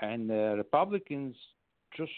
[0.00, 1.36] and uh, Republicans
[1.96, 2.12] just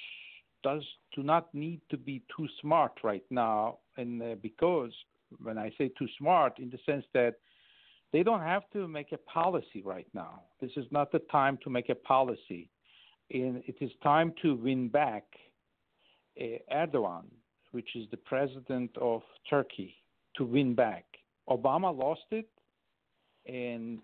[0.62, 0.83] does
[1.15, 3.79] do not need to be too smart right now.
[3.97, 4.93] And uh, because
[5.43, 7.35] when I say too smart, in the sense that
[8.15, 10.43] they don't have to make a policy right now.
[10.61, 12.70] This is not the time to make a policy.
[13.32, 15.24] And it is time to win back
[16.41, 17.24] uh, Erdogan,
[17.73, 19.97] which is the president of Turkey,
[20.36, 21.05] to win back.
[21.49, 22.49] Obama lost it,
[23.49, 23.99] and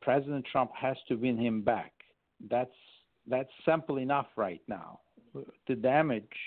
[0.00, 1.92] President Trump has to win him back.
[2.48, 2.70] That's
[3.26, 5.00] that's simple enough right now.
[5.66, 6.38] The damage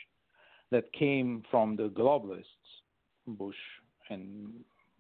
[0.71, 2.69] that came from the globalists,
[3.27, 3.63] Bush
[4.09, 4.53] and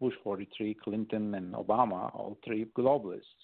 [0.03, 3.39] Bush 43, Clinton and Obama, all three globalists.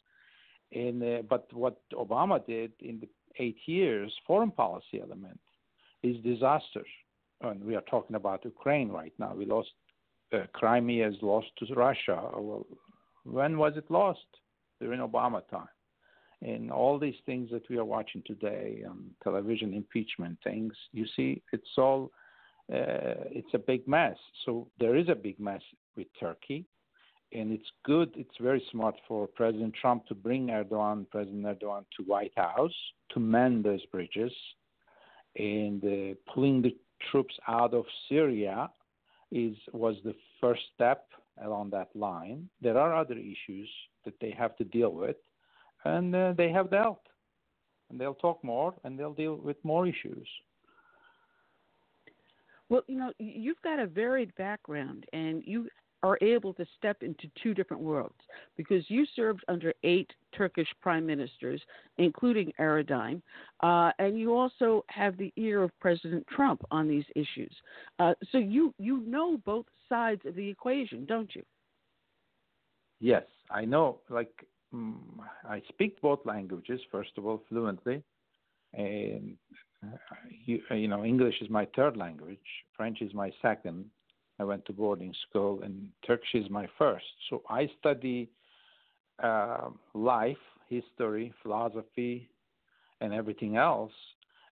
[0.73, 5.39] And uh, but what Obama did in the eight years, foreign policy element,
[6.03, 6.83] is disaster.
[7.41, 9.33] And we are talking about Ukraine right now.
[9.33, 9.69] We lost
[10.33, 12.19] uh, Crimea is lost to Russia.
[12.35, 12.65] Well,
[13.23, 14.29] when was it lost?
[14.81, 15.75] During Obama time.
[16.41, 21.41] And all these things that we are watching today on television, impeachment things, you see,
[21.51, 22.11] it's all,
[22.73, 24.17] uh, it's a big mess.
[24.45, 25.61] So there is a big mess
[25.99, 26.65] with Turkey.
[27.31, 32.03] And it's good, it's very smart for President Trump to bring Erdogan, President Erdogan, to
[32.03, 32.73] White House
[33.11, 34.31] to mend those bridges.
[35.37, 36.75] And uh, pulling the
[37.11, 38.71] troops out of Syria
[39.31, 41.05] is was the first step
[41.45, 42.49] along that line.
[42.61, 43.69] There are other issues
[44.05, 45.17] that they have to deal with,
[45.85, 47.05] and uh, they have dealt.
[47.89, 50.27] And they'll talk more, and they'll deal with more issues.
[52.69, 55.67] Well, you know, you've got a varied background, and you
[56.03, 58.15] are able to step into two different worlds
[58.55, 61.61] because you served under eight Turkish prime ministers,
[61.97, 63.21] including Erdogan,
[63.61, 67.53] uh, and you also have the ear of President Trump on these issues.
[67.99, 71.43] Uh, so you you know both sides of the equation, don't you?
[72.99, 73.99] Yes, I know.
[74.09, 74.95] Like mm,
[75.47, 76.79] I speak both languages.
[76.91, 78.03] First of all, fluently,
[78.73, 79.35] and
[79.83, 79.97] uh,
[80.45, 82.39] you, you know English is my third language.
[82.75, 83.85] French is my second.
[84.39, 87.05] I went to boarding school, and Turkish is my first.
[87.29, 88.29] So I study
[89.21, 90.37] uh, life,
[90.69, 92.29] history, philosophy,
[93.01, 93.91] and everything else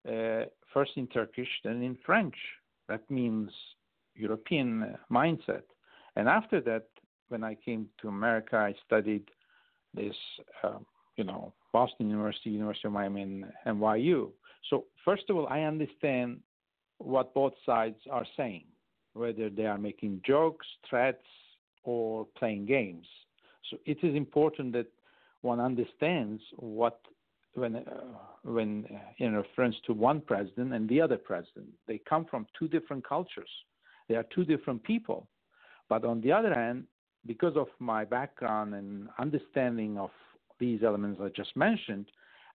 [0.07, 0.43] uh,
[0.73, 2.35] first in Turkish, then in French.
[2.87, 3.51] That means
[4.15, 5.63] European mindset.
[6.15, 6.87] And after that,
[7.29, 9.29] when I came to America, I studied
[9.93, 10.15] this,
[10.63, 10.79] uh,
[11.15, 14.31] you know, Boston University, University of Miami, and NYU.
[14.69, 16.39] So first of all, I understand
[16.99, 18.65] what both sides are saying,
[19.17, 21.25] whether they are making jokes, threats,
[21.83, 23.05] or playing games.
[23.69, 24.87] So it is important that
[25.41, 26.99] one understands what
[27.53, 27.81] when uh,
[28.43, 32.67] when uh, in reference to one president and the other president, they come from two
[32.67, 33.49] different cultures.
[34.07, 35.27] They are two different people,
[35.89, 36.85] but on the other hand,
[37.25, 40.11] because of my background and understanding of
[40.59, 42.05] these elements I just mentioned,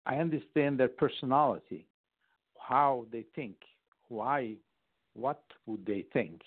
[0.07, 1.87] I understand their personality,
[2.59, 3.57] how they think,
[4.09, 4.55] why,
[5.15, 6.41] what would they think.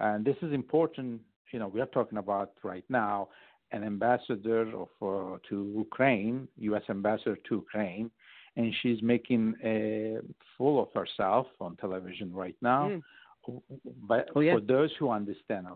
[0.00, 1.20] And this is important.
[1.52, 3.28] You know, we are talking about right now
[3.72, 6.82] an ambassador of, uh, to Ukraine, U.S.
[6.88, 8.10] ambassador to Ukraine,
[8.56, 10.18] and she's making a
[10.56, 12.88] fool of herself on television right now.
[12.88, 13.02] Mm.
[14.08, 14.54] But Oh, yeah.
[14.54, 15.66] for those who understand,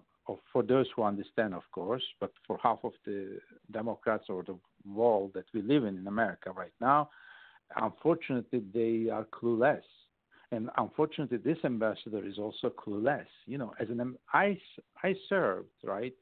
[0.53, 3.39] for those who understand, of course, but for half of the
[3.71, 7.11] Democrats or the world that we live in in America right now,
[7.77, 9.83] unfortunately, they are clueless.
[10.53, 13.27] And unfortunately, this ambassador is also clueless.
[13.47, 14.59] You know, as an I,
[15.03, 16.15] I served right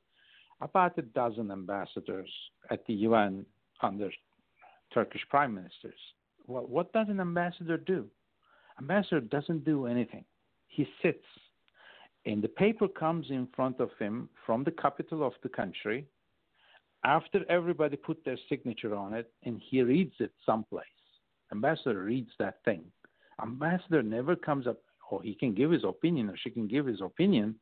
[0.60, 2.30] about a dozen ambassadors
[2.70, 3.46] at the UN
[3.82, 4.10] under
[4.92, 5.98] Turkish prime ministers.
[6.46, 8.06] Well, what does an ambassador do?
[8.78, 10.24] Ambassador doesn't do anything.
[10.68, 11.24] He sits,
[12.26, 16.06] and the paper comes in front of him from the capital of the country.
[17.04, 20.84] After everybody put their signature on it, and he reads it someplace.
[21.52, 22.84] Ambassador reads that thing.
[23.42, 24.78] Ambassador never comes up,
[25.10, 27.54] or he can give his opinion, or she can give his opinion,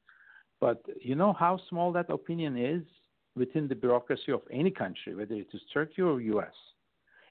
[0.61, 2.83] but you know how small that opinion is
[3.35, 6.55] within the bureaucracy of any country, whether it is Turkey or US.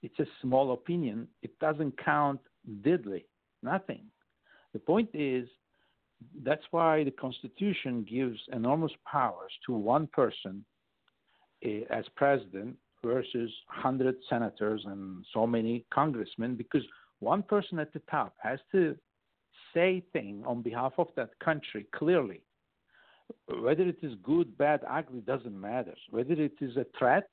[0.03, 1.27] It's a small opinion.
[1.41, 2.39] It doesn't count
[2.81, 3.25] diddly,
[3.63, 4.03] nothing.
[4.73, 5.47] The point is,
[6.43, 10.63] that's why the Constitution gives enormous powers to one person
[11.63, 16.83] eh, as president versus 100 senators and so many congressmen, because
[17.33, 18.95] one person at the top has to
[19.73, 22.41] say thing on behalf of that country clearly
[23.47, 25.95] whether it is good, bad, ugly doesn't matter.
[26.09, 27.29] Whether it is a threat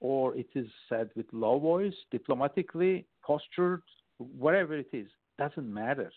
[0.00, 3.82] or it is said with low voice, diplomatically, postured,
[4.18, 5.08] whatever it is,
[5.38, 6.10] doesn't matter.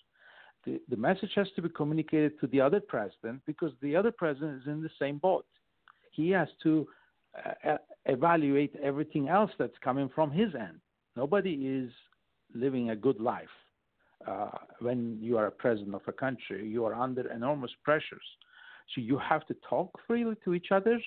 [0.65, 4.61] The, the message has to be communicated to the other president because the other president
[4.61, 5.45] is in the same boat.
[6.11, 6.87] He has to
[7.65, 10.79] uh, evaluate everything else that's coming from his end.
[11.15, 11.91] Nobody is
[12.53, 13.55] living a good life.
[14.27, 14.49] Uh,
[14.79, 18.23] when you are a president of a country, you are under enormous pressures.
[18.93, 20.99] So you have to talk freely to each other.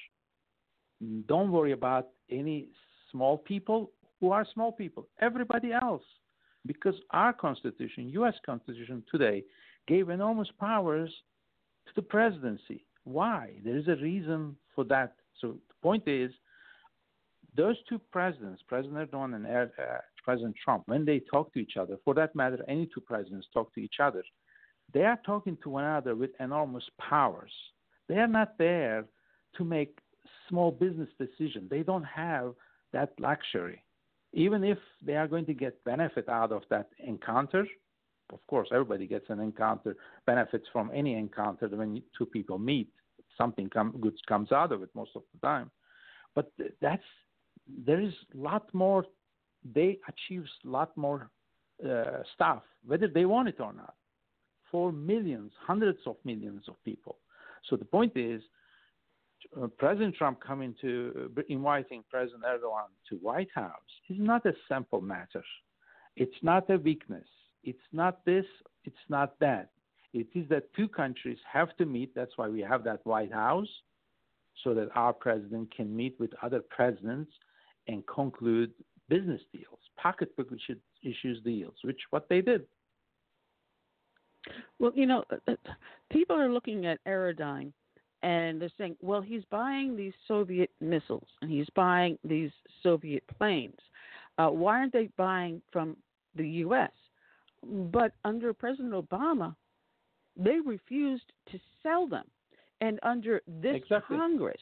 [1.26, 2.68] Don't worry about any
[3.10, 3.90] small people
[4.20, 5.06] who are small people.
[5.20, 6.02] Everybody else,
[6.66, 8.34] because our Constitution, U.S.
[8.44, 9.44] Constitution today,
[9.86, 11.10] gave enormous powers
[11.86, 12.84] to the presidency.
[13.04, 13.52] Why?
[13.64, 15.14] There is a reason for that.
[15.40, 16.32] So the point is,
[17.56, 21.96] those two presidents, President Erdogan and uh, President Trump, when they talk to each other,
[22.04, 24.22] for that matter, any two presidents talk to each other,
[24.92, 27.52] they are talking to one another with enormous powers.
[28.08, 29.04] They are not there
[29.56, 29.98] to make
[30.48, 31.70] small business decisions.
[31.70, 32.54] They don't have
[32.92, 33.82] that luxury.
[34.32, 37.64] Even if they are going to get benefit out of that encounter,
[38.32, 39.96] of course, everybody gets an encounter,
[40.26, 42.90] benefits from any encounter when two people meet.
[43.38, 45.70] Something come, good comes out of it most of the time.
[46.34, 47.08] But that's
[47.86, 49.04] there is a lot more.
[49.74, 51.30] They achieve a lot more
[51.84, 53.94] uh, stuff, whether they want it or not
[54.70, 57.16] for millions, hundreds of millions of people.
[57.68, 58.42] So the point is,
[59.60, 64.52] uh, President Trump coming to uh, inviting President Erdogan to White House is not a
[64.68, 65.44] simple matter.
[66.16, 67.26] It's not a weakness.
[67.62, 68.44] It's not this.
[68.84, 69.70] It's not that.
[70.12, 72.14] It is that two countries have to meet.
[72.14, 73.68] That's why we have that White House,
[74.64, 77.30] so that our president can meet with other presidents
[77.88, 78.72] and conclude
[79.08, 80.48] business deals, pocketbook
[81.02, 82.66] issues deals, which what they did.
[84.78, 85.54] Well, you know, uh,
[86.12, 87.72] people are looking at Erdogan
[88.22, 92.50] and they're saying, well, he's buying these Soviet missiles and he's buying these
[92.82, 93.78] Soviet planes.
[94.38, 95.96] Uh, why aren't they buying from
[96.34, 96.90] the U.S.?
[97.64, 99.54] But under President Obama,
[100.36, 102.24] they refused to sell them.
[102.80, 104.18] And under this exactly.
[104.18, 104.60] Congress,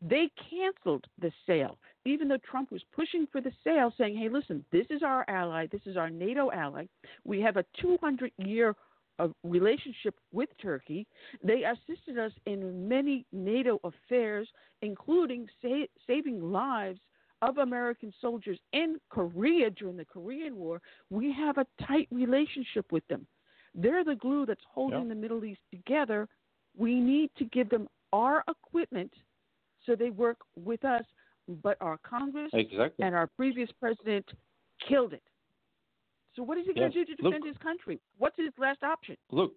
[0.00, 4.64] they canceled the sale, even though Trump was pushing for the sale, saying, hey, listen,
[4.72, 6.86] this is our ally, this is our NATO ally.
[7.24, 8.74] We have a 200 year
[9.20, 11.06] a relationship with Turkey.
[11.42, 14.48] They assisted us in many NATO affairs,
[14.82, 16.98] including sa- saving lives
[17.40, 20.80] of American soldiers in Korea during the Korean War.
[21.10, 23.24] We have a tight relationship with them.
[23.74, 25.08] They're the glue that's holding Yep.
[25.08, 26.28] the Middle East together.
[26.76, 29.12] We need to give them our equipment
[29.86, 31.04] so they work with us.
[31.48, 33.04] But our Congress Exactly.
[33.04, 34.26] and our previous president
[34.88, 35.22] killed it.
[36.34, 38.00] So what is he going to do to Look- defend his country?
[38.18, 39.16] What's his last option?
[39.30, 39.54] Look,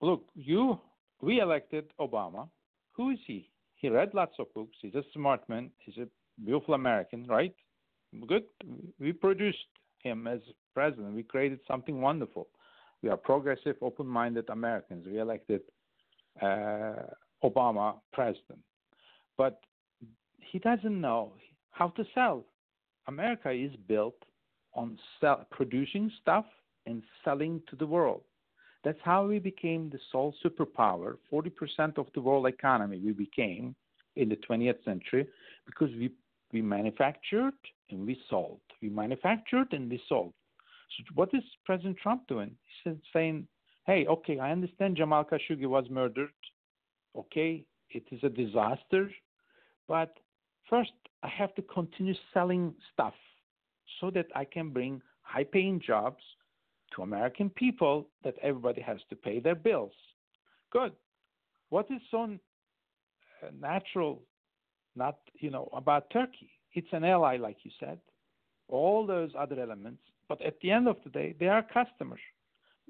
[0.00, 0.78] look, you,
[1.20, 2.48] we elected Obama.
[2.92, 3.48] Who is he?
[3.76, 4.76] He read lots of books.
[4.82, 5.70] He's a smart man.
[5.78, 6.08] He's a
[6.44, 7.54] beautiful American, right?
[8.26, 8.44] Good.
[9.00, 9.58] We produced
[10.02, 10.40] him as
[10.74, 11.14] president.
[11.14, 12.48] We created something wonderful.
[13.02, 15.06] We are progressive, open minded Americans.
[15.06, 15.62] We elected
[16.40, 16.92] uh,
[17.42, 18.60] Obama president.
[19.38, 19.60] but
[20.50, 21.32] he doesn't know
[21.70, 22.44] how to sell.
[23.08, 24.16] America is built
[24.74, 26.44] on sell, producing stuff
[26.86, 28.22] and selling to the world.
[28.84, 31.16] That's how we became the sole superpower.
[31.32, 33.74] 40% of the world economy we became
[34.16, 35.26] in the 20th century
[35.66, 36.10] because we,
[36.52, 37.54] we manufactured
[37.90, 38.60] and we sold.
[38.80, 40.34] We manufactured and we sold.
[40.96, 42.54] So what is President Trump doing?
[42.84, 43.46] He's saying,
[43.86, 46.30] hey, okay, I understand Jamal Khashoggi was murdered.
[47.16, 49.10] Okay, it is a disaster.
[49.88, 50.16] But
[50.72, 50.92] first,
[51.22, 53.12] I have to continue selling stuff
[54.00, 56.22] so that I can bring high paying jobs
[56.96, 59.92] to American people that everybody has to pay their bills.
[60.70, 60.92] Good.
[61.68, 64.22] What is so uh, natural,
[64.96, 66.50] not, you know, about Turkey?
[66.72, 67.98] It's an ally, like you said,
[68.68, 70.02] all those other elements.
[70.26, 72.20] But at the end of the day, they are customers.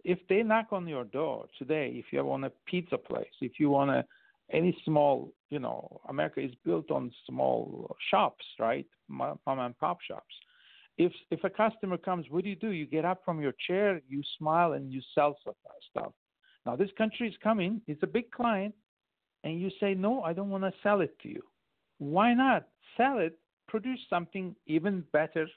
[0.04, 3.70] If they knock on your door today, if you want a pizza place, if you
[3.70, 4.04] want a
[4.53, 8.87] any small, you know, America is built on small shops, right?
[9.09, 10.35] Mom and pop shops
[10.99, 12.70] if if a customer comes, what do you do?
[12.70, 15.37] You get up from your chair, you smile, and you sell
[15.91, 16.12] stuff.
[16.66, 18.74] Now this country is coming; it's a big client,
[19.45, 21.43] and you say, "No, I don't want to sell it to you."
[21.99, 23.39] Why not sell it?
[23.69, 25.49] Produce something even better.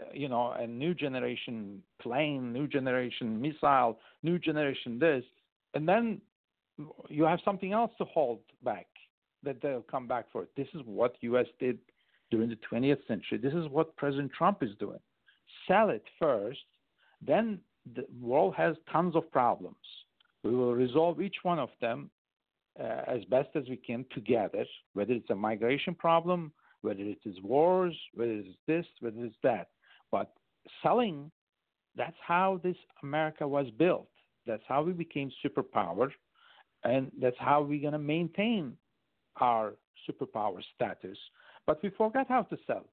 [0.00, 5.24] Uh, you know, a new generation plane, new generation missile, new generation this,
[5.74, 6.20] and then
[7.08, 8.86] you have something else to hold back
[9.42, 10.48] that they'll come back for.
[10.56, 11.46] This is what U.S.
[11.60, 11.78] did
[12.30, 13.38] during the 20th century.
[13.38, 14.98] This is what President Trump is doing.
[15.68, 16.58] Sell it first,
[17.24, 17.60] then
[17.94, 19.76] the world has tons of problems.
[20.42, 22.10] We will resolve each one of them
[22.78, 24.64] uh, as best as we can together,
[24.94, 26.52] whether it's a migration problem,
[26.82, 29.68] whether it is wars, whether it's this, whether it's that.
[30.10, 30.32] But
[30.82, 31.30] selling,
[31.96, 34.08] that's how this America was built.
[34.46, 36.10] That's how we became superpower,
[36.84, 38.76] and that's how we're going to maintain
[39.40, 39.74] our
[40.08, 41.18] superpower status.
[41.66, 42.84] But we forgot how to sell.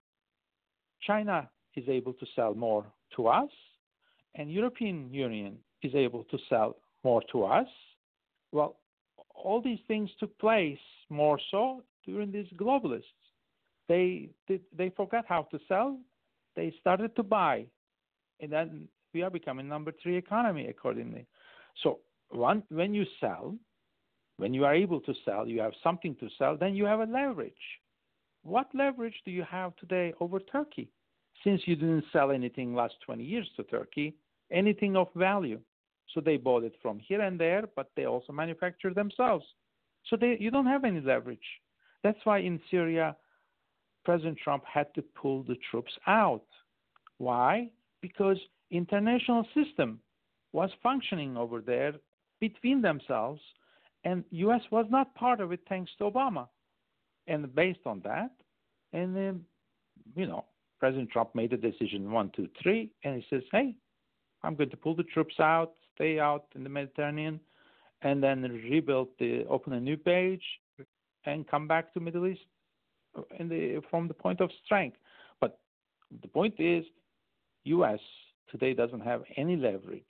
[1.05, 2.85] China is able to sell more
[3.15, 3.49] to us,
[4.35, 7.67] and European Union is able to sell more to us.
[8.51, 8.77] Well,
[9.33, 10.77] all these things took place
[11.09, 13.03] more so during these globalists.
[13.87, 15.97] They they, they forgot how to sell.
[16.55, 17.65] They started to buy,
[18.39, 21.25] and then we are becoming number three economy accordingly.
[21.83, 21.99] So
[22.29, 23.55] one, when you sell,
[24.41, 27.05] when you are able to sell, you have something to sell, then you have a
[27.05, 27.53] leverage.
[28.41, 30.89] What leverage do you have today over Turkey?
[31.43, 34.15] Since you didn't sell anything last 20 years to Turkey,
[34.51, 35.59] anything of value.
[36.11, 39.45] So they bought it from here and there, but they also manufacture themselves.
[40.07, 41.61] So they, you don't have any leverage.
[42.01, 43.15] That's why in Syria,
[44.05, 46.47] President Trump had to pull the troops out.
[47.19, 47.69] Why?
[48.01, 48.39] Because
[48.71, 49.99] international system
[50.51, 51.93] was functioning over there
[52.39, 53.39] between themselves,
[54.03, 54.61] and U.S.
[54.71, 56.47] was not part of it thanks to Obama.
[57.27, 58.31] And based on that,
[58.93, 59.41] and then,
[60.15, 60.45] you know,
[60.79, 63.75] President Trump made a decision one, two, three, and he says, hey,
[64.43, 67.39] I'm going to pull the troops out, stay out in the Mediterranean,
[68.01, 70.43] and then rebuild the, open a new page,
[71.25, 72.41] and come back to Middle East
[73.39, 74.97] the, from the point of strength.
[75.39, 75.59] But
[76.21, 76.83] the point is,
[77.65, 77.99] U.S.
[78.49, 80.03] today doesn't have any leverage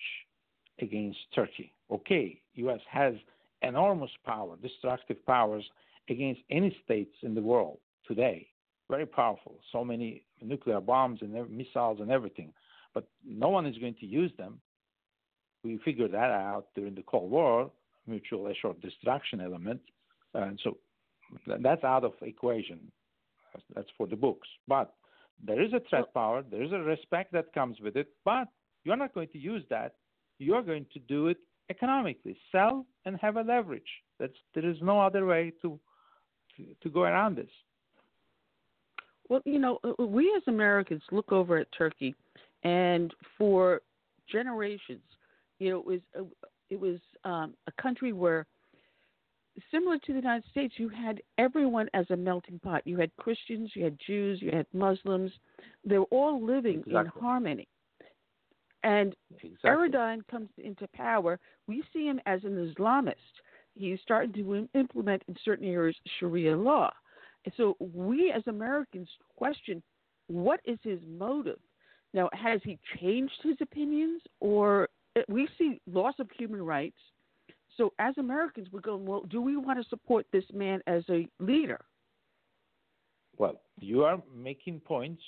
[0.79, 1.73] against Turkey.
[1.91, 2.79] Okay, U.S.
[2.89, 3.13] has
[3.61, 5.63] enormous power, destructive powers
[6.09, 8.47] against any states in the world today.
[8.89, 9.59] Very powerful.
[9.71, 12.51] So many nuclear bombs and missiles and everything.
[12.93, 14.59] But no one is going to use them.
[15.63, 17.71] We figured that out during the Cold War,
[18.07, 19.79] mutual assured destruction element.
[20.33, 20.77] And so
[21.45, 22.91] that's out of equation.
[23.75, 24.47] That's for the books.
[24.67, 24.93] But
[25.45, 26.43] there is a threat power.
[26.49, 28.07] There is a respect that comes with it.
[28.25, 28.47] But
[28.83, 29.95] you're not going to use that.
[30.39, 31.37] You're going to do it
[31.71, 32.37] economically.
[32.51, 33.91] Sell and have a leverage.
[34.19, 35.79] That's there is no other way to
[36.81, 37.49] to, go around this?
[39.29, 42.15] Well, you know, uh, we as Americans look over at Turkey,
[42.63, 43.81] and for
[44.31, 45.01] generations,
[45.59, 46.23] you know, it was a,
[46.69, 48.45] it was um, a country where,
[49.71, 52.81] similar to the United States, you had everyone as a melting pot.
[52.85, 55.31] You had Christians, you had Jews, you had Muslims.
[55.85, 56.99] They were all living exactly.
[56.99, 57.67] in harmony.
[58.83, 59.69] And exactly.
[59.69, 61.39] Erdogan comes into power.
[61.67, 63.15] We see him as an Islamist
[63.75, 66.91] he's starting to implement in certain areas Sharia law.
[67.45, 69.81] And so we as Americans question
[70.27, 71.59] what is his motive?
[72.13, 74.87] Now, has he changed his opinions or
[75.17, 76.97] uh, we see loss of human rights?
[77.77, 81.27] So as Americans, we're going, well, do we want to support this man as a
[81.39, 81.79] leader?
[83.37, 85.21] Well, you are making points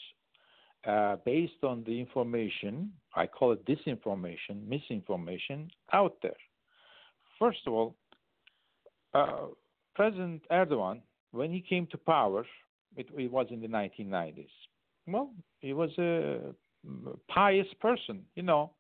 [0.86, 6.36] uh, based on the information, I call it disinformation, misinformation out there.
[7.40, 7.96] First of all,
[9.14, 9.48] uh,
[9.96, 11.02] President Erdogan
[11.34, 12.46] when he came to power,
[12.96, 14.48] it, it was in the 1990s.
[15.08, 16.54] Well, he was a
[17.28, 18.72] pious person, you know.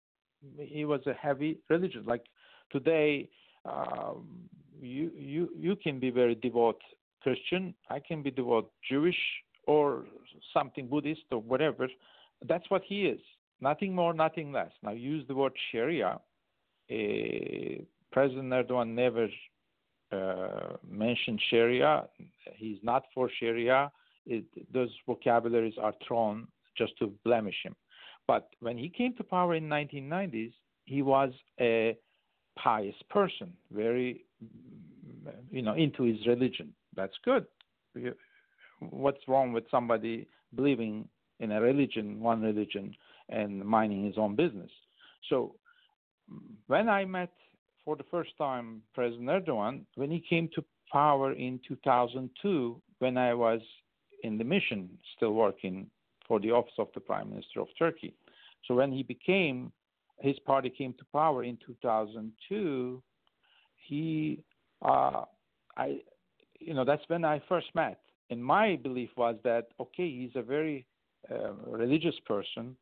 [0.57, 2.05] He was a heavy religious.
[2.05, 2.25] Like
[2.71, 3.29] today,
[3.65, 4.27] um,
[4.79, 6.79] you you you can be very devout
[7.21, 7.73] Christian.
[7.89, 9.17] I can be devout Jewish
[9.67, 10.03] or
[10.53, 11.87] something Buddhist or whatever.
[12.47, 13.21] That's what he is.
[13.63, 14.71] Nothing more, nothing less.
[14.83, 16.19] Now use the word Sharia.
[16.91, 19.29] Uh, President Erdogan never
[20.11, 22.03] uh, mentioned Sharia.
[22.55, 23.89] He's not for Sharia.
[24.25, 27.73] It, those vocabularies are thrown just to blemish him.
[28.27, 30.51] But when he came to power in 1990s,
[30.83, 31.97] he was a
[32.59, 34.25] pious person, very,
[35.51, 36.73] you know, into his religion.
[36.97, 37.45] That's good.
[38.79, 41.07] What's wrong with somebody believing
[41.39, 42.93] in a religion, one religion,
[43.33, 44.71] and minding his own business?
[45.29, 45.55] So
[46.67, 47.31] when I met
[47.83, 53.33] for the first time President Erdogan, when he came to power in 2002, when I
[53.33, 53.59] was
[54.23, 55.87] in the mission, still working
[56.27, 58.13] for the office of the Prime Minister of Turkey.
[58.65, 59.71] So when he became,
[60.19, 63.03] his party came to power in 2002,
[63.75, 64.43] he,
[64.81, 65.23] uh,
[65.75, 65.99] I,
[66.59, 67.99] you know, that's when I first met.
[68.29, 70.85] And my belief was that okay, he's a very
[71.29, 72.75] uh, religious person,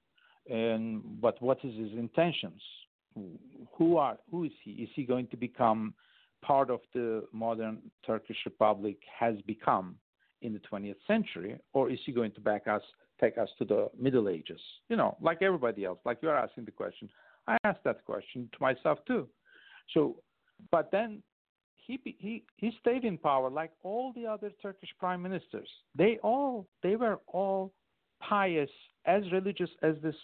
[0.50, 2.62] and but what is his intentions?
[3.78, 4.72] Who are who is he?
[4.72, 5.94] Is he going to become
[6.42, 9.96] part of the modern Turkish Republic has become
[10.42, 12.82] in the 20th century, or is he going to back us,
[13.20, 14.60] take us to the Middle Ages?
[14.90, 17.10] You know, like everybody else, like you're asking the question.
[17.48, 19.28] I asked that question to myself too.
[19.94, 20.18] So,
[20.72, 21.22] but then
[21.78, 25.70] he he he stayed in power like all the other Turkish prime ministers.
[25.96, 27.74] They all they were all
[28.28, 28.70] pious,
[29.06, 30.16] as religious as this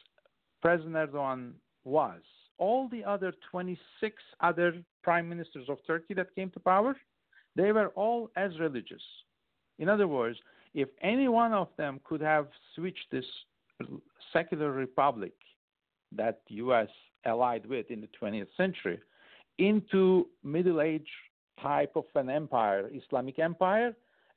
[0.62, 1.54] President Erdogan
[1.84, 2.22] was.
[2.58, 6.96] All the other 26 other prime ministers of Turkey that came to power,
[7.56, 9.02] they were all as religious.
[9.80, 10.38] In other words,
[10.74, 13.26] if any one of them could have switched this
[14.34, 15.34] secular republic
[16.16, 16.90] that U.S.
[17.26, 19.00] allied with in the 20th century
[19.60, 21.08] into Middle Age
[21.62, 23.96] type of an empire, Islamic empire,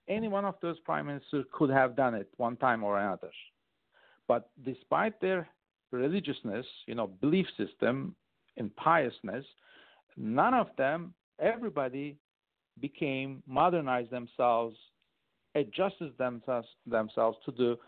[0.08, 3.30] any one of those prime ministers could have done it one time or another.
[4.26, 5.48] But despite their
[5.90, 8.14] religiousness, you know, belief system
[8.56, 9.44] and piousness,
[10.16, 12.16] none of them, everybody
[12.80, 14.76] became modernized themselves
[15.54, 17.78] adjusted themselves themselves to the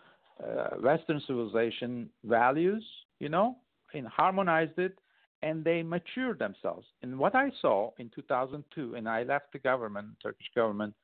[0.44, 2.84] uh, Western civilization values,
[3.20, 3.56] you know,
[3.94, 4.98] and harmonized it,
[5.42, 6.86] and they matured themselves.
[7.02, 10.94] And what I saw in 2002, and I left the government, Turkish government,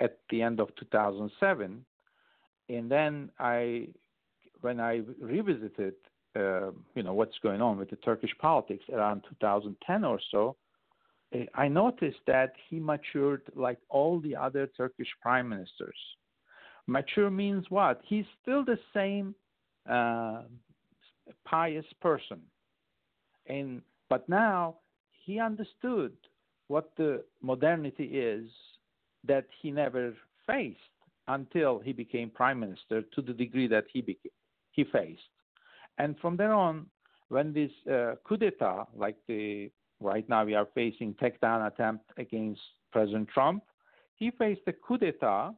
[0.00, 1.84] at the end of 2007,
[2.68, 3.88] and then I,
[4.60, 5.94] when I revisited,
[6.34, 10.56] uh, you know, what's going on with the Turkish politics around 2010 or so,
[11.54, 15.96] I noticed that he matured like all the other Turkish prime ministers.
[16.86, 18.00] Mature means what?
[18.06, 19.34] He's still the same
[19.90, 20.42] uh,
[21.44, 22.40] pious person,
[23.48, 24.76] and but now
[25.24, 26.12] he understood
[26.68, 28.46] what the modernity is
[29.26, 30.14] that he never
[30.46, 30.78] faced
[31.28, 34.32] until he became prime minister to the degree that he became,
[34.72, 35.20] he faced.
[35.98, 36.86] And from there on,
[37.28, 39.70] when this uh, coup d'etat, like the
[40.00, 42.60] Right now, we are facing takedown attempt against
[42.92, 43.62] President Trump.
[44.16, 45.54] He faced a coup d'etat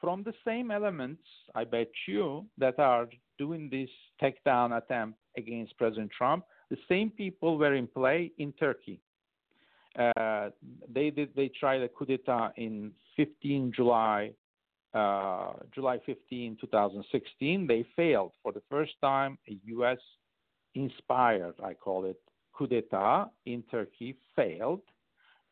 [0.00, 1.22] from the same elements,
[1.54, 3.08] I bet you, that are
[3.38, 3.90] doing this
[4.22, 6.44] takedown attempt against President Trump.
[6.70, 9.00] The same people were in play in Turkey.
[9.96, 11.30] They did.
[11.36, 14.32] They tried a coup d'etat in 15 July,
[14.94, 17.66] uh, July 15, 2016.
[17.66, 19.38] They failed for the first time.
[19.48, 19.98] A U.S.
[20.74, 22.20] inspired, I call it,
[22.52, 24.82] coup d'etat in Turkey failed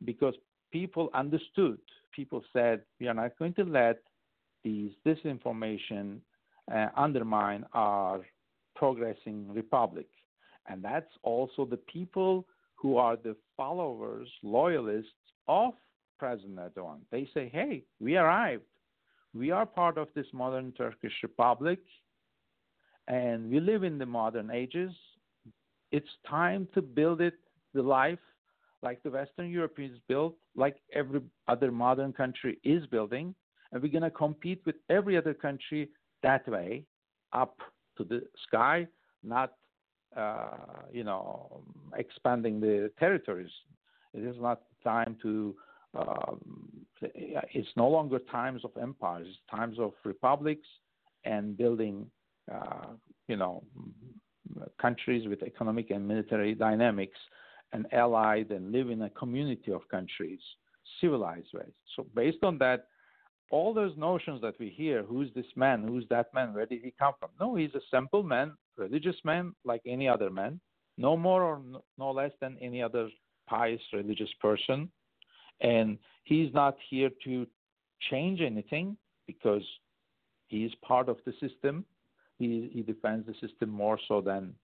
[0.05, 0.35] because
[0.73, 1.79] people understood.
[2.13, 3.99] People said, we are not going to let
[4.65, 6.19] these disinformation
[6.73, 8.21] uh, undermine our
[8.75, 10.07] progressing republic.
[10.69, 12.47] And that's also the people
[12.83, 15.13] who are the followers, loyalists
[15.49, 15.73] of
[16.19, 16.99] President Erdogan.
[17.11, 18.65] They say, hey, we arrived.
[19.33, 21.79] We are part of this modern Turkish republic,
[23.09, 24.93] and we live in the modern ages
[25.93, 27.35] it's time to build it
[27.75, 28.19] the life
[28.83, 33.33] like the Western Europeans built, like every other modern country is building,
[33.71, 35.89] and we're going to compete with every other country
[36.23, 36.85] that way,
[37.33, 37.59] up
[37.97, 38.87] to the sky,
[39.23, 39.53] not
[40.17, 40.57] uh,
[40.93, 41.63] you know
[41.97, 43.51] expanding the territories.
[44.15, 45.55] It is not time to.
[45.95, 46.41] Um,
[47.03, 49.27] it's no longer times of empires.
[49.29, 50.67] It's times of republics
[51.25, 52.07] and building,
[52.53, 52.87] uh,
[53.29, 53.63] you know,
[54.81, 57.19] countries with economic and military dynamics
[57.73, 60.41] and allied and live in a community of countries,
[61.01, 61.73] civilized ways.
[61.97, 62.87] So based on that,
[63.51, 66.93] all those notions that we hear who's this man, who's that man, where did he
[66.99, 67.31] come from?
[67.41, 70.61] No, he's a simple man, religious man like any other man,
[70.99, 71.61] no more or
[71.99, 73.09] no less than any other
[73.49, 74.91] pious religious person.
[75.61, 77.47] And he's not here to
[78.11, 78.97] change anything
[79.27, 79.63] because
[80.49, 81.85] he is part of the system.
[82.39, 84.55] He, he defends the system more so than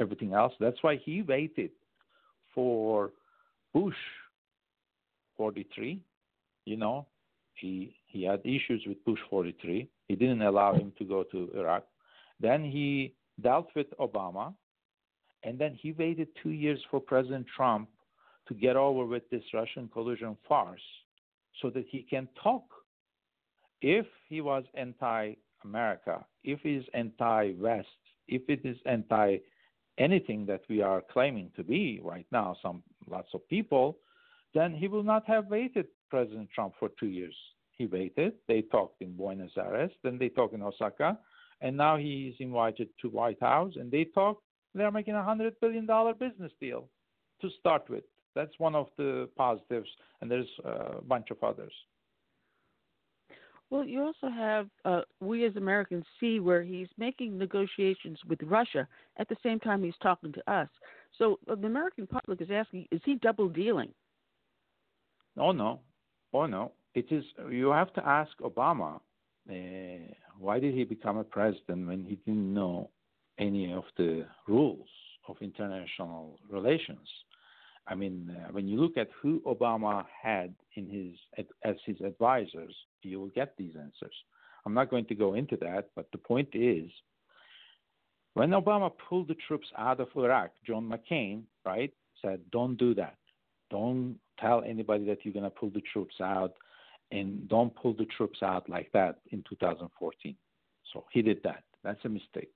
[0.00, 0.52] everything else.
[0.60, 1.70] That's why he waited
[2.54, 3.12] for
[3.72, 3.94] Bush
[5.36, 6.00] 43.
[6.64, 7.06] You know,
[7.54, 9.88] he he had issues with Bush 43.
[10.08, 11.84] He didn't allow him to go to Iraq.
[12.40, 14.54] Then he dealt with Obama,
[15.44, 17.88] and then he waited two years for President Trump
[18.48, 20.80] to get over with this Russian collusion farce,
[21.60, 22.64] so that he can talk.
[23.80, 27.86] If he was anti-America, if he's anti-West,
[28.26, 29.38] if it is anti
[29.98, 33.98] anything that we are claiming to be right now, some lots of people,
[34.54, 37.34] then he will not have waited President Trump for two years.
[37.72, 38.34] He waited.
[38.46, 41.18] They talked in Buenos Aires, then they talked in Osaka,
[41.60, 44.40] and now he is invited to White House, and they talk.
[44.74, 46.88] They're making a hundred billion dollar business deal
[47.40, 48.04] to start with.
[48.34, 49.88] That's one of the positives,
[50.20, 51.72] and there's a bunch of others.
[53.70, 58.88] Well, you also have uh, we as Americans see where he's making negotiations with Russia
[59.18, 60.68] at the same time he's talking to us.
[61.18, 63.92] So uh, the American public is asking, is he double dealing?
[65.36, 65.80] Oh no,
[66.32, 66.72] oh no.
[66.94, 67.24] It is.
[67.50, 69.00] You have to ask Obama.
[69.48, 72.90] Uh, why did he become a president when he didn't know
[73.38, 74.88] any of the rules
[75.26, 77.08] of international relations?
[77.86, 82.74] I mean, uh, when you look at who Obama had in his as his advisors,
[83.02, 84.14] you will get these answers.
[84.66, 86.90] I'm not going to go into that, but the point is,
[88.34, 93.16] when Obama pulled the troops out of Iraq, John McCain, right, said, "Don't do that.
[93.70, 96.52] Don't tell anybody that you're going to pull the troops out,
[97.10, 100.36] and don't pull the troops out like that in 2014."
[100.92, 101.64] So he did that.
[101.84, 102.50] That's a mistake.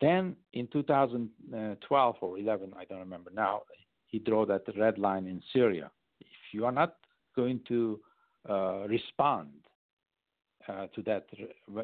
[0.00, 3.62] Then in 2012 or 11, I don't remember now,
[4.06, 5.90] he drew that red line in Syria.
[6.20, 6.96] If you are not
[7.36, 8.00] going to
[8.48, 9.50] uh, respond
[10.68, 11.82] uh, to that, uh,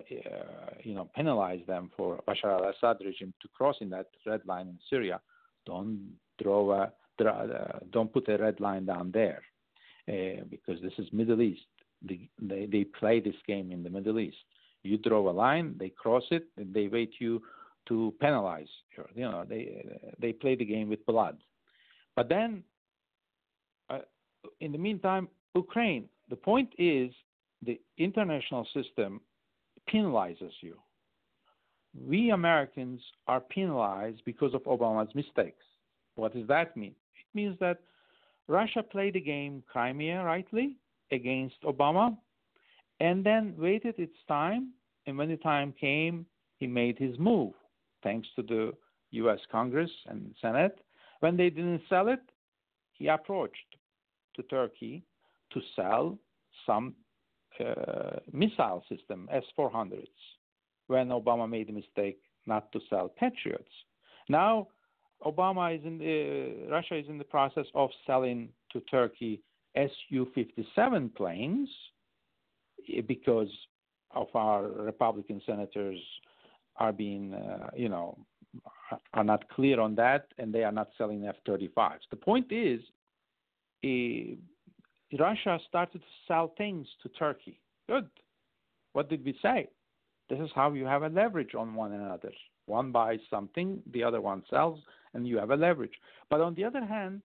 [0.83, 5.21] you know, penalize them for Bashar al-Assad regime to crossing that red line in Syria,
[5.67, 6.13] don't
[6.43, 9.43] draw a, draw, uh, don't put a red line down there,
[10.09, 11.67] uh, because this is Middle East.
[12.03, 14.37] They, they, they play this game in the Middle East.
[14.83, 17.43] You draw a line, they cross it, and they wait you
[17.89, 18.69] to penalize.
[19.15, 19.85] You know, they
[20.21, 21.39] they play the game with blood.
[22.15, 22.63] But then,
[23.91, 24.01] uh,
[24.61, 26.09] in the meantime, Ukraine.
[26.29, 27.11] The point is,
[27.63, 29.21] the international system
[29.93, 30.77] penalizes you.
[32.07, 35.65] We Americans are penalized because of Obama's mistakes.
[36.17, 36.95] What does that mean?
[37.15, 37.79] It means that
[38.49, 40.77] Russia played the game Crimea rightly
[41.13, 42.17] against Obama
[43.01, 44.73] and then waited its time.
[45.07, 46.27] And when the time came,
[46.57, 47.53] he made his move
[48.03, 48.73] thanks to the
[49.13, 49.39] U.S.
[49.51, 50.79] Congress and Senate.
[51.21, 52.21] When they didn't sell it,
[52.93, 53.77] he approached
[54.35, 55.03] to Turkey
[55.53, 56.19] to sell
[56.65, 56.95] some
[57.61, 60.07] uh, missile system S-400s
[60.89, 63.71] when Obama made the mistake not to sell Patriots.
[64.29, 64.69] Now,
[65.25, 69.41] Obama is in the, Russia is in the process of selling to Turkey
[70.09, 71.69] Su-57 planes
[72.93, 73.51] eh, because
[74.13, 75.99] of our Republican senators
[76.77, 78.19] are being, uh, you know,
[79.15, 82.01] are not clear on that, and they are not selling F-35s.
[82.11, 82.81] The point is,
[83.85, 84.37] uh,
[85.19, 87.61] Russia started to sell things to Turkey.
[87.89, 88.09] Good.
[88.93, 89.69] What did we say?
[90.29, 92.33] This is how you have a leverage on one another.
[92.67, 94.81] One buys something, the other one sells,
[95.15, 95.95] and you have a leverage.
[96.31, 97.23] But on the other hand,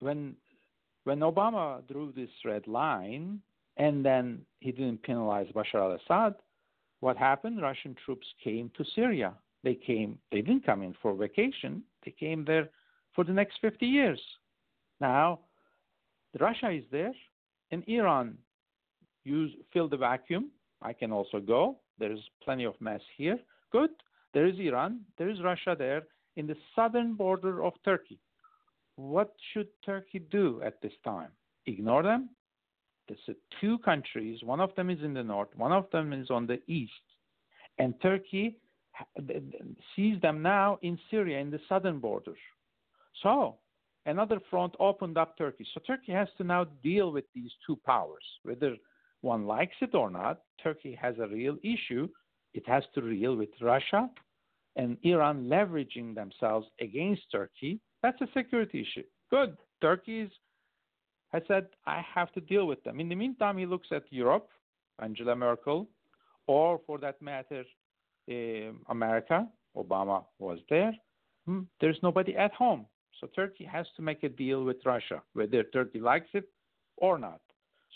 [0.00, 0.36] when
[1.04, 3.40] when Obama drew this red line
[3.76, 6.34] and then he didn't penalize Bashar al-Assad,
[7.00, 7.60] what happened?
[7.60, 9.34] Russian troops came to Syria.
[9.64, 10.18] They came.
[10.30, 11.82] They didn't come in for vacation.
[12.04, 12.68] They came there
[13.14, 14.20] for the next 50 years.
[15.00, 15.40] Now
[16.38, 17.12] Russia is there,
[17.70, 18.38] and Iran
[19.24, 20.50] use fill the vacuum.
[20.80, 21.78] I can also go.
[21.98, 23.38] There is plenty of mess here.
[23.70, 23.90] Good.
[24.34, 25.00] There is Iran.
[25.18, 26.02] There is Russia there
[26.36, 28.18] in the southern border of Turkey.
[28.96, 31.30] What should Turkey do at this time?
[31.66, 32.30] Ignore them?
[33.08, 34.42] There's two countries.
[34.42, 35.48] One of them is in the north.
[35.56, 36.92] One of them is on the east.
[37.78, 38.58] And Turkey
[39.96, 42.34] sees them now in Syria in the southern border.
[43.22, 43.56] So
[44.06, 45.66] another front opened up Turkey.
[45.72, 48.24] So Turkey has to now deal with these two powers.
[48.42, 48.76] Whether
[49.22, 52.08] one likes it or not, Turkey has a real issue.
[52.54, 54.10] It has to deal with Russia
[54.76, 57.80] and Iran leveraging themselves against Turkey.
[58.02, 59.06] That's a security issue.
[59.30, 59.56] Good.
[59.80, 60.30] Turkey
[61.32, 63.00] has said, I have to deal with them.
[63.00, 64.48] In the meantime, he looks at Europe.
[65.00, 65.88] Angela Merkel,
[66.46, 67.64] or for that matter,
[68.30, 70.94] uh, America, Obama was there.
[71.46, 72.86] Hmm, there's nobody at home.
[73.20, 76.48] So Turkey has to make a deal with Russia, whether Turkey likes it
[76.96, 77.40] or not.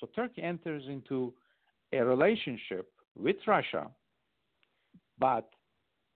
[0.01, 1.33] So Turkey enters into
[1.93, 3.89] a relationship with Russia,
[5.19, 5.49] but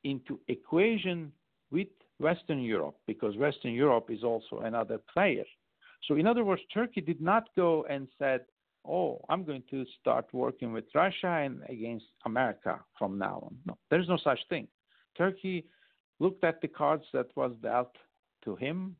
[0.04, 1.32] into equation
[1.70, 1.88] with
[2.20, 5.44] Western Europe, because Western Europe is also another player.
[6.06, 8.40] So in other words, Turkey did not go and said,
[8.84, 13.78] "Oh, I'm going to start working with Russia and against America from now on." No,
[13.90, 14.68] there's no such thing.
[15.16, 15.66] Turkey
[16.18, 17.96] looked at the cards that was dealt
[18.44, 18.96] to him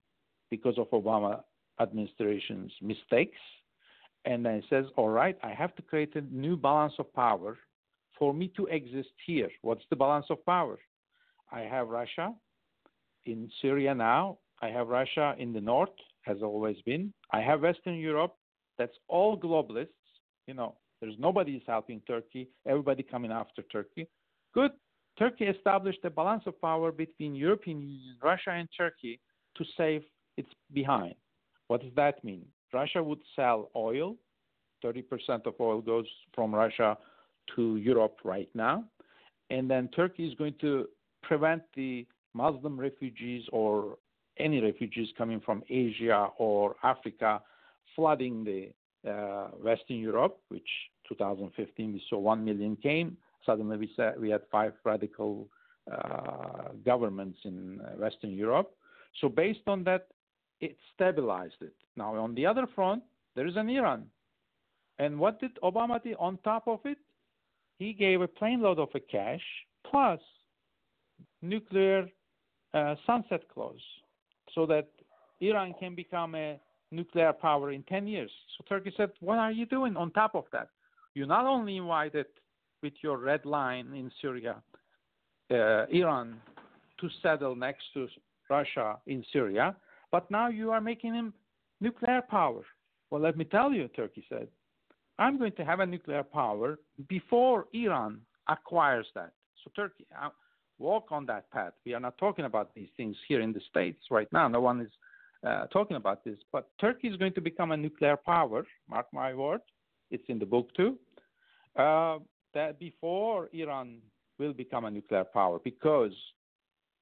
[0.51, 1.43] because of Obama
[1.79, 3.43] administration's mistakes,
[4.25, 7.59] and then says, "All right, I have to create a new balance of power
[8.19, 9.51] for me to exist here.
[9.63, 10.79] What's the balance of power?
[11.51, 12.35] I have Russia
[13.27, 14.39] in Syria now.
[14.63, 17.13] I have Russia in the north, has always been.
[17.33, 18.35] I have Western Europe.
[18.79, 19.89] That's all globalists.
[20.47, 22.49] You know, there's nobody is helping Turkey.
[22.67, 24.09] Everybody coming after Turkey.
[24.55, 24.73] Good.
[25.19, 29.21] Turkey established a balance of power between European Union, Russia, and Turkey
[29.57, 30.03] to save
[30.37, 31.15] its behind.
[31.69, 32.45] What does that mean?
[32.73, 34.17] Russia would sell oil.
[34.85, 36.97] 30% of oil goes from Russia
[37.55, 38.85] to Europe right now.
[39.51, 40.87] And then Turkey is going to
[41.23, 43.99] prevent the Muslim refugees or
[44.39, 47.41] any refugees coming from Asia or Africa
[47.95, 48.71] flooding the
[49.11, 50.69] uh, Western Europe, which
[51.09, 53.17] 2015 we saw 1 million came.
[53.45, 55.49] Suddenly we, said we had five radical
[55.91, 58.75] uh, governments in uh, Western Europe.
[59.21, 60.09] So based on that,
[60.61, 61.75] it stabilized it.
[61.97, 63.03] Now on the other front,
[63.35, 64.05] there is an Iran.
[64.99, 66.99] And what did Obama do on top of it?
[67.79, 69.41] He gave a plane load of cash
[69.91, 70.21] plus
[71.41, 72.07] nuclear
[73.07, 73.81] sunset clause
[74.55, 74.89] so that
[75.41, 76.61] Iran can become a
[76.91, 78.31] nuclear power in 10 years.
[78.57, 80.69] So Turkey said, What are you doing on top of that?
[81.15, 82.27] You not only invited
[82.83, 84.63] with your red line in Syria
[85.51, 86.41] uh, Iran
[87.01, 88.09] to settle next to
[88.49, 89.75] Russia in Syria,
[90.13, 91.33] but now you are making him
[91.81, 92.63] nuclear power.
[93.11, 94.49] Well, let me tell you, Turkey said,
[95.19, 96.79] I'm going to have a nuclear power
[97.09, 99.33] before Iran acquires that.
[99.63, 100.31] So Turkey, uh,
[100.81, 101.75] walk on that path.
[101.85, 104.49] We are not talking about these things here in the States right now.
[104.49, 104.91] No one is
[105.47, 106.39] uh, talking about this.
[106.51, 108.67] But Turkey is going to become a nuclear power.
[108.89, 109.61] Mark my word.
[110.11, 110.99] It's in the book too.
[111.77, 112.19] Uh,
[112.55, 113.99] that before Iran
[114.39, 116.13] will become a nuclear power because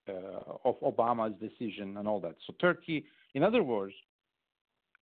[0.08, 2.34] uh, of Obama's decision and all that.
[2.46, 3.94] So Turkey, in other words,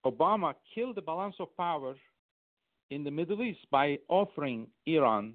[0.06, 1.96] Obama killed the balance of power
[2.92, 5.34] in the Middle East by offering Iran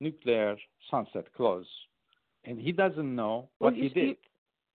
[0.00, 0.56] nuclear
[0.90, 1.66] sunset clause
[2.46, 4.06] and he doesn't know what well, he did.
[4.08, 4.16] You,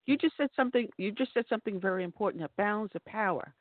[0.05, 0.87] you just said something.
[0.97, 3.53] You just said something very important: a balance of power,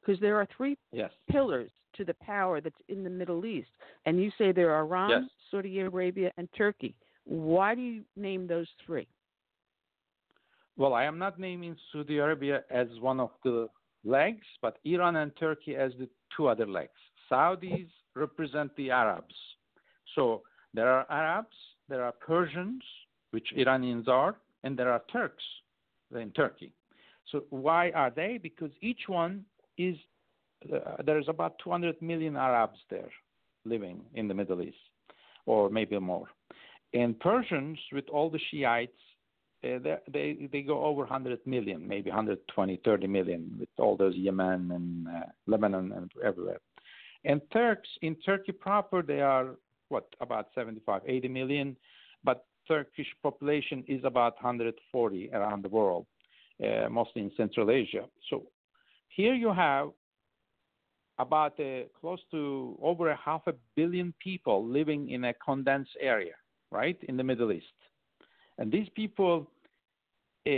[0.00, 1.10] because there are three yes.
[1.30, 3.70] pillars to the power that's in the Middle East,
[4.06, 5.22] and you say there are Iran, yes.
[5.50, 6.94] Saudi Arabia, and Turkey.
[7.24, 9.06] Why do you name those three?
[10.76, 13.68] Well, I am not naming Saudi Arabia as one of the
[14.04, 16.92] legs, but Iran and Turkey as the two other legs.
[17.30, 19.34] Saudis represent the Arabs.
[20.14, 20.42] So
[20.74, 21.56] there are Arabs,
[21.88, 22.82] there are Persians,
[23.30, 25.44] which Iranians are, and there are Turks
[26.14, 26.72] in Turkey.
[27.30, 28.38] So why are they?
[28.42, 29.44] Because each one
[29.76, 29.96] is
[30.72, 33.10] uh, there's about 200 million Arabs there
[33.64, 34.76] living in the Middle East,
[35.46, 36.26] or maybe more.
[36.94, 38.92] And Persians, with all the Shiites,
[39.64, 44.14] uh, they, they they go over 100 million, maybe 120, 30 million, with all those
[44.14, 46.58] Yemen and uh, Lebanon and everywhere.
[47.24, 49.56] And Turks in Turkey proper, they are
[49.88, 51.76] what about 75, 80 million,
[52.22, 56.06] but Turkish population is about 140 around the world,
[56.62, 58.04] uh, mostly in Central Asia.
[58.28, 58.44] So
[59.08, 59.88] here you have
[61.18, 66.34] about uh, close to over a half a billion people living in a condensed area,
[66.70, 67.66] right, in the Middle East.
[68.58, 69.50] And these people
[70.46, 70.50] uh,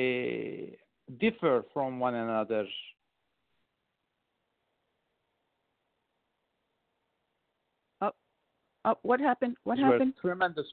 [1.19, 2.67] differ from one another.
[8.03, 8.11] Oh,
[8.85, 9.57] oh what happened?
[9.65, 10.15] What happened?
[10.21, 10.67] Tremendous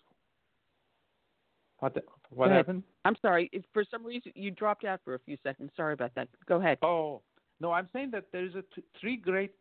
[1.79, 1.95] what
[2.29, 2.83] what happened?
[3.05, 3.49] I'm sorry.
[3.73, 5.71] For some reason, you dropped out for a few seconds.
[5.75, 6.27] Sorry about that.
[6.47, 6.79] Go ahead.
[6.81, 7.21] Oh
[7.59, 9.51] no, I'm saying that there is a t- three great,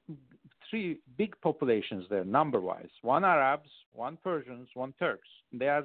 [0.71, 2.89] three big populations there, number-wise.
[3.03, 5.29] One Arabs, one Persians, one Turks.
[5.53, 5.85] They are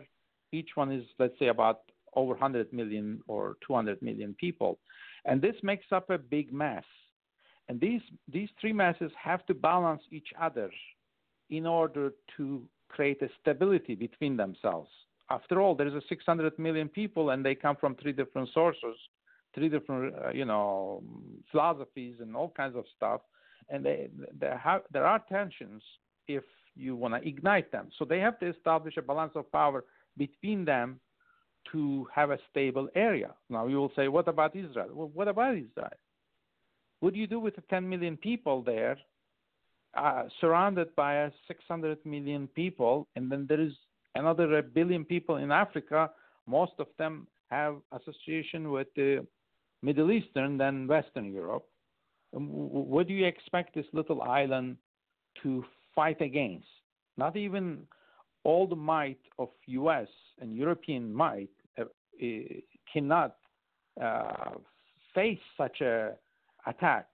[0.51, 1.81] each one is let's say about
[2.15, 4.79] over 100 million or 200 million people,
[5.25, 6.83] and this makes up a big mass.
[7.67, 8.01] And these
[8.31, 10.69] these three masses have to balance each other
[11.49, 14.89] in order to create a stability between themselves
[15.31, 18.95] after all, there is a 600 million people, and they come from three different sources,
[19.55, 21.03] three different, uh, you know,
[21.51, 23.21] philosophies and all kinds of stuff.
[23.69, 24.09] And they,
[24.39, 25.81] they have, there are tensions
[26.27, 26.43] if
[26.75, 27.89] you want to ignite them.
[27.97, 29.83] So they have to establish a balance of power
[30.17, 30.99] between them
[31.71, 33.31] to have a stable area.
[33.49, 34.89] Now you will say, what about Israel?
[34.93, 35.97] Well, what about Israel?
[36.99, 38.97] What do you do with the 10 million people there,
[39.95, 43.73] uh, surrounded by 600 million people, and then there is
[44.15, 46.09] another billion people in Africa?
[46.47, 49.25] Most of them have association with the
[49.81, 51.65] Middle Eastern than Western Europe.
[52.35, 54.77] Um, what do you expect this little island
[55.43, 55.65] to
[55.95, 56.67] fight against?
[57.17, 57.88] Not even
[58.43, 60.07] all the might of U.S.
[60.39, 62.27] and European might uh, uh,
[62.91, 63.35] cannot
[64.01, 64.51] uh,
[65.13, 66.13] face such a
[66.65, 67.07] attack.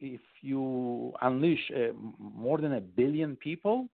[0.00, 3.88] If you unleash uh, more than a billion people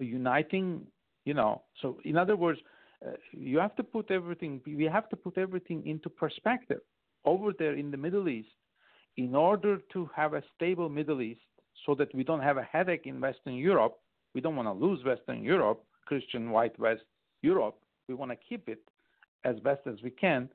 [0.00, 0.86] uniting,
[1.24, 1.62] you know.
[1.80, 2.60] So in other words,
[3.06, 4.60] uh, you have to put everything.
[4.66, 6.80] We have to put everything into perspective.
[7.24, 8.48] Over there in the Middle East,
[9.16, 11.40] in order to have a stable Middle East,
[11.86, 13.98] so that we don't have a headache in Western Europe,
[14.34, 17.02] we don't want to lose Western Europe, Christian white West
[17.42, 17.78] Europe.
[18.08, 18.82] We want to keep it
[19.44, 20.48] as best as we can.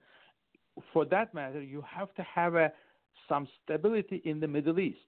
[0.94, 2.72] For that matter, you have to have a,
[3.27, 4.99] some stability in the Middle East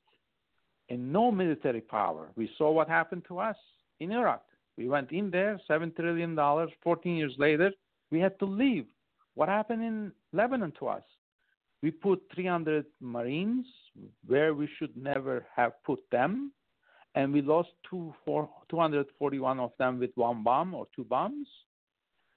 [0.90, 2.30] and no military power.
[2.36, 3.56] We saw what happened to us
[3.99, 4.44] in Iraq.
[4.77, 6.37] We went in there, $7 trillion.
[6.83, 7.71] 14 years later,
[8.11, 8.85] we had to leave.
[9.35, 11.03] What happened in Lebanon to us?
[11.81, 13.65] We put 300 Marines
[14.27, 16.51] where we should never have put them,
[17.15, 21.47] and we lost two, four, 241 of them with one bomb or two bombs,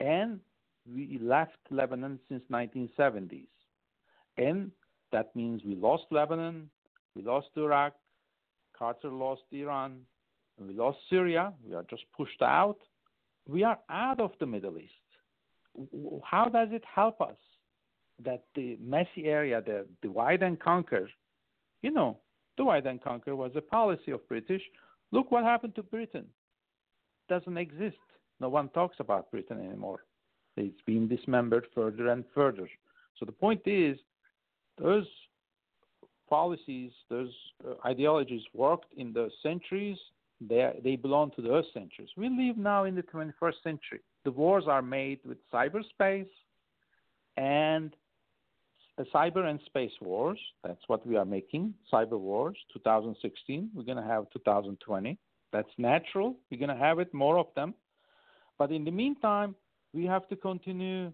[0.00, 0.40] and
[0.86, 3.46] we left Lebanon since 1970s.
[4.38, 4.70] And
[5.10, 6.70] that means we lost Lebanon,
[7.14, 7.94] we lost Iraq,
[8.76, 10.00] Carter lost Iran,
[10.58, 11.52] we lost Syria.
[11.66, 12.78] We are just pushed out.
[13.48, 14.92] We are out of the Middle East.
[16.24, 17.36] How does it help us
[18.24, 21.08] that the messy area, the divide and conquer,
[21.82, 22.18] you know,
[22.56, 24.62] divide and conquer was a policy of British.
[25.10, 26.26] Look what happened to Britain.
[27.28, 27.96] It doesn't exist.
[28.40, 30.04] No one talks about Britain anymore.
[30.56, 32.68] It's been dismembered further and further.
[33.18, 33.96] So the point is,
[34.78, 35.06] those
[36.28, 37.32] policies, those
[37.66, 39.98] uh, ideologies worked in the centuries
[40.48, 42.08] they, they belong to the Earth centuries.
[42.16, 44.00] We live now in the 21st century.
[44.24, 46.28] The wars are made with cyberspace
[47.36, 47.94] and
[49.14, 50.38] cyber and space wars.
[50.64, 51.74] That's what we are making.
[51.92, 53.70] Cyber wars, 2016.
[53.74, 55.18] We're going to have 2020.
[55.52, 56.36] That's natural.
[56.50, 57.74] We're going to have it, more of them.
[58.58, 59.54] But in the meantime,
[59.92, 61.12] we have to continue,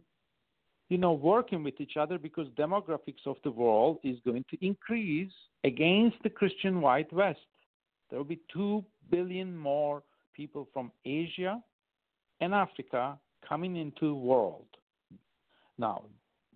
[0.89, 5.33] you know, working with each other because demographics of the world is going to increase
[5.65, 7.41] against the Christian white West.
[8.11, 10.03] There will be 2 billion more
[10.35, 11.61] people from Asia
[12.41, 13.19] and Africa
[13.49, 14.67] coming into the world.
[15.79, 16.05] Now,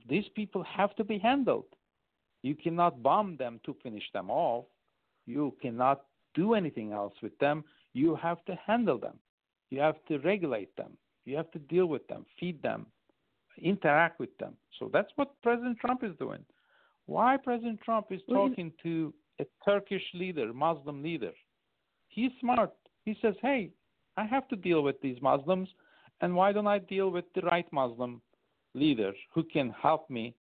[0.08, 1.66] these people have to be handled.
[2.42, 4.64] You cannot bomb them to finish them off.
[5.26, 6.02] You cannot
[6.34, 7.64] do anything else with them.
[7.92, 9.18] You have to handle them.
[9.70, 10.96] You have to regulate them.
[11.24, 12.86] You have to deal with them, feed them,
[13.60, 14.54] interact with them.
[14.78, 16.44] So that's what President Trump is doing.
[17.06, 21.32] Why President Trump is talking to a Turkish leader, Muslim leader.
[22.12, 22.72] He's smart.
[23.06, 23.70] He says, hey,
[24.18, 25.68] I have to deal with these Muslims,
[26.20, 28.20] and why don't I deal with the right Muslim
[28.74, 30.34] leader who can help me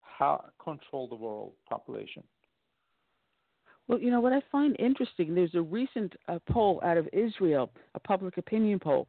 [0.00, 2.22] how, control the world population?
[3.86, 5.34] Well, you know what I find interesting.
[5.34, 9.06] There's a recent uh, poll out of Israel, a public opinion poll,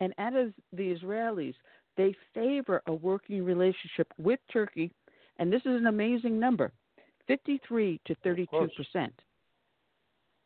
[0.00, 1.54] and out of the Israelis,
[1.96, 4.90] they favor a working relationship with Turkey,
[5.38, 6.72] and this is an amazing number:
[7.26, 9.14] 53 to 32 percent.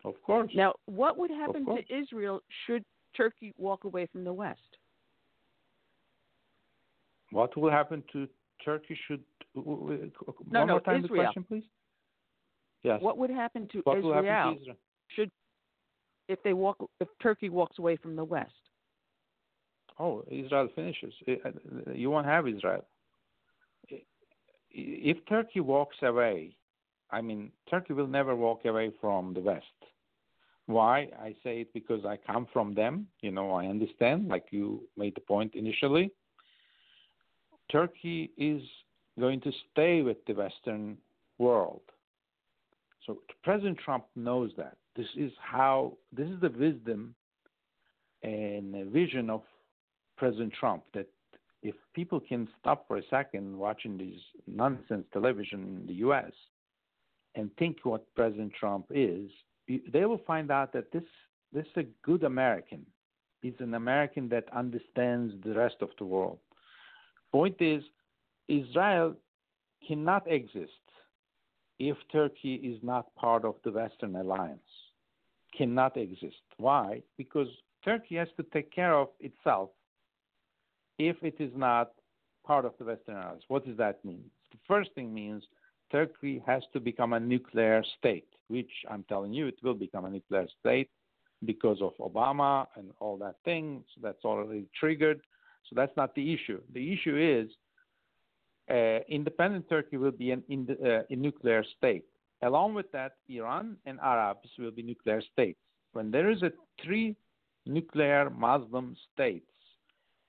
[0.08, 0.50] Of course.
[0.54, 2.84] Now, what would happen to Israel should
[3.16, 4.60] Turkey walk away from the West?
[7.30, 8.26] What will happen to
[8.64, 9.22] Turkey should
[9.54, 10.10] no, one
[10.50, 11.22] no, more time Israel.
[11.22, 11.64] the question, please?
[12.82, 13.00] Yes.
[13.02, 14.76] What would happen to what Israel, happen to Israel
[15.14, 15.30] should
[16.28, 18.52] if they walk if Turkey walks away from the West?
[19.98, 21.12] Oh, Israel finishes.
[21.92, 22.84] You won't have Israel.
[24.70, 26.56] If Turkey walks away,
[27.10, 29.64] I mean, Turkey will never walk away from the West.
[30.68, 31.08] Why?
[31.18, 33.06] I say it because I come from them.
[33.22, 36.12] You know, I understand, like you made the point initially.
[37.72, 38.62] Turkey is
[39.18, 40.98] going to stay with the Western
[41.38, 41.80] world.
[43.06, 44.76] So President Trump knows that.
[44.94, 47.14] This is how, this is the wisdom
[48.22, 49.42] and vision of
[50.18, 51.08] President Trump that
[51.62, 56.32] if people can stop for a second watching these nonsense television in the U.S
[57.38, 59.30] and think what President Trump is,
[59.68, 61.04] they will find out that this
[61.52, 62.84] this is a good American.
[63.42, 66.38] He's an American that understands the rest of the world.
[67.32, 67.82] Point is,
[68.48, 69.14] Israel
[69.86, 70.72] cannot exist
[71.78, 74.58] if Turkey is not part of the Western alliance.
[75.56, 76.42] Cannot exist.
[76.56, 77.02] Why?
[77.16, 77.48] Because
[77.84, 79.70] Turkey has to take care of itself
[80.98, 81.92] if it is not
[82.44, 83.44] part of the Western alliance.
[83.48, 84.24] What does that mean?
[84.50, 85.44] The first thing means
[85.92, 90.10] Turkey has to become a nuclear state, which I'm telling you, it will become a
[90.10, 90.90] nuclear state
[91.44, 93.84] because of Obama and all that thing.
[93.94, 95.20] So that's already triggered.
[95.68, 96.60] So that's not the issue.
[96.72, 97.50] The issue is
[98.70, 102.04] uh, independent Turkey will be an, in the, uh, a nuclear state.
[102.42, 105.58] Along with that, Iran and Arabs will be nuclear states.
[105.92, 106.52] When there is a
[106.82, 107.16] three
[107.66, 109.50] nuclear Muslim states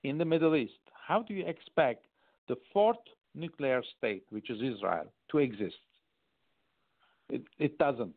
[0.04, 2.06] in the Middle East, how do you expect
[2.48, 2.96] the fourth
[3.34, 5.76] nuclear state, which is Israel, to exist?
[7.30, 8.14] It, it doesn't.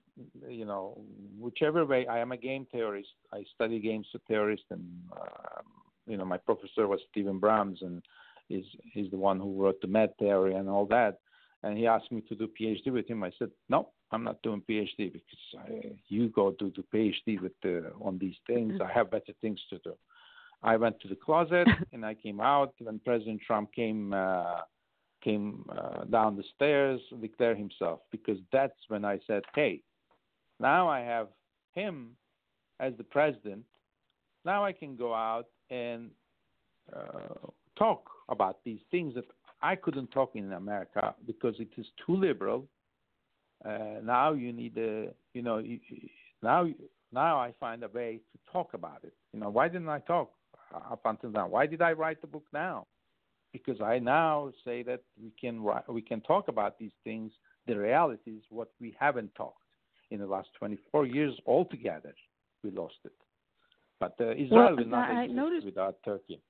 [0.47, 1.01] You know,
[1.39, 2.07] whichever way.
[2.07, 3.09] I am a game theorist.
[3.31, 5.61] I study games theorist, and uh,
[6.05, 8.03] you know, my professor was Steven Brams, and
[8.49, 11.19] is he's the one who wrote the Med theory and all that.
[11.63, 13.23] And he asked me to do PhD with him.
[13.23, 17.53] I said, no, I'm not doing PhD because I, you go do the PhD with
[17.63, 18.79] the, on these things.
[18.83, 19.93] I have better things to do.
[20.61, 24.61] I went to the closet and I came out when President Trump came uh,
[25.23, 29.81] came uh, down the stairs, declare himself, because that's when I said, hey,
[30.59, 31.27] now I have
[31.73, 32.15] him
[32.79, 33.63] as the president.
[34.45, 36.11] Now I can go out and
[36.95, 37.47] uh,
[37.77, 39.25] talk about these things that
[39.61, 42.67] I couldn't talk in America because it is too liberal.
[43.65, 45.63] Uh, now you need a, you know,
[46.41, 46.67] now
[47.13, 49.13] now I find a way to talk about it.
[49.31, 50.31] You know, why didn't I talk
[50.73, 51.47] up until now?
[51.47, 52.87] Why did I write the book now?
[53.53, 57.31] Because I now say that we can we can talk about these things,
[57.67, 59.59] the realities, what we haven't talked
[60.09, 62.13] in the last 24 years altogether.
[62.63, 63.13] We lost it.
[63.99, 66.41] But uh, Israel well, will not I exist noticed, without Turkey.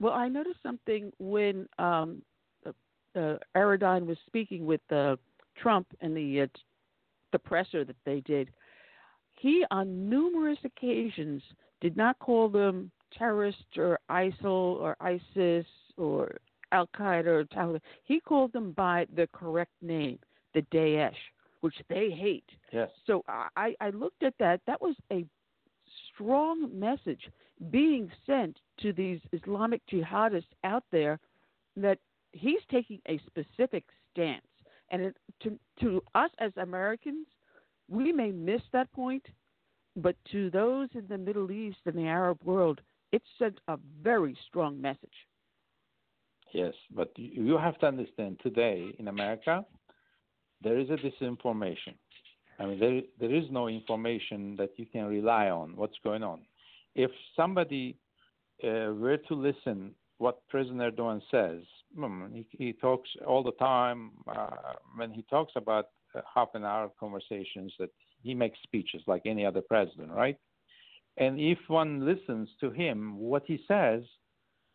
[0.00, 2.22] Well, I noticed something when um,
[2.64, 2.70] uh,
[3.18, 5.16] uh, Erdogan was speaking with uh,
[5.60, 6.46] Trump and the uh,
[7.32, 8.50] the presser that they did.
[9.34, 11.42] He, on numerous occasions,
[11.80, 15.66] did not call them terrorists or ISIL or ISIS
[15.96, 16.36] or
[16.72, 17.80] Al Qaeda or Taliban.
[18.04, 20.18] He called them by the correct name,
[20.54, 21.12] the Daesh,
[21.60, 22.44] which they hate.
[22.72, 22.90] Yes.
[23.06, 24.60] So I, I looked at that.
[24.66, 25.24] That was a
[26.14, 27.28] strong message
[27.70, 31.18] being sent to these Islamic jihadists out there
[31.76, 31.98] that
[32.32, 34.44] he's taking a specific stance.
[34.90, 37.26] And it, to, to us as Americans,
[37.88, 39.24] we may miss that point,
[39.96, 42.80] but to those in the Middle East and the Arab world,
[43.12, 45.26] it sent a very strong message.
[46.52, 49.64] Yes, but you have to understand today in America,
[50.62, 51.94] there is a disinformation.
[52.58, 55.76] I mean, there there is no information that you can rely on.
[55.76, 56.40] What's going on?
[56.94, 57.96] If somebody
[58.64, 61.62] uh, were to listen what President Erdogan says,
[61.94, 64.10] hmm, he, he talks all the time.
[64.26, 67.90] Uh, when he talks about uh, half an hour conversations, that
[68.22, 70.36] he makes speeches like any other president, right?
[71.18, 74.02] And if one listens to him, what he says,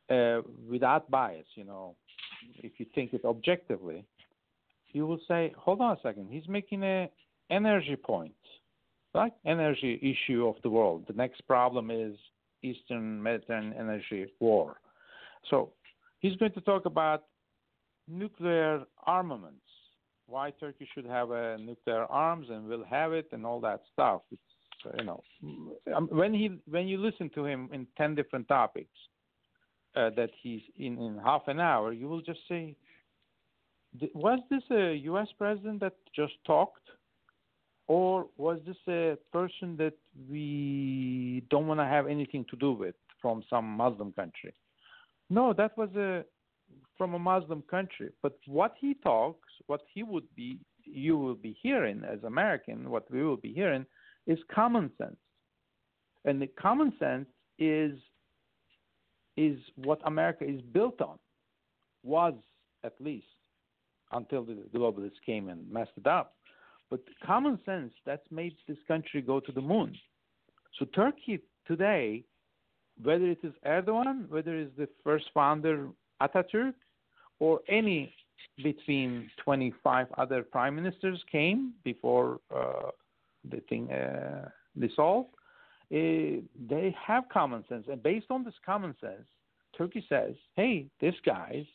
[0.09, 1.95] uh, without bias, you know,
[2.57, 4.03] if you think it objectively,
[4.91, 7.07] you will say, hold on a second, he's making an
[7.49, 8.35] energy point,
[9.13, 11.05] like energy issue of the world.
[11.07, 12.15] The next problem is
[12.61, 14.77] Eastern Mediterranean energy war.
[15.49, 15.71] So
[16.19, 17.23] he's going to talk about
[18.07, 19.61] nuclear armaments,
[20.27, 24.21] why Turkey should have a nuclear arms and will have it, and all that stuff.
[24.31, 24.41] It's
[24.97, 25.23] you know,
[25.95, 28.97] um, when he when you listen to him in ten different topics
[29.95, 32.75] uh, that he's in in half an hour, you will just say,
[34.13, 35.27] was this a U.S.
[35.37, 36.89] president that just talked?
[37.87, 39.93] or was this a person that
[40.29, 44.53] we don't want to have anything to do with from some Muslim country?
[45.29, 46.23] No, that was a
[46.97, 48.09] from a Muslim country.
[48.21, 53.09] But what he talks, what he would be, you will be hearing as American, what
[53.11, 53.85] we will be hearing
[54.27, 55.17] is common sense,
[56.25, 57.27] and the common sense
[57.59, 57.97] is
[59.35, 61.17] is what America is built on,
[62.03, 62.35] was
[62.83, 63.25] at least
[64.11, 66.35] until the globalists came and messed it up.
[66.89, 69.95] But common sense, that's made this country go to the moon.
[70.77, 72.23] So Turkey today,
[73.01, 75.89] whether it is Erdogan, whether it is the first founder
[76.21, 76.73] Atatürk,
[77.39, 78.13] or any
[78.63, 82.91] between 25 other prime ministers came before uh,
[83.49, 84.49] the thing uh,
[84.79, 85.29] dissolved,
[85.91, 87.85] uh, they have common sense.
[87.89, 89.27] And based on this common sense,
[89.77, 91.65] Turkey says, hey, these guys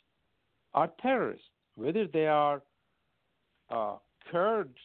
[0.75, 1.47] are terrorists.
[1.75, 2.63] Whether they are
[3.71, 3.97] uh,
[4.31, 4.79] Kurds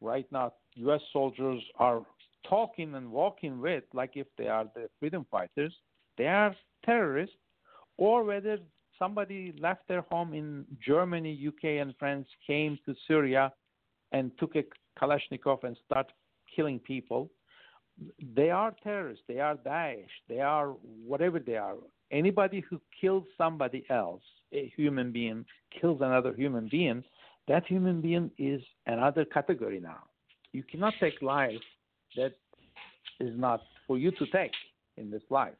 [0.00, 1.00] right now U.S.
[1.12, 2.02] soldiers are
[2.48, 5.74] talking and walking with, like if they are the freedom fighters,
[6.16, 6.54] they are
[6.84, 7.36] terrorists,
[7.96, 8.58] or whether
[8.98, 13.52] somebody left their home in Germany, UK, and France, came to Syria
[14.12, 14.64] and took a
[15.00, 16.12] Kalashnikov and start
[16.54, 17.30] killing people.
[18.36, 19.24] they are terrorists.
[19.26, 20.06] They are Daesh.
[20.28, 20.68] They are
[21.04, 21.74] whatever they are.
[22.10, 24.22] Anybody who kills somebody else,
[24.52, 25.44] a human being,
[25.80, 27.02] kills another human being,
[27.48, 30.04] that human being is another category now.
[30.52, 31.60] You cannot take life
[32.16, 32.32] that
[33.20, 34.52] is not for you to take
[34.96, 35.54] in this life.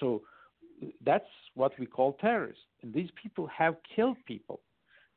[0.00, 0.22] So
[1.04, 1.24] that's
[1.54, 2.62] what we call terrorists.
[2.82, 4.60] And these people have killed people.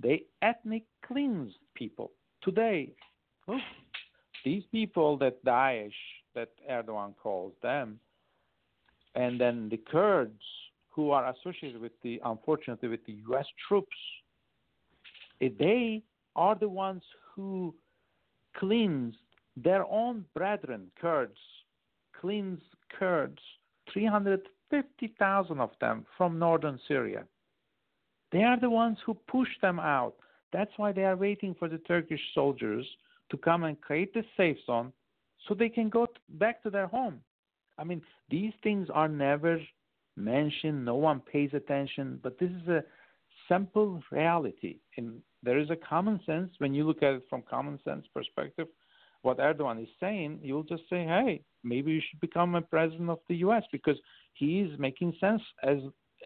[0.01, 2.11] They ethnic cleanse people.
[2.41, 2.93] Today,
[4.45, 5.91] these people that Daesh,
[6.35, 7.99] that Erdogan calls them,
[9.15, 10.41] and then the Kurds
[10.89, 13.45] who are associated with the, unfortunately, with the U.S.
[13.67, 13.95] troops,
[15.41, 16.01] eh, they
[16.35, 17.03] are the ones
[17.35, 17.73] who
[18.57, 19.15] cleanse
[19.57, 21.37] their own brethren, Kurds,
[22.19, 22.61] cleanse
[22.97, 23.39] Kurds,
[23.93, 27.23] 350,000 of them from northern Syria.
[28.31, 30.13] They are the ones who push them out.
[30.53, 32.85] That's why they are waiting for the Turkish soldiers
[33.31, 34.93] to come and create the safe zone
[35.47, 37.21] so they can go back to their home.
[37.77, 39.59] I mean, these things are never
[40.15, 42.83] mentioned, no one pays attention, but this is a
[43.47, 44.77] simple reality.
[44.97, 48.67] And there is a common sense when you look at it from common sense perspective.
[49.23, 53.19] What Erdogan is saying, you'll just say, "Hey, maybe you should become a president of
[53.27, 53.99] the U.S." because
[54.33, 55.77] he is making sense as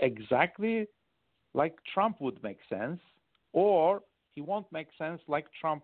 [0.02, 0.88] exactly
[1.54, 3.02] like Trump would make sense,
[3.54, 4.02] or
[4.32, 5.84] he won't make sense like Trump,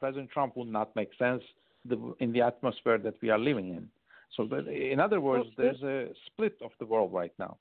[0.00, 1.42] President Trump would not make sense
[2.18, 3.88] in the atmosphere that we are living in.
[4.36, 7.56] So, in other words, well, there's a split of the world right now.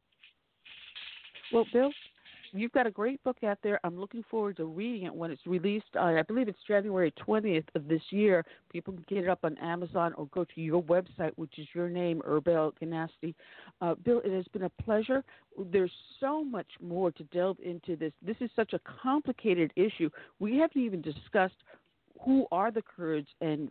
[1.52, 1.92] Well, Bill,
[2.52, 3.80] you've got a great book out there.
[3.84, 5.88] I'm looking forward to reading it when it's released.
[5.96, 8.46] Uh, I believe it's January 20th of this year.
[8.72, 11.90] People can get it up on Amazon or go to your website, which is your
[11.90, 13.34] name, Erbil Gunasti.
[13.82, 15.24] Uh, Bill, it has been a pleasure.
[15.72, 18.14] There's so much more to delve into this.
[18.22, 20.10] This is such a complicated issue.
[20.40, 21.56] We haven't even discussed
[22.26, 23.70] who are the Kurds and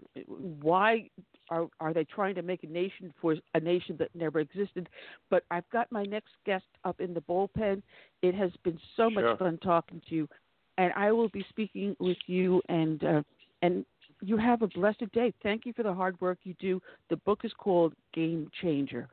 [0.62, 1.08] why
[1.50, 4.88] are are they trying to make a nation for a nation that never existed?
[5.30, 7.82] But I've got my next guest up in the bullpen.
[8.22, 9.22] It has been so sure.
[9.22, 10.28] much fun talking to you,
[10.76, 12.62] and I will be speaking with you.
[12.68, 13.22] And uh,
[13.62, 13.84] and
[14.20, 15.32] you have a blessed day.
[15.42, 16.80] Thank you for the hard work you do.
[17.10, 19.08] The book is called Game Changer.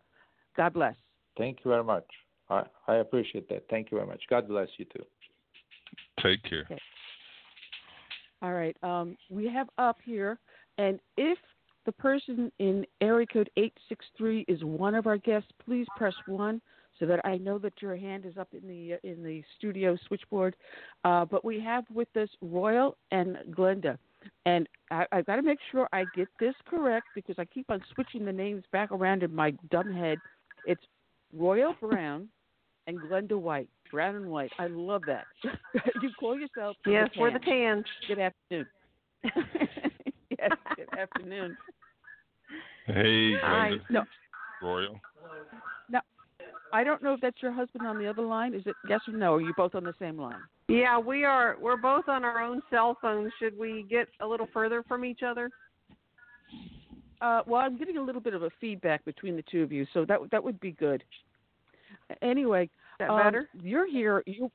[0.55, 0.95] God bless.
[1.37, 2.05] Thank you very much.
[2.49, 3.65] I, I appreciate that.
[3.69, 4.21] Thank you very much.
[4.29, 5.03] God bless you too.
[6.21, 6.67] Take care.
[6.71, 6.81] Okay.
[8.45, 8.77] All right.
[8.83, 10.37] Um, we have up here,
[10.77, 11.39] and if
[11.87, 16.61] the person in area code 863 is one of our guests, please press 1
[16.99, 19.97] so that I know that your hand is up in the uh, in the studio
[20.07, 20.55] switchboard.
[21.03, 23.97] Uh, but we have with us Royal and Glynnda.
[24.45, 27.81] And I, I've got to make sure I get this correct because I keep on
[27.95, 30.19] switching the names back around in my dumb head.
[30.67, 30.83] It's
[31.33, 32.29] Royal Brown
[32.85, 33.69] and Glynnda White.
[33.91, 34.51] Brown and white.
[34.59, 35.25] I love that.
[36.01, 36.75] you call yourself.
[36.85, 37.85] Yes, the we're the tans.
[38.07, 38.67] Good afternoon.
[39.23, 41.57] yes, good afternoon.
[42.87, 43.71] Hey, Hi.
[43.89, 44.03] No.
[44.61, 44.99] Royal.
[45.89, 45.99] No,
[46.73, 48.53] I don't know if that's your husband on the other line.
[48.53, 49.33] Is it yes or no?
[49.33, 50.39] Or are you both on the same line?
[50.67, 51.57] Yeah, we are.
[51.61, 53.31] We're both on our own cell phones.
[53.39, 55.49] Should we get a little further from each other?
[57.21, 59.85] Uh, well, I'm getting a little bit of a feedback between the two of you,
[59.93, 61.03] so that that would be good.
[62.21, 63.49] Anyway, that um, better?
[63.61, 64.23] You're here.
[64.25, 64.51] You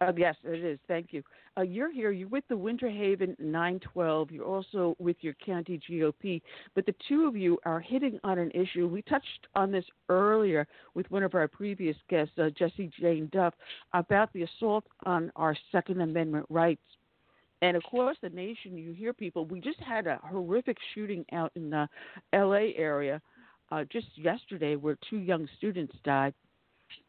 [0.00, 0.78] uh, yes, it is.
[0.88, 1.22] Thank you.
[1.58, 2.10] Uh, you're here.
[2.10, 4.30] You're with the Winter Haven 912.
[4.30, 6.40] You're also with your county GOP.
[6.74, 8.86] But the two of you are hitting on an issue.
[8.86, 13.52] We touched on this earlier with one of our previous guests, uh, Jessie Jane Duff,
[13.92, 16.80] about the assault on our Second Amendment rights.
[17.60, 19.44] And of course, the nation, you hear people.
[19.44, 21.86] We just had a horrific shooting out in the
[22.32, 23.20] LA area
[23.70, 26.32] uh, just yesterday where two young students died.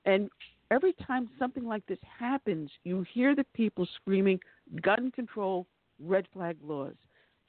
[0.05, 0.29] And
[0.71, 4.39] every time something like this happens, you hear the people screaming
[4.81, 5.67] gun control,
[5.99, 6.95] red flag laws.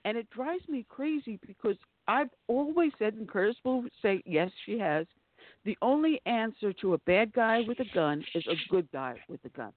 [0.04, 1.76] And it drives me crazy because
[2.08, 5.06] I've always said, and Curtis will say, yes, she has,
[5.64, 9.40] the only answer to a bad guy with a gun is a good guy with
[9.44, 9.72] a gun.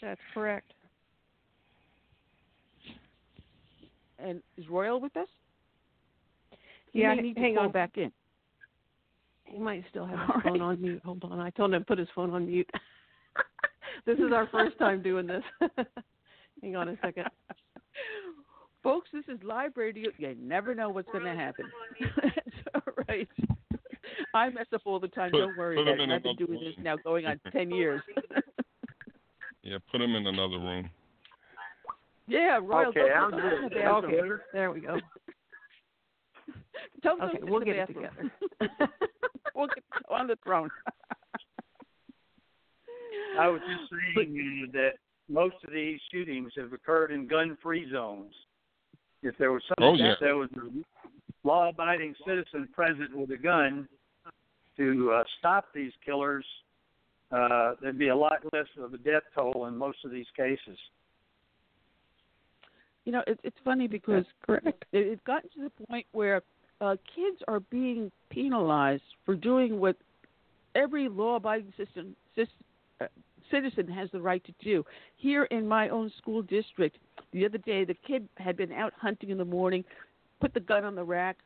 [0.00, 0.72] That's correct.
[4.18, 5.28] And is Royal with us?
[6.92, 7.70] Yeah, hang on.
[7.70, 8.12] back in.
[9.50, 10.60] He might still have his All phone right.
[10.60, 11.02] on mute.
[11.04, 11.38] Hold on.
[11.40, 12.68] I told him to put his phone on mute.
[14.06, 15.42] this is our first time doing this.
[16.62, 17.24] Hang on a second.
[18.82, 20.10] Folks, this is live radio.
[20.18, 21.66] You never know what's going to happen.
[22.74, 23.28] All right.
[24.34, 25.30] I mess up all the time.
[25.32, 26.04] Put- Don't worry put about them it.
[26.04, 28.00] in I've been another doing this now going on 10 years.
[29.62, 30.88] Yeah, put him in another room.
[32.26, 32.88] yeah, Royal.
[32.88, 33.84] Okay, go, I'm go the good.
[33.86, 34.98] Okay, there we go.
[37.02, 38.30] Tell them Okay, to we'll in get the it together.
[39.60, 40.70] We'll on the throne.
[43.38, 44.92] I was just saying uh, that
[45.28, 48.32] most of these shootings have occurred in gun-free zones.
[49.22, 50.14] If there was something Oh, yeah.
[50.20, 53.88] there was a law-abiding citizen present with a gun
[54.76, 56.44] to uh, stop these killers,
[57.30, 60.78] uh, there'd be a lot less of a death toll in most of these cases.
[63.04, 64.84] You know, it, it's funny because correct.
[64.92, 66.42] It, it's gotten to the point where
[66.80, 69.96] uh, kids are being penalized for doing what
[70.74, 72.16] every law-abiding system,
[73.00, 73.06] uh,
[73.50, 74.84] citizen has the right to do.
[75.16, 76.96] Here in my own school district,
[77.32, 79.84] the other day, the kid had been out hunting in the morning,
[80.40, 81.36] put the gun on the rack,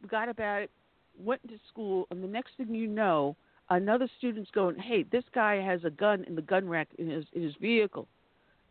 [0.00, 0.70] forgot about it,
[1.18, 3.34] went to school, and the next thing you know,
[3.70, 7.24] another student's going, "Hey, this guy has a gun in the gun rack in his
[7.32, 8.06] in his vehicle,"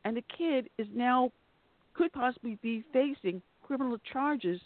[0.03, 1.31] and the kid is now
[1.93, 4.61] could possibly be facing criminal charges.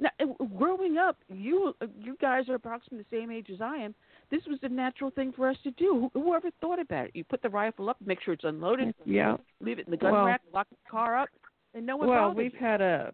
[0.00, 0.10] Now,
[0.56, 3.94] growing up, you you guys are approximately the same age as I am.
[4.30, 6.08] This was the natural thing for us to do.
[6.14, 7.10] Who, whoever thought about it?
[7.14, 9.36] You put the rifle up, make sure it's unloaded, Yeah.
[9.60, 11.28] leave it in the gun Well- rack, lock the car up,
[11.74, 12.58] and no one well we've you.
[12.60, 13.12] had a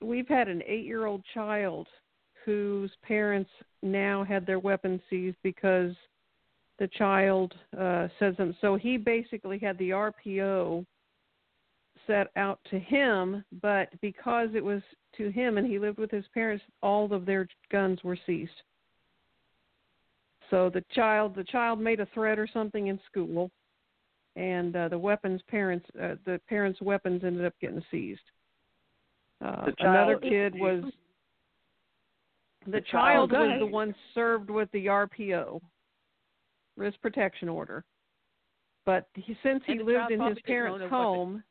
[0.00, 1.86] we've had an eight year old child
[2.44, 3.50] whose parents
[3.82, 5.94] now had their weapons seized because
[6.78, 10.84] the child uh says them so he basically had the rpo
[12.06, 14.82] set out to him but because it was
[15.16, 18.50] to him and he lived with his parents all of their guns were seized.
[20.50, 23.50] So the child the child made a threat or something in school
[24.36, 28.20] and uh, the weapons parents uh, the parents weapons ended up getting seized.
[29.44, 30.84] Uh, another kid was
[32.66, 35.60] the, The child child was was- the one served with the RPO
[36.76, 37.84] risk protection order.
[38.86, 40.90] But he, since he And lived in his probably didn't own parents' a weapon.
[40.90, 41.44] home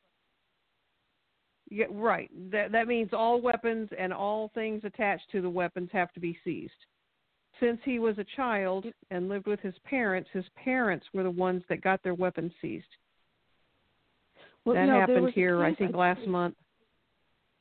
[1.73, 2.29] yeah, right.
[2.51, 6.37] That that means all weapons and all things attached to the weapons have to be
[6.43, 6.71] seized.
[7.59, 11.63] Since he was a child and lived with his parents, his parents were the ones
[11.69, 12.85] that got their weapons seized.
[14.65, 16.55] Well, that you know, there happened was a here, I think, last month.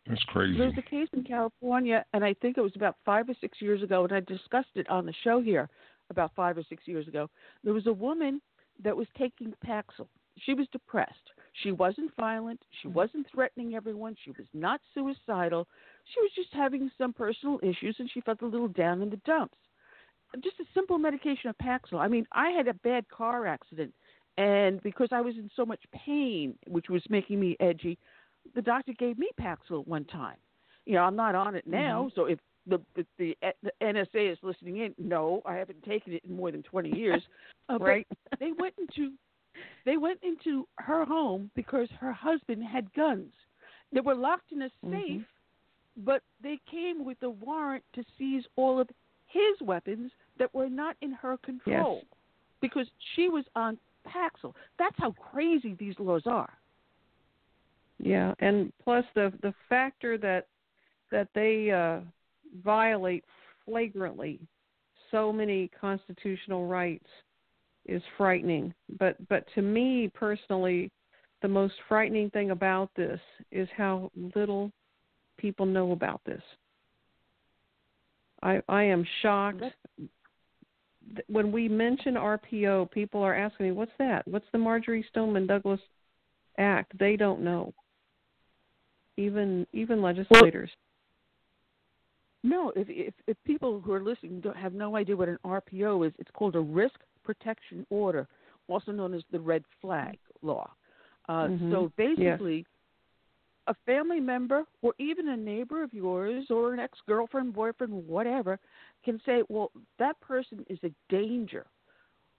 [0.06, 0.58] That's crazy.
[0.58, 3.62] There was a case in California, and I think it was about five or six
[3.62, 5.68] years ago, and I discussed it on the show here
[6.10, 7.30] about five or six years ago.
[7.64, 8.42] There was a woman
[8.82, 10.08] that was taking Paxil.
[10.38, 11.30] She was depressed.
[11.62, 12.60] She wasn't violent.
[12.80, 14.16] She wasn't threatening everyone.
[14.24, 15.66] She was not suicidal.
[16.12, 19.18] She was just having some personal issues, and she felt a little down in the
[19.18, 19.58] dumps.
[20.42, 22.00] Just a simple medication of Paxil.
[22.00, 23.92] I mean, I had a bad car accident,
[24.38, 27.98] and because I was in so much pain, which was making me edgy,
[28.54, 30.36] the doctor gave me Paxil at one time.
[30.86, 34.38] You know, I'm not on it now, so if the if the the NSA is
[34.42, 37.22] listening in, no, I haven't taken it in more than 20 years.
[37.68, 38.06] Uh, Right.
[38.40, 39.12] They went into
[39.84, 43.32] they went into her home because her husband had guns.
[43.92, 45.22] They were locked in a safe,
[45.98, 48.88] but they came with a warrant to seize all of
[49.26, 52.02] his weapons that were not in her control
[52.60, 54.54] because she was on Paxil.
[54.78, 56.52] That's how crazy these laws are.
[57.98, 60.46] Yeah, and plus the the factor that
[61.10, 62.00] that they uh,
[62.64, 63.24] violate
[63.64, 64.40] flagrantly
[65.10, 67.06] so many constitutional rights
[67.86, 68.72] is frightening.
[68.98, 70.90] But but to me personally,
[71.42, 73.20] the most frightening thing about this
[73.50, 74.70] is how little
[75.36, 76.42] people know about this.
[78.42, 79.62] I I am shocked.
[81.26, 84.26] When we mention RPO, people are asking me, "What's that?
[84.26, 85.80] What's the Marjory Stoneman Douglas
[86.58, 87.74] Act?" They don't know.
[89.16, 90.70] Even even legislators.
[92.44, 96.06] No, if, if if people who are listening don't have no idea what an RPO
[96.06, 98.26] is, it's called a risk protection order,
[98.68, 100.70] also known as the red flag law.
[101.28, 101.70] Uh, Mhm.
[101.70, 102.40] So Yes.
[102.40, 102.66] basically,
[103.66, 108.58] a family member or even a neighbor of yours or an ex girlfriend, boyfriend, whatever,
[109.04, 111.66] can say, "Well, that person is a danger."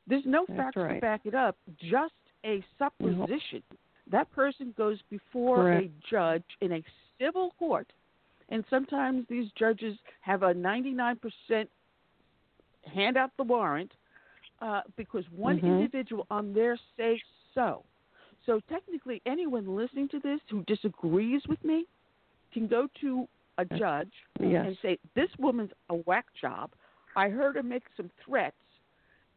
[0.05, 2.13] There's no That's facts to back it up, just
[2.45, 3.63] a supposition.
[4.07, 5.85] That person goes before Correct.
[5.85, 6.83] a judge in a
[7.17, 7.91] civil court
[8.49, 11.69] and sometimes these judges have a 99%
[12.93, 13.91] hand out the warrant
[14.63, 15.67] uh, because one Mhm.
[15.79, 17.21] individual on there say
[17.53, 17.83] so.
[18.45, 21.85] So technically, anyone listening to this who disagrees with me
[22.53, 23.27] can go to
[23.57, 24.65] a judge Yes.
[24.67, 26.71] and say, "This woman's a whack job.
[27.15, 28.57] I heard her make some threats,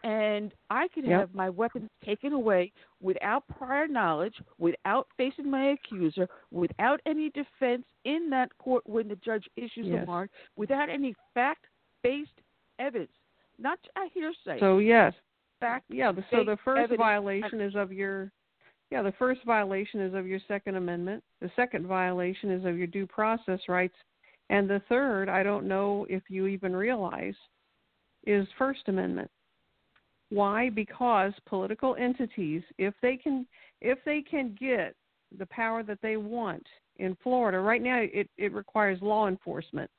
[0.03, 1.19] and I could Yep.
[1.21, 7.87] have my weapons taken away without prior knowledge, without facing my accuser, without any defense
[8.05, 10.01] in that court when the judge issues Yes.
[10.01, 12.41] the warrant, without any fact-based
[12.79, 13.13] evidence,
[13.59, 14.60] not a hearsay.
[14.60, 15.12] So yes,
[15.60, 15.85] fact.
[15.89, 16.12] yeah.
[16.12, 18.31] The, so the first evidence- violation is of your,
[18.91, 19.02] yeah.
[19.02, 21.23] The first violation is of your Second Amendment.
[21.41, 23.97] The second violation is of your due process rights,
[24.51, 27.35] and the third, I don't know if you even realize,
[28.26, 29.31] is First Amendment.
[30.31, 30.70] Why?
[30.70, 33.47] Because political entities, if they can,
[33.81, 34.94] if they can get
[35.39, 39.91] the power that they want in Florida, right now it, it requires law enforcement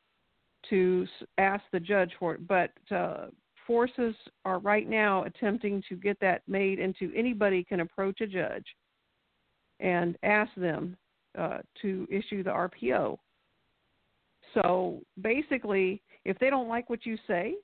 [0.69, 2.47] to ask the judge for it.
[2.47, 3.27] But uh,
[3.67, 4.15] forces
[4.45, 8.65] are right now attempting to get that made into anybody can approach a judge
[9.79, 10.97] and ask them
[11.37, 13.17] uh, to issue the RPO.
[14.53, 17.55] So basically, if they don't like what you say,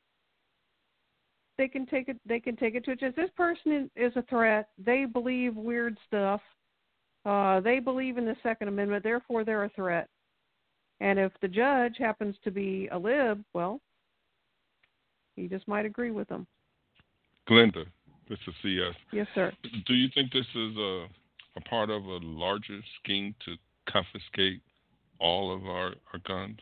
[1.58, 2.18] they can take it.
[2.26, 3.16] They can take it to a judge.
[3.16, 4.70] This person is a threat.
[4.84, 6.42] They believe weird stuff.
[7.26, 9.04] Uh, they believe in the Second Amendment.
[9.04, 10.10] Therefore, they're a threat.
[11.00, 13.82] And if the judge happens to be a lib, well,
[15.36, 16.46] he just might agree with them.
[17.50, 17.86] Glynnda,
[18.30, 18.96] this is CS.
[19.12, 19.52] Yes, sir.
[19.86, 21.06] Do you think this is a,
[21.58, 23.56] a part of a larger scheme to
[23.90, 24.62] confiscate
[25.20, 26.58] all of our, our guns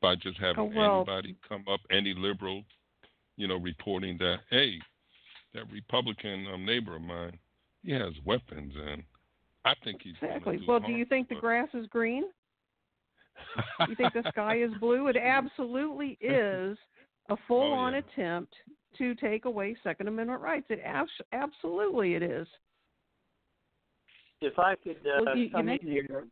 [0.00, 2.64] by just having Oh, well- anybody come up, any liberal,
[3.36, 4.78] you know, reporting that, hey,
[5.54, 7.38] that Republican um, neighbor of mine,
[7.82, 9.02] he has weapons, and
[9.64, 10.58] I think he's Exactly.
[10.58, 12.24] do Well, do you think the us." grass is green?
[13.88, 15.08] You think the sky is blue?
[15.08, 16.76] It absolutely is
[17.30, 18.02] a full-on Oh, yeah.
[18.04, 18.54] attempt
[18.98, 20.66] to take away Second Amendment rights.
[20.68, 22.46] It abs- absolutely it is.
[24.40, 26.26] If I could uh, Well, you- you come make- in here,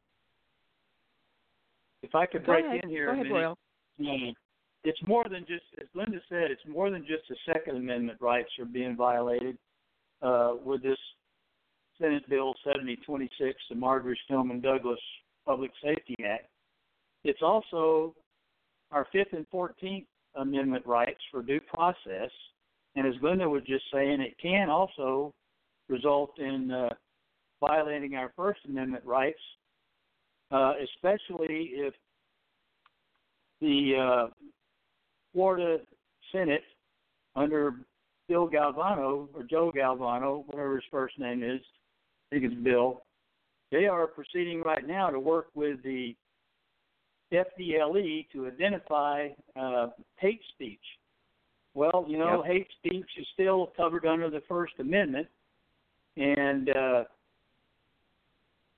[2.03, 2.85] if I could break ahead.
[2.85, 3.57] in here Go ahead,
[3.99, 4.37] minute,
[4.85, 8.51] it's more than just, as Linda said, it's more than just the Second Amendment rights
[8.59, 9.59] are being violated
[10.23, 10.99] uh, with this
[11.99, 15.01] Senate Bill 7026, the Marjory Stoneman Douglas
[15.45, 16.49] Public Safety Act.
[17.25, 18.15] It's also
[18.91, 20.07] our Fifth and Fourteenth
[20.39, 22.31] Amendment rights for due process,
[22.97, 25.33] and as Linda was just saying, it can also
[25.89, 26.89] result in uh,
[27.61, 29.41] violating our First Amendment rights,
[30.51, 31.95] uh, especially if
[33.61, 34.31] the uh,
[35.33, 35.79] Florida
[36.33, 36.63] Senate
[37.37, 37.77] under
[38.29, 41.61] Bill Galvano or Joe Galvano, whatever his first name is,
[42.31, 43.03] I think it's Bill.
[43.71, 46.15] They are proceeding right now to work with the
[47.33, 50.81] FDLE to identify uh, hate speech.
[51.75, 52.53] Well, you know, Yep.
[52.53, 55.29] hate speech is still covered under the First Amendment,
[56.17, 57.05] and uh,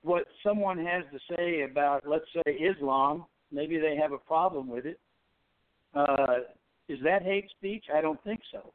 [0.03, 4.85] what someone has to say about, let's say, Islam, maybe they have a problem with
[4.85, 4.99] it.
[5.93, 6.39] Uh,
[6.89, 7.85] is that hate speech?
[7.93, 8.73] I don't think so.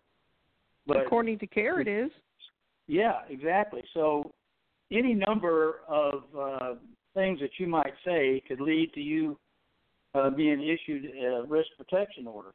[0.87, 2.11] But According to CAIR, it is.
[2.87, 3.83] yeah, exactly.
[3.93, 4.33] So
[4.93, 6.75] any number of uh,
[7.15, 9.37] things that you might say could lead to you
[10.17, 12.53] uh, being issued a risk protection order.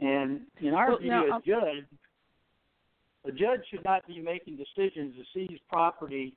[0.00, 1.84] And in our Well, view now, as judge,
[3.24, 6.34] a judge should not be making decisions to seize property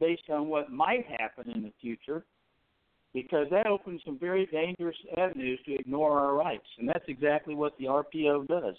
[0.00, 2.24] based on what might happen in the future,
[3.12, 7.76] because that opens some very dangerous avenues to ignore our rights, and that's exactly what
[7.78, 8.76] the RPO does.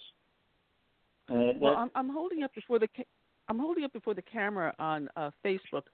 [1.30, 3.04] Uh, Well, I'm, I'm holding up before the ca-
[3.48, 5.84] I'm holding up before the camera on uh, Facebook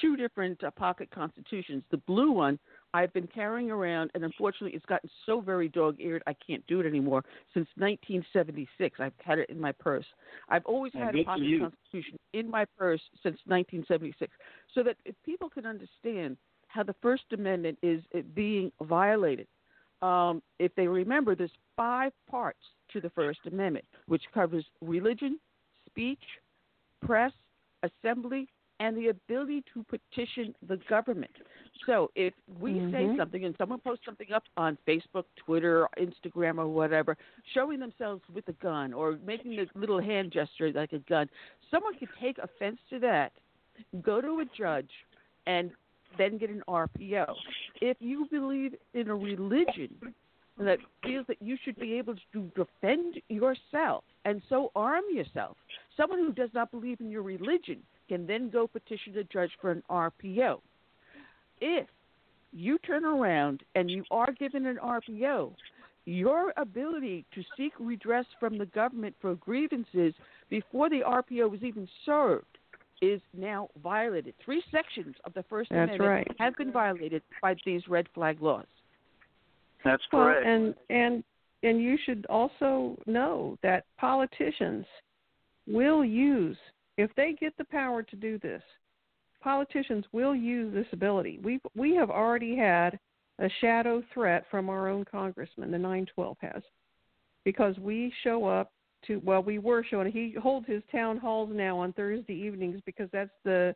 [0.00, 1.82] two different uh, pocket constitutions.
[1.90, 2.58] The blue one
[2.92, 6.86] I've been carrying around, and unfortunately, it's gotten so very dog-eared I can't do it
[6.86, 7.24] anymore.
[7.52, 10.06] Since 1976, I've had it in my purse.
[10.48, 14.32] I've always had a pocket constitution in my purse since 1976,
[14.74, 16.36] so that if people can understand
[16.68, 19.46] how the First Amendment is uh, being violated.
[20.02, 22.58] Um, if they remember, there's five parts
[22.92, 25.38] to the First Amendment, which covers religion,
[25.86, 26.22] speech,
[27.04, 27.32] press,
[27.82, 28.48] assembly,
[28.80, 31.30] and the ability to petition the government.
[31.86, 33.16] So if we say Mhm.
[33.16, 37.16] something and someone posts something up on Facebook, Twitter, Instagram, or whatever,
[37.52, 41.30] showing themselves with a gun or making a little hand gesture like a gun,
[41.70, 43.32] someone could take offense to that,
[44.02, 44.90] go to a judge,
[45.46, 45.70] and
[46.16, 47.34] then get an RPO.
[47.80, 50.14] If you believe in a religion
[50.56, 55.56] that feels that you should be able to defend yourself and so arm yourself,
[55.96, 59.70] someone who does not believe in your religion can then go petition the judge for
[59.70, 60.60] an RPO.
[61.60, 61.86] If
[62.52, 65.54] you turn around and you are given an RPO,
[66.06, 70.14] your ability to seek redress from the government for grievances
[70.50, 72.58] before the RPO was even served
[73.00, 74.34] is now violated.
[74.44, 76.36] Three sections of the First That's Amendment right.
[76.38, 78.66] have been violated by these red flag laws.
[79.84, 80.46] that's Well, correct.
[80.46, 81.24] and and
[81.62, 84.84] and you should also know that politicians
[85.66, 86.58] will use
[86.96, 88.62] if they get the power to do this.
[89.42, 91.38] Politicians will use this ability.
[91.42, 92.98] We we have already had
[93.38, 96.62] a shadow threat from our own congressman, the 912 has,
[97.44, 98.72] because we show up
[99.06, 100.10] to well, we were showing.
[100.10, 103.74] He holds his town halls now on Thursday evenings because that's the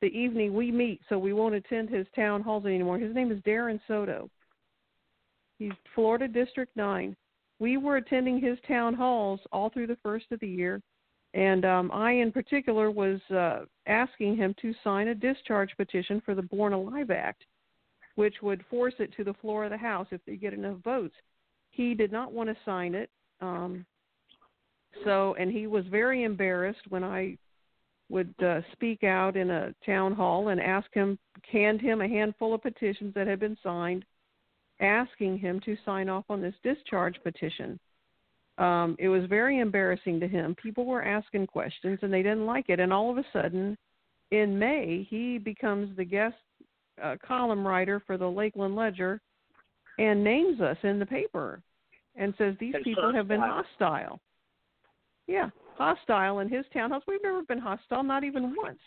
[0.00, 1.00] the evening we meet.
[1.08, 2.98] So we won't attend his town halls anymore.
[2.98, 4.30] His name is Darren Soto.
[5.58, 7.16] He's Florida District 9.
[7.58, 10.80] We were attending his town halls all through the first of the year,
[11.34, 16.34] and um, I, in particular, was uh, asking him to sign a discharge petition for
[16.34, 17.44] the Born Alive Act,
[18.14, 21.14] which would force it to the floor of the House if they get enough votes.
[21.70, 23.10] he did not want to sign it.
[23.40, 23.84] Um,
[25.04, 27.36] so, and he was very embarrassed when I
[28.08, 31.18] would uh, speak out in a town hall and ask him,
[31.52, 34.04] hand him a handful of petitions that had been signed,
[34.80, 37.78] asking him to sign off on this discharge petition.
[38.58, 40.56] Um, it was very embarrassing to him.
[40.60, 42.80] People were asking questions and they didn't like it.
[42.80, 43.78] And all of a sudden,
[44.32, 46.34] in May, he becomes the guest
[47.02, 49.20] uh, column writer for the Lakeland Ledger
[49.98, 51.62] and names us in the paper
[52.16, 53.64] and says these And people have been hostile.
[53.78, 54.20] hostile.
[55.28, 57.02] Yeah, hostile in his townhouse.
[57.06, 58.78] We've never been hostile, not even once.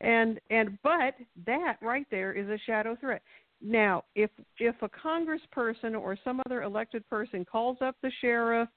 [0.00, 1.14] And and but
[1.46, 3.22] that right there is a shadow threat.
[3.60, 8.68] Now, if if a congressperson or some other elected person calls up the sheriff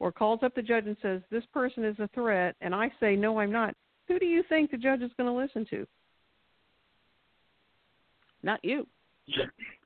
[0.00, 3.16] or calls up the judge and says this person is a threat, and I say
[3.16, 3.74] no, I'm not,
[4.08, 5.86] who do you think the judge is going to listen to?
[8.42, 8.86] Not you.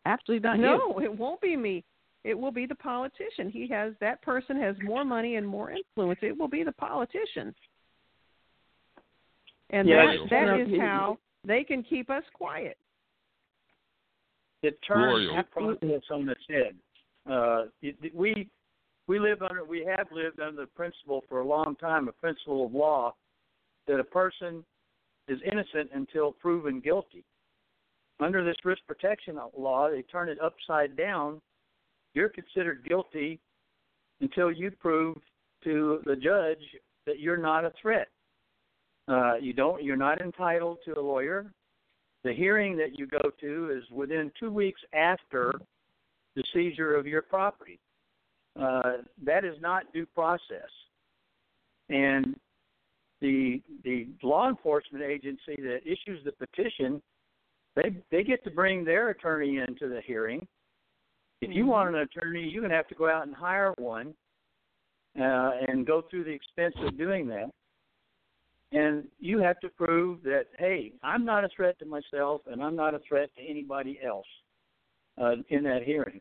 [0.07, 0.62] Absolutely not you.
[0.62, 1.85] no, it won't be me.
[2.25, 3.49] It will be the politician.
[3.51, 6.19] He has that person has more money and more influence.
[6.23, 7.55] It will be the politician.
[9.70, 12.77] And Yeah, that it's- that you is know, how they can keep us quiet.
[14.62, 16.77] it turns that process on its head.
[17.31, 18.49] Uh, it, we
[19.09, 22.67] we live under we have lived under the principle for a long time, a principle
[22.67, 23.15] of law,
[23.89, 24.62] that a person
[25.27, 27.25] is innocent until proven guilty.
[28.20, 31.41] Under this risk protection law, they turn it upside down.
[32.15, 33.41] You're considered guilty
[34.20, 35.17] until you prove
[35.65, 36.62] to the judge
[37.07, 38.09] that you're not a threat.
[39.07, 39.83] Uh, you don't.
[39.83, 41.51] You're not entitled to a lawyer.
[42.25, 45.55] The hearing that you go to is within two weeks after
[46.37, 47.78] the seizure of your property.
[48.61, 48.93] Uh,
[49.25, 50.70] that is not due process.
[51.89, 52.37] And
[53.20, 57.01] the the law enforcement agency that issues the petition,
[57.77, 60.47] they they get to bring their attorney into the hearing.
[61.41, 64.12] If you want an attorney, you're going to have to go out and hire one,
[65.19, 67.51] uh, and go through the expense of doing that.
[68.73, 72.77] And you have to prove that, hey, I'm not a threat to myself, and I'm
[72.77, 74.27] not a threat to anybody else
[75.17, 76.20] uh, in that hearing.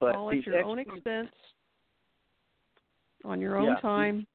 [0.00, 1.30] But All at your own expense,
[3.24, 3.80] on your own Yeah.
[3.80, 4.26] time.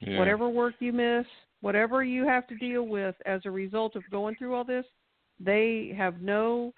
[0.00, 0.18] Yeah.
[0.18, 1.26] Whatever work you miss,
[1.60, 4.86] whatever you have to deal with as a result of going through all this,
[5.40, 6.72] they have no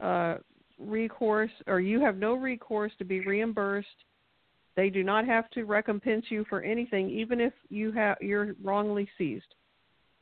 [0.00, 0.38] uh,
[0.78, 4.04] recourse, or you have no recourse to be reimbursed.
[4.74, 9.08] They do not have to recompense you for anything, even if you have you're wrongly
[9.18, 9.54] seized.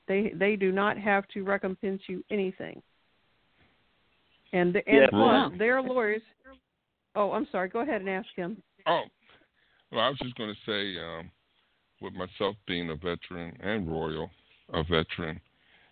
[0.08, 2.82] They they do not have to recompense you anything.
[4.52, 5.10] And the, and Yeah.
[5.10, 5.56] plus Wow.
[5.56, 6.22] their lawyers.
[7.14, 7.68] Oh, I'm sorry.
[7.68, 8.62] Go ahead and ask him.
[8.86, 9.02] Oh,
[9.90, 11.30] well, I was just going to say, um,
[12.00, 14.30] with myself being a veteran and Royal,
[14.72, 15.40] a veteran,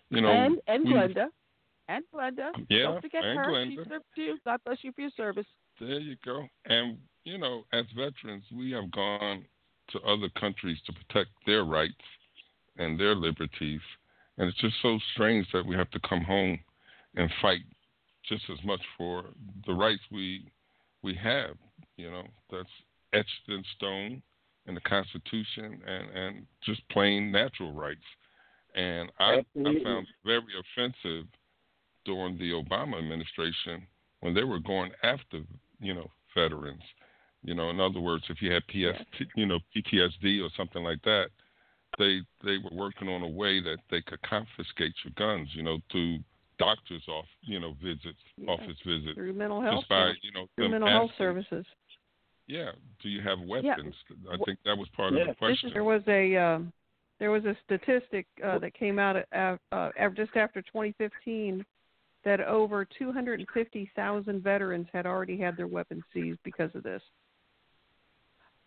[0.09, 1.27] you know, and and we- Glynnda.
[1.87, 2.51] And Glynnda.
[2.69, 3.65] Yeah, Don't forget and her.
[3.65, 4.37] She served you.
[4.45, 5.45] God bless you for your service.
[5.79, 6.47] There you go.
[6.65, 9.43] And you know, as veterans, we have gone
[9.91, 11.93] to other countries to protect their rights
[12.77, 13.81] and their liberties,
[14.37, 16.59] and it's just so strange that we have to come home
[17.15, 17.61] and fight
[18.27, 19.25] just as much for
[19.65, 20.45] the rights we
[21.03, 21.55] we have.
[21.97, 22.69] You know, that's
[23.13, 24.21] etched in stone
[24.67, 28.05] in the Constitution and and just plain natural rights.
[28.75, 31.25] And I, I found very offensive
[32.05, 33.85] during the Obama administration
[34.21, 35.41] when they were going after,
[35.79, 36.83] you know, veterans.
[37.43, 39.01] You know, in other words, if you had PS,
[39.35, 41.29] you know, PTSD or something like that,
[41.97, 45.49] they they were working on a way that they could confiscate your guns.
[45.53, 46.19] You know, through
[46.59, 50.65] doctors off, you know, visits, office visits, through mental health just by you know through
[50.65, 51.65] them mental health services.
[52.47, 52.71] Yeah,
[53.01, 53.95] do you have weapons?
[54.31, 55.21] I think that was part Yeah.
[55.21, 55.71] of the question.
[55.73, 56.73] There was a um,
[57.19, 61.65] there was a statistic uh, that came out at, uh, uh, just after 2015
[62.25, 67.01] that over 250,000 veterans had already had their weapons seized because of this.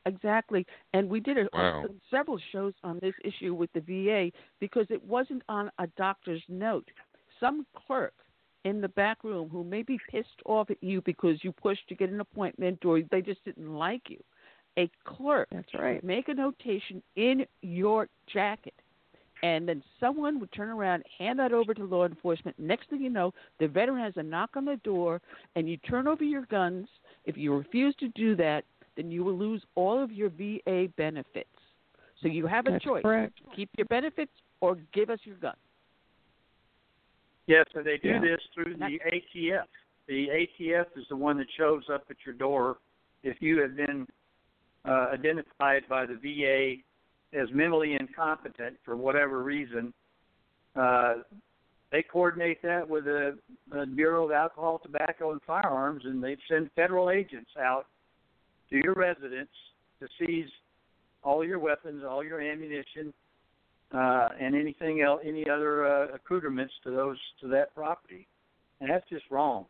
[0.07, 0.67] Exactly.
[0.95, 1.87] And we did a, Wow.
[2.11, 6.89] several shows on this issue with the VA because it wasn't on a doctor's note.
[7.43, 8.15] Some clerk
[8.65, 11.95] in the back room who may be pissed off at you because you pushed to
[11.95, 14.23] get an appointment or they just didn't like you.
[14.79, 16.03] A clerk That's right.
[16.03, 18.75] make a notation in your jacket
[19.43, 22.57] and then someone would turn around, hand that over to law enforcement.
[22.59, 25.21] Next thing you know, the veteran has a knock on the door,
[25.57, 26.87] and you turn over your guns.
[27.25, 28.65] If you refuse to do that,
[28.97, 31.49] then you will lose all of your VA benefits.
[32.23, 33.41] So you have a That's choice: correct.
[33.57, 34.31] keep your benefits
[34.61, 35.57] or give us your gun.
[37.47, 38.21] Yes, so they do Yeah.
[38.21, 39.67] this through the ATF.
[40.07, 42.79] The ATF is the one that shows up at your door
[43.23, 44.07] if you have been
[44.85, 46.83] uh, identified by the VA
[47.39, 49.93] as mentally incompetent for whatever reason.
[50.75, 51.23] Uh,
[51.91, 53.39] they coordinate that with the,
[53.71, 57.87] the Bureau of Alcohol, Tobacco, and Firearms, and they send federal agents out
[58.71, 59.51] to your residence
[60.01, 60.49] to seize
[61.23, 63.13] all your weapons, all your ammunition,
[63.93, 68.27] uh, and anything else, any other uh, accoutrements to those to that property,
[68.81, 69.67] and that's just wrong.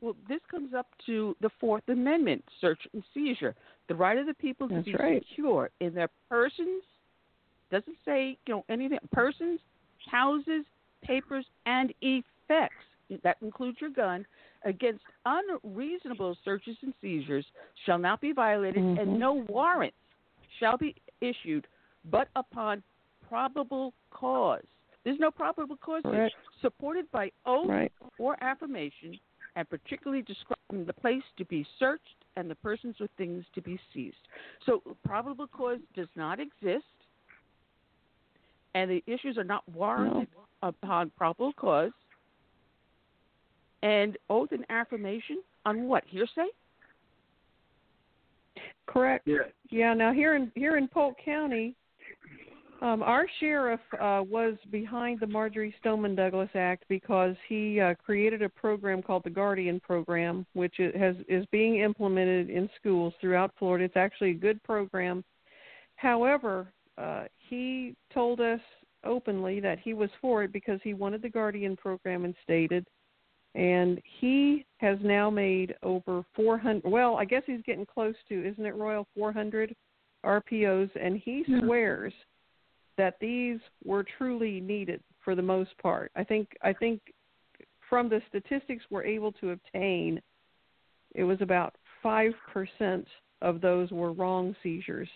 [0.00, 3.54] Well, this comes up to the Fourth Amendment, search and seizure,
[3.88, 5.24] the right of the people to That's be right.
[5.28, 6.82] secure in their persons.
[7.70, 8.98] Doesn't say you know anything.
[9.12, 9.58] Persons,
[10.10, 10.64] houses,
[11.02, 12.84] papers, and effects.
[13.22, 14.26] That includes your gun.
[14.64, 17.46] Against unreasonable searches and seizures
[17.84, 19.00] shall not be violated, Mhm.
[19.00, 19.96] and no warrants
[20.58, 21.66] shall be issued,
[22.10, 22.82] but upon
[23.28, 24.64] probable cause.
[25.04, 26.12] There's no probable cause here.
[26.12, 26.34] Correct.
[26.62, 27.92] supported by oath Right.
[28.18, 29.18] or affirmation,
[29.56, 33.78] and particularly describing the place to be searched and the persons or things to be
[33.92, 34.16] seized.
[34.64, 36.84] So, probable cause does not exist,
[38.74, 40.28] and the issues are not warranted
[40.62, 41.92] upon probable cause.
[43.82, 46.48] And oath and affirmation on what hearsay?
[48.86, 49.26] Correct.
[49.26, 49.38] Yeah.
[49.68, 49.94] Yeah.
[49.94, 51.74] Now here in here in Polk County,
[52.82, 58.42] um, our sheriff uh, was behind the Marjory Stoneman Douglas Act because he uh, created
[58.42, 63.52] a program called the Guardian Program, which it has is being implemented in schools throughout
[63.58, 63.84] Florida.
[63.84, 65.24] It's actually a good program.
[65.96, 68.60] However, uh, he told us
[69.04, 72.86] openly that he was for it because he wanted the Guardian Program instated
[73.56, 78.66] and he has now made over 400 well i guess he's getting close to isn't
[78.66, 79.74] it royal 400
[80.24, 81.60] rpos and he Yeah.
[81.60, 82.12] swears
[82.96, 87.00] that these were truly needed for the most part i think i think
[87.88, 90.20] from the statistics we're able to obtain
[91.14, 92.34] it was about 5%
[93.42, 95.08] of those were wrong seizures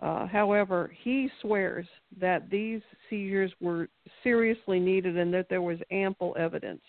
[0.00, 1.86] uh, however, he swears
[2.18, 3.88] that these seizures were
[4.22, 6.80] seriously needed and that there was ample evidence.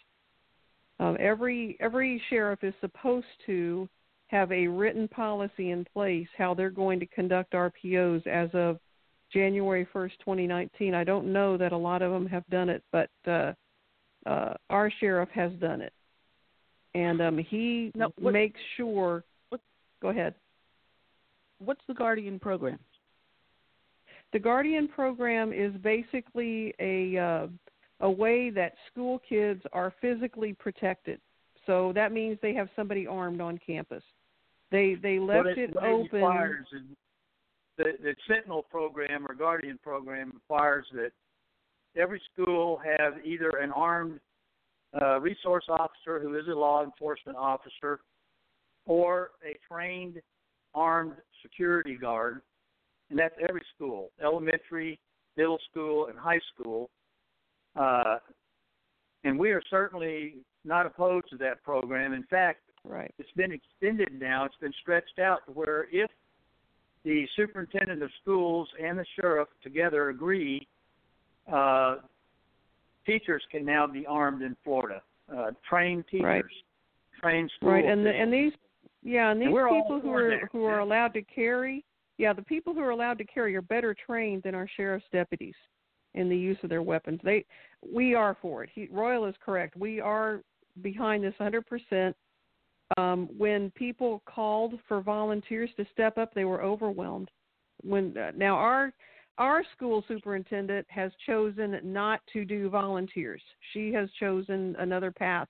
[0.99, 3.89] Um, every every sheriff is supposed to
[4.27, 8.79] have a written policy in place how they're going to conduct RPOs as of
[9.33, 10.93] January 1st, 2019.
[10.93, 13.53] I don't know that a lot of them have done it, but uh,
[14.25, 15.93] uh, our sheriff has done it,
[16.93, 19.23] and um, he Now, what- makes sure.
[20.01, 20.33] Go ahead.
[21.59, 22.79] What's the Guardian program?
[24.33, 27.47] The Guardian program is basically a uh,
[27.99, 31.19] a way that school kids are physically protected.
[31.67, 34.03] So that means they have somebody armed on campus.
[34.71, 36.09] They they left what it, what open.
[36.13, 36.81] requires is
[37.77, 41.11] the, the Sentinel program or Guardian program requires that
[41.95, 44.19] every school have either an armed
[45.01, 47.99] uh, resource officer who is a law enforcement officer
[48.85, 50.21] or a trained
[50.73, 52.41] armed security guard,
[53.09, 54.99] and that's every school, elementary,
[55.37, 56.89] middle school, and high school.
[57.75, 58.17] Uh,
[59.23, 60.35] and we are certainly
[60.65, 62.13] not opposed to that program.
[62.13, 63.13] In fact, right.
[63.17, 64.45] it's been extended now.
[64.45, 66.09] It's been stretched out to where if
[67.03, 70.67] the superintendent of schools and the sheriff together agree,
[71.51, 71.97] uh,
[73.05, 75.01] teachers can now be armed in Florida.
[75.33, 76.43] Uh, trained teachers, Right.
[77.21, 78.53] trained school Right, and the, and these
[79.03, 81.83] yeah, and these And people who are that, who are allowed to carry,
[82.17, 85.55] yeah, the people who are allowed to carry are better trained than our sheriff's deputies
[86.13, 87.19] in the use of their weapons.
[87.23, 87.45] They
[87.81, 88.69] we are for it.
[88.73, 89.75] He, Royal is correct.
[89.75, 90.43] We are
[90.81, 92.13] behind this 100%.
[92.97, 97.29] Um, when people called for volunteers to step up, they were overwhelmed.
[97.83, 98.93] When uh, now our
[99.37, 103.41] our school superintendent has chosen not to do volunteers.
[103.73, 105.47] She has chosen another path.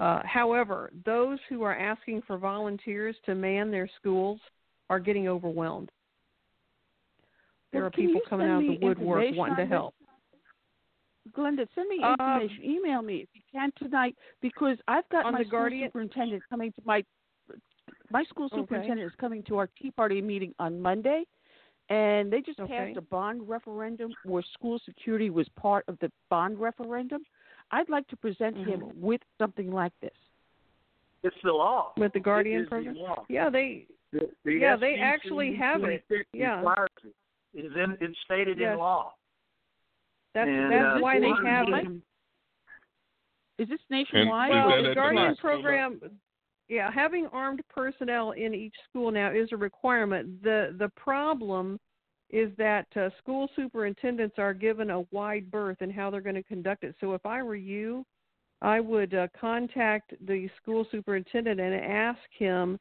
[0.00, 4.40] Uh, however, those who are asking for volunteers to man their schools
[4.88, 5.90] are getting overwhelmed.
[7.72, 9.94] There Well, are people coming out of the woodwork wanting to help.
[11.30, 12.64] Glynnda, send me Uh, information.
[12.64, 16.72] Email me if you can tonight because I've got my the school Guardian- superintendent coming
[16.72, 17.04] to my
[18.10, 18.56] my school Okay.
[18.56, 21.24] superintendent is coming to our Tea Party meeting on Monday,
[21.88, 22.76] and they just Okay.
[22.76, 27.24] passed a bond referendum where school security was part of the bond referendum.
[27.70, 28.66] I'd like to present Mhm.
[28.66, 30.16] him with something like this.
[31.22, 31.92] It's the law.
[31.96, 32.96] With the It Guardian is the program?
[32.96, 33.24] law.
[33.28, 36.04] Yeah, they The, the Yeah, they actually have it.
[36.34, 36.62] Yeah.
[37.02, 37.14] it.
[37.54, 38.74] It is in, it's stated Yes.
[38.74, 39.14] in law.
[40.34, 42.02] That's And, that's uh, why they have it.
[43.58, 44.50] Is this nationwide?
[44.50, 46.00] Well, the at the Guardian program,
[46.68, 50.42] yeah, having armed personnel in each school now is a requirement.
[50.42, 51.78] the The problem
[52.30, 56.42] is that uh, school superintendents are given a wide berth in how they're going to
[56.42, 56.94] conduct it.
[56.98, 58.06] So if I were you,
[58.62, 62.78] I would uh, contact the school superintendent and ask him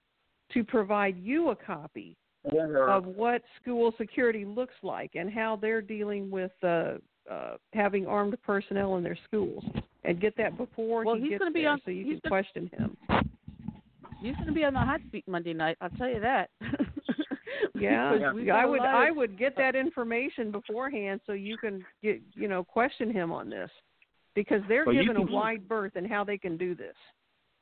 [0.54, 5.82] to provide you a copy Or- of what school security looks like and how they're
[5.82, 6.94] dealing with uh,
[7.30, 9.64] uh, having armed personnel in their schools,
[10.04, 12.20] and get that before Well, he he's gets gonna be there, on- so you can
[12.24, 12.98] gonna- question him.
[14.22, 15.78] He's going to be on the hot seat Monday night.
[15.82, 16.52] I'll tell you that.
[17.74, 22.22] Yeah, Because we've I would I would get that information beforehand so you can get
[22.36, 23.70] you know question him on this
[24.36, 26.94] because they're Well, given a wide berth in how they can do this.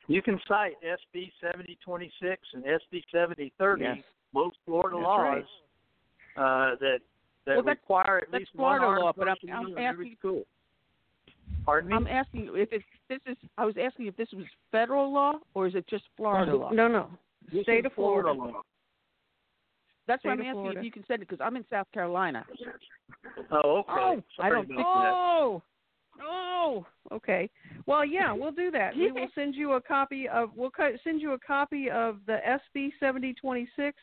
[0.08, 3.98] You can cite SB 7026 and SB 7030, Yes.
[4.34, 5.44] both Florida That's laws
[6.36, 7.00] uh, that
[7.46, 10.46] that Well, that's- require at that's least Florida armed law, but I'm- I'm asking- school.
[11.66, 11.96] Pardon me?
[11.96, 13.38] I'm asking you if it's this is.
[13.58, 16.70] I was asking if this was federal law or is it just Florida law?
[16.72, 17.10] No, no,
[17.52, 18.32] This state of Florida.
[18.32, 18.62] law.
[20.08, 20.80] That's State why I'm asking Florida.
[20.80, 22.46] if you can send it because I'm in South Carolina.
[23.52, 23.92] Oh, okay.
[23.92, 25.14] Oh, I don't about think- that.
[25.14, 25.62] Oh,
[26.22, 27.50] oh, okay.
[27.86, 28.96] Well, yeah, we'll do that.
[28.96, 30.56] We will send you a copy of.
[30.56, 30.72] We'll
[31.04, 34.00] send you a copy of the SB seventy twenty six,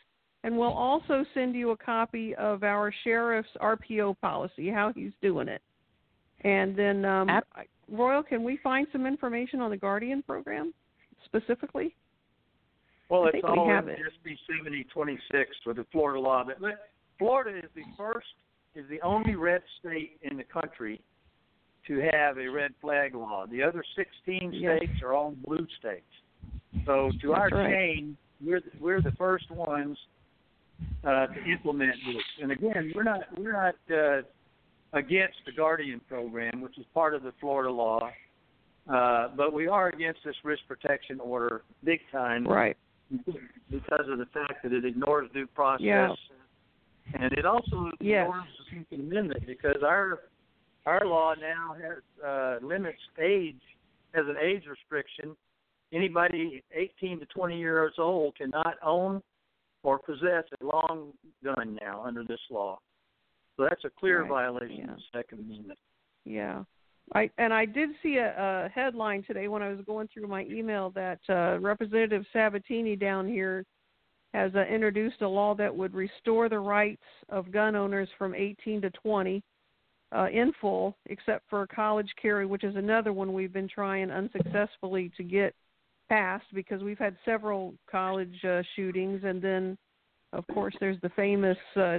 [0.46, 5.48] and we'll also send you a copy of our sheriff's RPO policy, how he's doing
[5.48, 5.60] it.
[6.42, 7.42] And then, um, Ab-
[7.90, 10.72] Royal, can we find some information on the Guardian program
[11.24, 11.96] specifically?
[13.08, 13.98] Well, I it's think we all have in it.
[14.24, 16.44] SB 7026 with the Florida law.
[16.46, 18.26] But but Florida is the first,
[18.76, 21.00] is the only red state in the country
[21.88, 23.46] to have a red flag law.
[23.50, 24.78] The other 16 Yes.
[24.78, 26.06] states are all blue states.
[26.84, 27.70] So to our That's right.
[27.74, 29.98] chain, we're we're the first ones
[31.04, 32.22] uh, to implement this.
[32.42, 34.22] And again, we're not we're not uh,
[34.92, 38.10] against the Guardian program, which is part of the Florida law.
[38.92, 42.76] Uh, but we are against this risk protection order big time Right.
[43.68, 45.82] because of the fact that it ignores due process.
[45.84, 46.14] Yeah.
[47.14, 48.26] And it also Yes.
[48.28, 50.20] ignores the Second Amendment because our
[50.86, 53.60] our law now has uh, limits age
[54.14, 55.36] has an age restriction.
[55.92, 59.22] Anybody 18 to 20 years old cannot own
[59.86, 61.12] or possess a long
[61.44, 62.76] gun now under this law.
[63.56, 64.28] So that's a clear Right.
[64.28, 64.90] violation Yeah.
[64.90, 65.78] of the Second Amendment.
[66.24, 66.64] Yeah.
[67.14, 70.44] I and I did see a, a headline today when I was going through my
[70.46, 73.64] email that uh, Representative Sabatini down here
[74.34, 78.80] has uh, introduced a law that would restore the rights of gun owners from 18
[78.82, 79.40] to 20
[80.10, 85.12] uh, in full, except for college carry, which is another one we've been trying unsuccessfully
[85.16, 85.54] to get
[86.08, 89.76] passed because we've had several college uh, shootings, and then,
[90.32, 91.98] of course, there's the famous uh,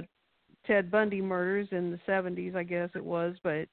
[0.66, 3.66] Ted Bundy murders in the 70s, I guess it was, but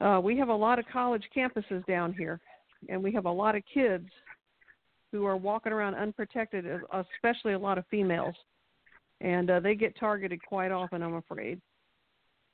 [0.00, 2.40] uh, we have a lot of college campuses down here,
[2.88, 4.08] and we have a lot of kids
[5.12, 8.34] who are walking around unprotected, especially a lot of females,
[9.20, 11.02] and uh, they get targeted quite often.
[11.02, 11.60] I'm afraid.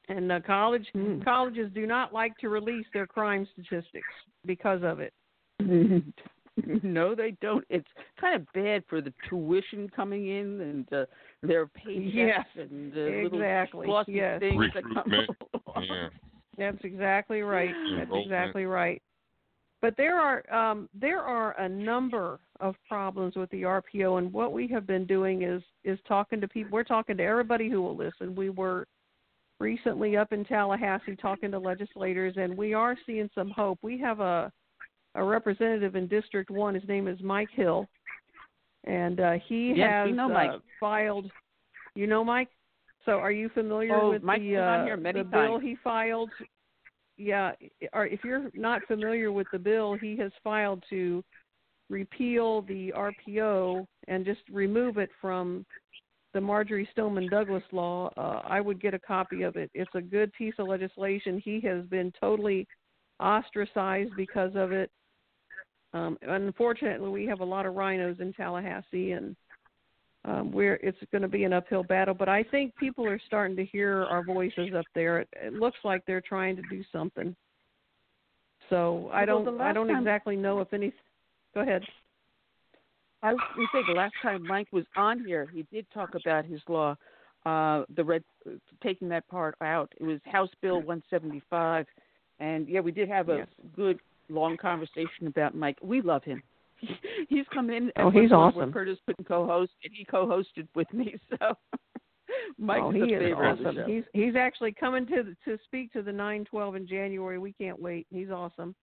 [0.09, 0.87] And uh, college
[1.25, 4.09] colleges do not like to release their crime statistics
[4.45, 5.13] because of it.
[6.83, 7.65] no, they don't.
[7.71, 7.89] It's
[8.21, 11.07] kind of bad for the tuition coming in and uh,
[11.43, 13.87] their paychecks Yes, and uh, exactly.
[13.87, 14.41] little Yes.
[14.41, 15.13] things that come
[15.67, 15.87] along.
[15.89, 16.09] Yeah.
[16.59, 17.75] That's exactly right.
[17.97, 19.01] That's exactly right.
[19.81, 24.53] But there are um, there are a number of problems with the RPO, and what
[24.53, 26.71] we have been doing is is talking to people.
[26.73, 28.35] We're talking to everybody who will listen.
[28.35, 28.87] We were
[29.59, 33.79] recently up in Tallahassee talking to legislators, and we are seeing some hope.
[33.81, 34.53] We have a
[35.15, 36.75] a representative in District One.
[36.75, 37.89] His name is Mike Hill,
[38.85, 41.31] and uh, he Yes, has we know uh, filed.
[41.95, 42.49] You know Mike.
[43.05, 46.31] So are you familiar Oh, with Mike's the uh, the bill he filed?
[47.17, 47.53] Yeah,
[47.93, 51.23] or if you're not familiar with the bill, he has filed to
[51.91, 55.67] repeal the RPO and just remove it from
[56.33, 58.11] the Marjory Stoneman Douglas law.
[58.17, 59.71] Uh, I would get a copy of it.
[59.75, 61.41] It's a good piece of legislation.
[61.45, 62.67] He has been totally
[63.19, 64.91] ostracized because of it.
[65.93, 69.35] Um, unfortunately, we have a lot of rhinos in Tallahassee, and
[70.25, 72.15] um, we're it's going to be an uphill battle.
[72.15, 75.21] But I think people are starting to hear our voices up there.
[75.21, 77.35] It, it looks like they're trying to do something.
[78.69, 80.93] So I don't the I don't time- exactly know if any.
[81.55, 81.83] Go ahead.
[83.23, 86.15] I was going to say the last time Mike was on here, he did talk
[86.15, 86.97] about his law,
[87.45, 88.25] uh, the red,
[88.83, 89.93] taking that part out.
[90.01, 91.85] It was House Bill 175,
[92.39, 93.49] and yeah, we did have a Yes.
[93.77, 93.99] good
[94.31, 95.79] long conversation about Mike.
[95.83, 96.43] We love him.
[97.29, 97.93] He's come in.
[97.97, 98.73] Oh, he's awesome.
[98.73, 101.15] Curtis couldn't co-host, and he co-hosted with me.
[101.39, 101.55] So
[102.59, 103.77] Mike's oh, he is the awesome.
[103.87, 107.39] He's he's actually coming to to speak to the 912 in January.
[107.39, 108.07] We can't wait.
[108.11, 108.75] He's awesome.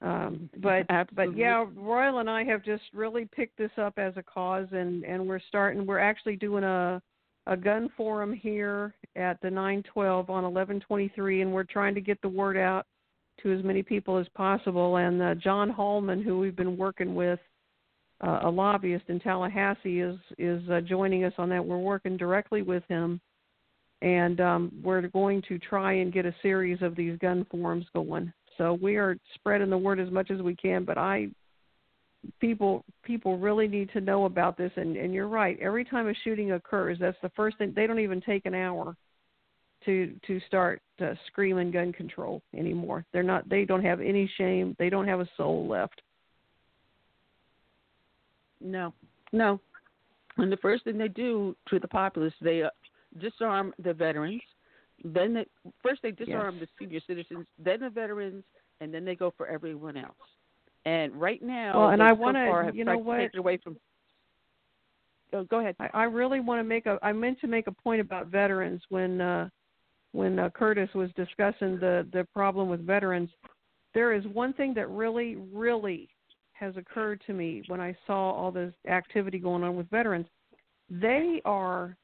[0.00, 4.22] Um, but but yeah, Royal and I have just really picked this up as a
[4.22, 5.86] cause, and and we're starting.
[5.86, 7.00] We're actually doing a
[7.46, 12.28] a gun forum here at the 912 on 1123, and we're trying to get the
[12.28, 12.86] word out
[13.42, 14.96] to as many people as possible.
[14.96, 17.40] And uh, John Hallman, who we've been working with,
[18.24, 21.64] uh, a lobbyist in Tallahassee, is is uh, joining us on that.
[21.64, 23.20] We're working directly with him,
[24.00, 28.32] and um, we're going to try and get a series of these gun forums going.
[28.58, 30.84] So we are spreading the word as much as we can.
[30.84, 31.30] But I,
[32.40, 36.14] people people really need to know about this and and you're right every time a
[36.22, 38.96] shooting occurs that's the first thing they don't even take an hour
[39.84, 44.74] to to start uh, screaming gun control anymore they're not they don't have any shame
[44.78, 46.00] they don't have a soul left
[48.60, 48.92] No,
[49.32, 49.60] no.
[50.38, 52.70] And the first thing they do to the populace, they uh,
[53.20, 54.40] disarm the veterans.
[55.04, 55.46] Then they,
[55.82, 56.68] first they disarm Yes.
[56.78, 58.44] the senior citizens, then the veterans,
[58.80, 60.14] and then they go for everyone else.
[60.84, 63.18] And right now, Well, and I so wanna- you know what?
[63.18, 63.76] take it away from.
[65.32, 65.74] Oh, go ahead.
[65.80, 66.98] I, I really want to make a.
[67.02, 69.48] I meant to make a point about veterans when uh,
[70.12, 73.30] when uh, Curtis was discussing the the problem with veterans.
[73.94, 76.08] There is one thing that really, really
[76.52, 80.26] has occurred to me when I saw all this activity going on with veterans.
[80.88, 81.96] They are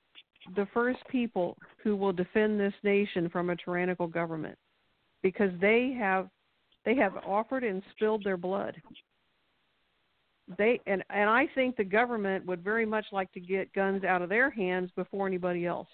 [0.57, 4.59] the first people who will defend this nation from a tyrannical government
[5.23, 6.29] because they have
[6.85, 8.75] they have offered and spilled their blood
[10.57, 14.23] they and and I think the government would very much like to get guns out
[14.23, 15.89] of their hands before anybody else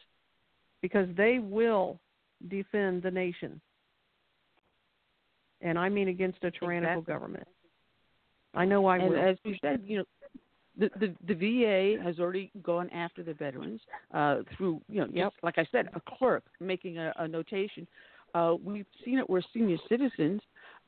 [0.83, 1.99] because they will
[2.49, 3.61] defend the nation.
[5.61, 7.13] And I mean against a tyrannical Exactly.
[7.13, 7.49] government.
[8.55, 9.19] I know I and will.
[9.19, 10.05] as we said, you know,
[10.79, 13.81] the, the the VA has already gone after the veterans
[14.13, 17.87] uh, through, you know, just like I said, a clerk making a, a notation.
[18.35, 20.41] Uh, we've seen it where senior citizens,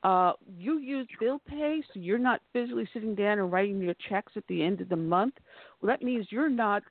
[0.03, 4.33] uh, you use bill pay, so you're not physically sitting down and writing your checks
[4.37, 5.35] at the end of the month.
[5.81, 6.83] Well, that means you're not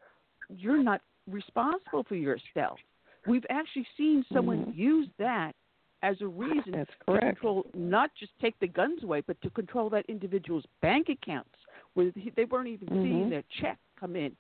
[0.50, 2.80] you're not responsible for yourself.
[3.26, 4.76] We've actually seen someone Mhm.
[4.76, 5.56] use that
[6.04, 9.90] as a reason That's to control not just take the guns away, but to control
[9.90, 11.56] that individual's bank accounts
[11.94, 13.30] where they weren't even seeing Mhm.
[13.30, 14.36] their check come in.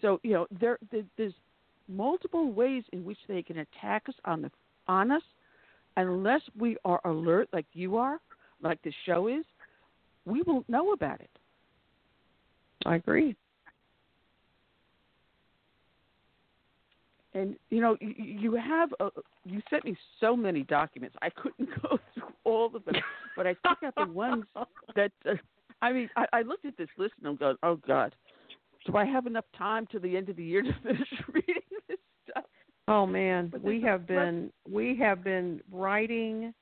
[0.00, 1.34] So you know there, there there's
[1.88, 4.52] multiple ways in which they can attack us on the
[4.86, 5.24] on us,
[5.96, 8.20] unless we are alert like you are,
[8.60, 9.44] like the show is,
[10.24, 11.30] we won't know about it.
[12.86, 13.34] I agree.
[17.38, 19.10] And you know, you, you have a,
[19.44, 21.16] you sent me so many documents.
[21.22, 22.96] I couldn't go through all of them,
[23.36, 24.44] but I took out the ones
[24.96, 25.12] that.
[25.28, 25.34] Uh,
[25.80, 28.12] I mean, I, I looked at this list and I'm going, oh God,
[28.84, 31.98] do I have enough time to the end of the year to finish reading this
[32.28, 32.44] stuff?
[32.88, 36.52] Oh man, we have been we have been writing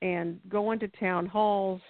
[0.00, 1.82] and going to town halls,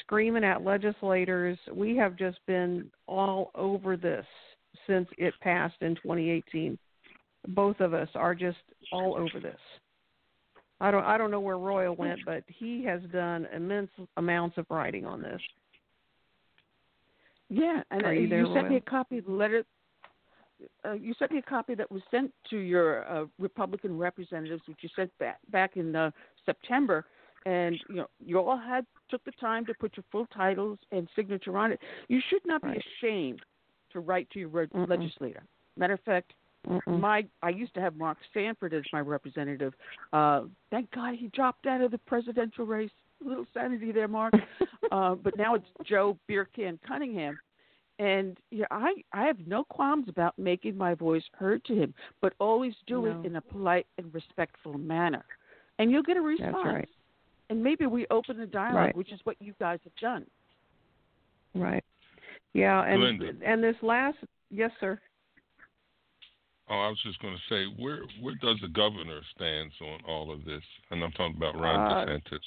[0.00, 1.58] screaming at legislators.
[1.72, 4.26] We have just been all over this
[4.88, 6.76] since it passed in 2018.
[7.48, 8.58] Both of us are just
[8.92, 9.58] all over this.
[10.80, 14.66] I don't I don't know where Royal went, but he has done immense amounts of
[14.68, 15.40] writing on this.
[17.48, 19.64] Yeah, and uh, you there, sent me a copy of the letter.
[20.84, 24.78] Uh, you sent me a copy that was sent to your uh, Republican representatives, which
[24.80, 26.10] you sent back back in uh,
[26.44, 27.06] September,
[27.46, 31.08] and you know you all had took the time to put your full titles and
[31.14, 31.80] signature on it.
[32.08, 32.84] You should not be Right.
[33.00, 33.40] ashamed
[33.92, 35.42] to write to your re- legislator.
[35.76, 36.32] Matter of fact,
[36.68, 37.00] Mm-mm.
[37.00, 39.72] my I used to have Mark Sanford as my representative.
[40.12, 42.90] Uh, thank God he dropped out of the presidential race.
[43.24, 44.34] A little sanity there, Mark.
[44.92, 47.38] uh, but now it's Joe Beercan Cunningham,
[47.98, 52.34] and yeah, I I have no qualms about making my voice heard to him, but
[52.38, 53.20] always do No.
[53.20, 55.24] it in a polite and respectful manner,
[55.78, 56.56] and you'll get a response.
[56.56, 56.88] That's right.
[57.48, 58.96] And maybe we open a dialogue, Right.
[58.96, 60.26] which is what you guys have done.
[61.54, 61.84] Right.
[62.52, 63.40] Yeah, and Glynnda.
[63.44, 64.18] and this last
[64.50, 64.98] yes, sir.
[66.68, 70.32] Oh, I was just going to say, where where does the governor stands on all
[70.32, 70.62] of this?
[70.90, 72.40] And I'm talking about Ron Uh, DeSantis.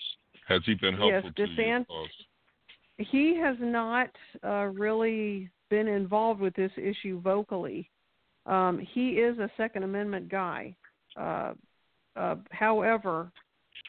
[0.47, 1.57] Has he been yes, helpful to you?
[1.57, 2.07] DeSantis-
[2.97, 4.09] he has not
[4.43, 7.89] uh, really been involved with this issue vocally.
[8.45, 10.75] Um, he is a Second Amendment guy.
[11.15, 11.53] Uh,
[12.15, 13.31] uh, however,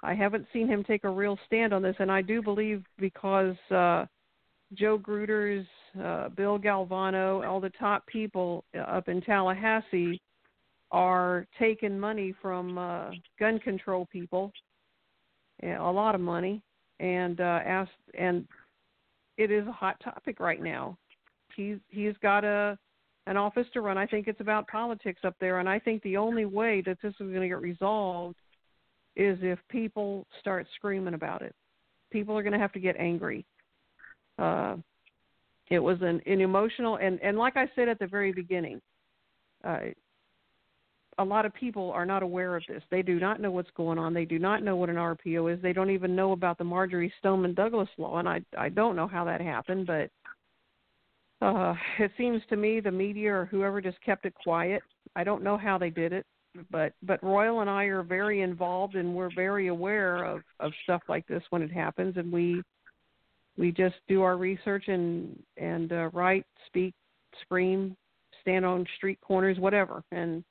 [0.02, 3.56] I haven't seen him take a real stand on this, and I do believe because
[3.70, 4.06] uh,
[4.74, 5.66] Joe Gruters,
[6.02, 10.20] uh, Bill Galvano, all the top people up in Tallahassee
[10.92, 14.52] are taking money from uh, gun control people,
[15.62, 16.62] a lot of money,
[17.00, 18.46] and uh, asked and
[19.36, 20.96] it is a hot topic right now.
[21.56, 22.78] He's he's got a
[23.26, 23.98] an office to run.
[23.98, 27.12] I think it's about politics up there, and I think the only way that this
[27.20, 28.36] is going to get resolved
[29.16, 31.54] is if people start screaming about it.
[32.10, 33.44] People are going to have to get angry.
[34.40, 34.76] Uh,
[35.70, 38.80] it was an, an emotional and and like I said at the very beginning,
[39.64, 39.78] uh,
[41.18, 42.82] a lot of people are not aware of this.
[42.90, 44.14] They do not know what's going on.
[44.14, 45.62] They do not know what an RPO is.
[45.62, 49.06] They don't even know about the Marjory Stoneman Douglas law, and I I don't know
[49.06, 50.10] how that happened, but
[51.44, 54.82] uh, it seems to me the media or whoever just kept it quiet.
[55.14, 56.26] I don't know how they did it,
[56.70, 61.02] but but Royal and I are very involved, and we're very aware of of stuff
[61.08, 62.62] like this when it happens, and we
[63.60, 66.94] we just do our research and and uh, write, speak,
[67.42, 67.94] scream,
[68.40, 70.42] stand on street corners, whatever, and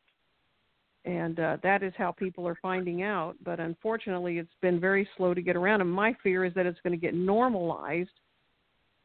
[1.05, 3.35] and uh, that is how people are finding out.
[3.43, 5.81] But unfortunately, it's been very slow to get around.
[5.81, 8.09] And my fear is that it's going to get normalized,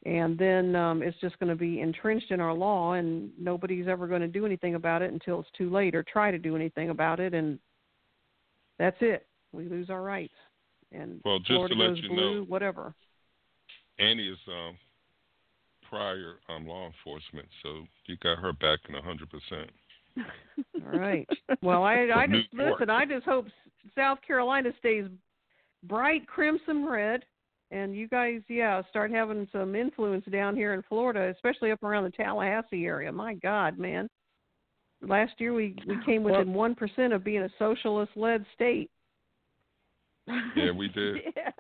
[0.05, 4.07] and then um, it's just going to be entrenched in our law, and nobody's ever
[4.07, 6.91] going to do anything about it until it's too late, or try to do anything
[6.91, 7.59] about it, and
[8.79, 9.27] that's it.
[9.53, 10.35] We lose our rights,
[10.93, 12.93] and Well, just Florida to let goes you blue, know- whatever.
[13.99, 14.77] Annie is um,
[15.89, 19.71] prior um, law enforcement, so you got her back in a hundred percent.
[20.17, 21.29] All right.
[21.63, 22.79] Well, I I just York.
[22.79, 22.91] listen.
[22.91, 23.47] I just hope
[23.95, 25.05] South Carolina stays
[25.85, 27.25] bright crimson red,
[27.71, 32.05] and you guys, yeah, start having some influence down here in Florida, especially up around
[32.05, 33.13] the Tallahassee area.
[33.13, 34.09] My God, man!
[35.03, 38.91] Last year we we came within one percent of being a socialist-led state.
[40.57, 41.17] Yeah, we did.
[41.37, 41.51] yeah.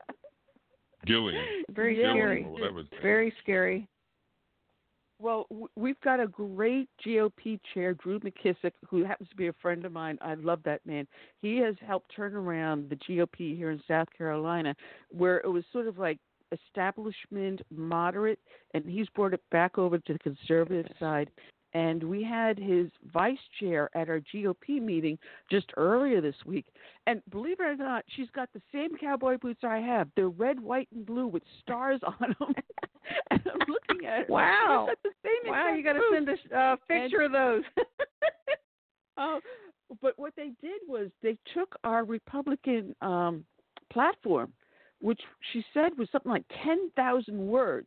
[1.06, 1.34] Gillum.
[1.70, 2.44] Very Gillum, scary.
[2.44, 3.88] or whatever his name Very scary.
[5.20, 9.84] Well, we've got a great GOP chair, Drew McKissick, who happens to be a friend
[9.84, 10.18] of mine.
[10.20, 11.06] I love that man.
[11.40, 14.74] He has helped turn around the GOP here in South Carolina,
[15.10, 16.18] where it was sort of like
[16.52, 18.38] establishment moderate,
[18.74, 21.30] and he's brought it back over to the conservative side.
[21.74, 25.18] And we had his vice chair at our GOP meeting
[25.50, 26.66] just earlier this week.
[27.08, 30.08] And believe it or not, she's got the same cowboy boots I have.
[30.14, 32.54] They're red, white, and blue with stars on them.
[33.30, 34.30] and I'm looking at it.
[34.30, 34.86] Wow.
[34.88, 37.62] She's got the same Wow, you got to send a uh, picture of those.
[39.16, 39.38] Oh,
[40.02, 43.44] but what they did was they took our Republican um,
[43.92, 44.52] platform,
[45.00, 45.20] which
[45.52, 47.86] she said was something like 10,000 words.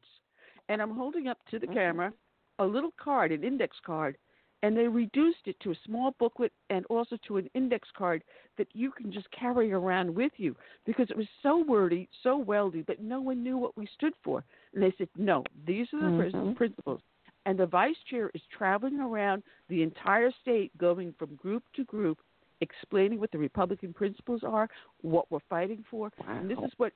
[0.69, 2.13] And I'm holding up to the camera
[2.59, 4.17] a little card, an index card,
[4.63, 8.23] and they reduced it to a small booklet and also to an index card
[8.57, 10.55] that you can just carry around with you
[10.85, 14.43] because it was so wordy, so weldy, but no one knew what we stood for.
[14.73, 16.55] And they said, no, these are the Mhm.
[16.55, 17.01] principles.
[17.45, 22.19] And the vice chair is traveling around the entire state, going from group to group,
[22.59, 24.67] explaining what the Republican principles are,
[25.01, 26.11] what we're fighting for.
[26.27, 26.93] And this is what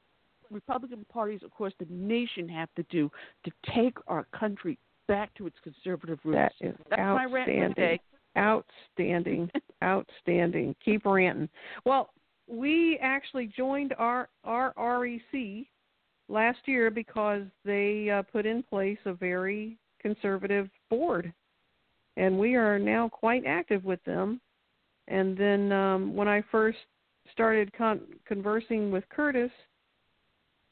[0.49, 3.09] Republican parties across the nation have to do
[3.43, 4.77] to take our country
[5.11, 6.53] back to its conservative roots.
[6.59, 7.75] That is That's my rant outstanding.
[7.75, 7.99] today.
[8.37, 9.51] Outstanding.
[9.83, 10.75] Outstanding.
[10.83, 11.49] Keep ranting.
[11.85, 12.11] Well,
[12.47, 15.65] we actually joined our our REC
[16.29, 21.33] last year because they uh, put in place a very conservative board,
[22.15, 24.39] and we are now quite active with them.
[25.07, 26.77] And then um, when I first
[27.33, 29.51] started con- conversing with Curtis.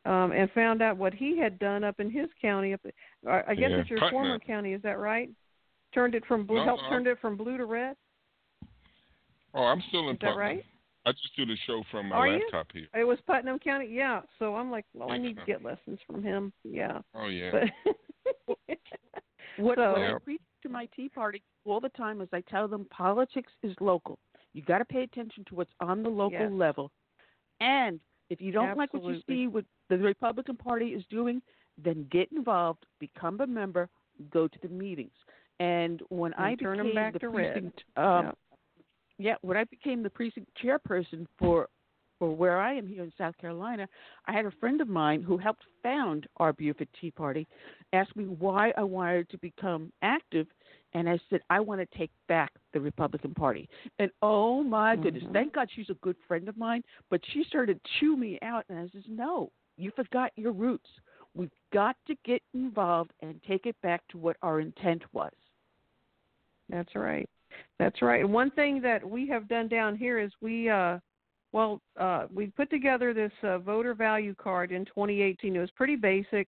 [0.06, 2.74] Um, and found out what he had done up in his county.
[2.74, 2.80] Up,
[3.28, 4.12] I I guess Yeah, it's your Putnam.
[4.12, 5.30] former county, is that right?
[5.94, 6.90] Turned it from blue, No, helped no.
[6.90, 7.96] turned it from blue to red.
[9.54, 10.64] Oh, I'm still in Is that right?
[11.06, 12.40] I just do the show from my Are you?
[12.44, 12.88] laptop here.
[12.96, 14.22] It was Putnam County, yeah.
[14.38, 17.00] So I'm like, well, I need to get lessons from him, yeah.
[17.16, 17.52] Oh yeah.
[17.52, 18.58] But
[19.58, 22.68] What, So- what I preach to my Tea Party all the time is I tell
[22.68, 24.18] them politics is local.
[24.54, 26.52] You got to pay attention to what's on the local Yes.
[26.52, 26.92] level.
[27.60, 31.42] And if you don't like what you see what the Republican Party is doing,
[31.84, 33.90] then get involved, become a member,
[34.32, 35.14] go to the meetings.
[35.60, 37.54] And when I And turn 'em became back the to red.
[37.54, 38.32] precinct, um, Yeah.
[39.18, 41.70] yeah, when I became the precinct chairperson for
[42.20, 43.88] for where I am here in South Carolina,
[44.26, 47.48] I had a friend of mine who helped found our Beaufort Tea Party
[47.94, 50.48] asked me why I wanted to become active,
[50.94, 53.70] and I said I want to take back the Republican Party.
[54.00, 55.34] And oh my goodness, Mhm.
[55.34, 58.66] thank God she's a good friend of mine, but she started to chew me out,
[58.70, 60.90] and I says, no, you forgot your roots.
[61.36, 65.34] We've got to get involved and take it back to what our intent was.
[66.70, 67.30] That's right.
[67.78, 68.22] That's right.
[68.22, 71.00] And one thing that we have done down here is we uh
[71.52, 75.56] well, uh we put together this uh, voter value card in 2018.
[75.56, 76.48] It was pretty basic,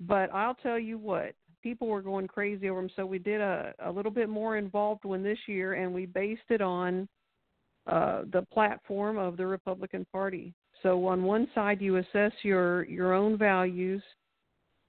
[0.00, 1.34] but I'll tell you what,
[1.64, 5.04] people were going crazy over them, so we did a a little bit more involved
[5.04, 7.08] one this year and we based it on
[7.86, 10.52] uh the platform of the Republican Party.
[10.82, 14.02] So on one side you assess your your own values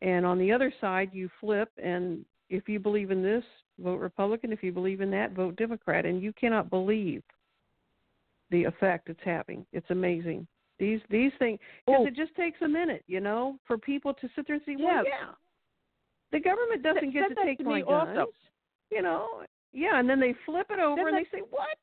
[0.02, 3.44] and on the other side you flip and if you believe in this
[3.80, 7.24] vote republican if you believe in that vote democrat and you cannot believe
[8.52, 10.46] the effect it's having it's amazing
[10.80, 12.08] these these things because Oh.
[12.08, 15.04] it just takes a minute you know for people to sit there and say well
[15.06, 15.32] Yeah.
[16.36, 18.32] The government doesn't get to take to my guns also.
[18.92, 21.78] you know yeah and then they flip it over Said and they say what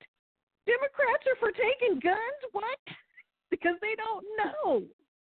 [0.67, 2.79] democrats are for taking guns what
[3.51, 4.83] because they don't know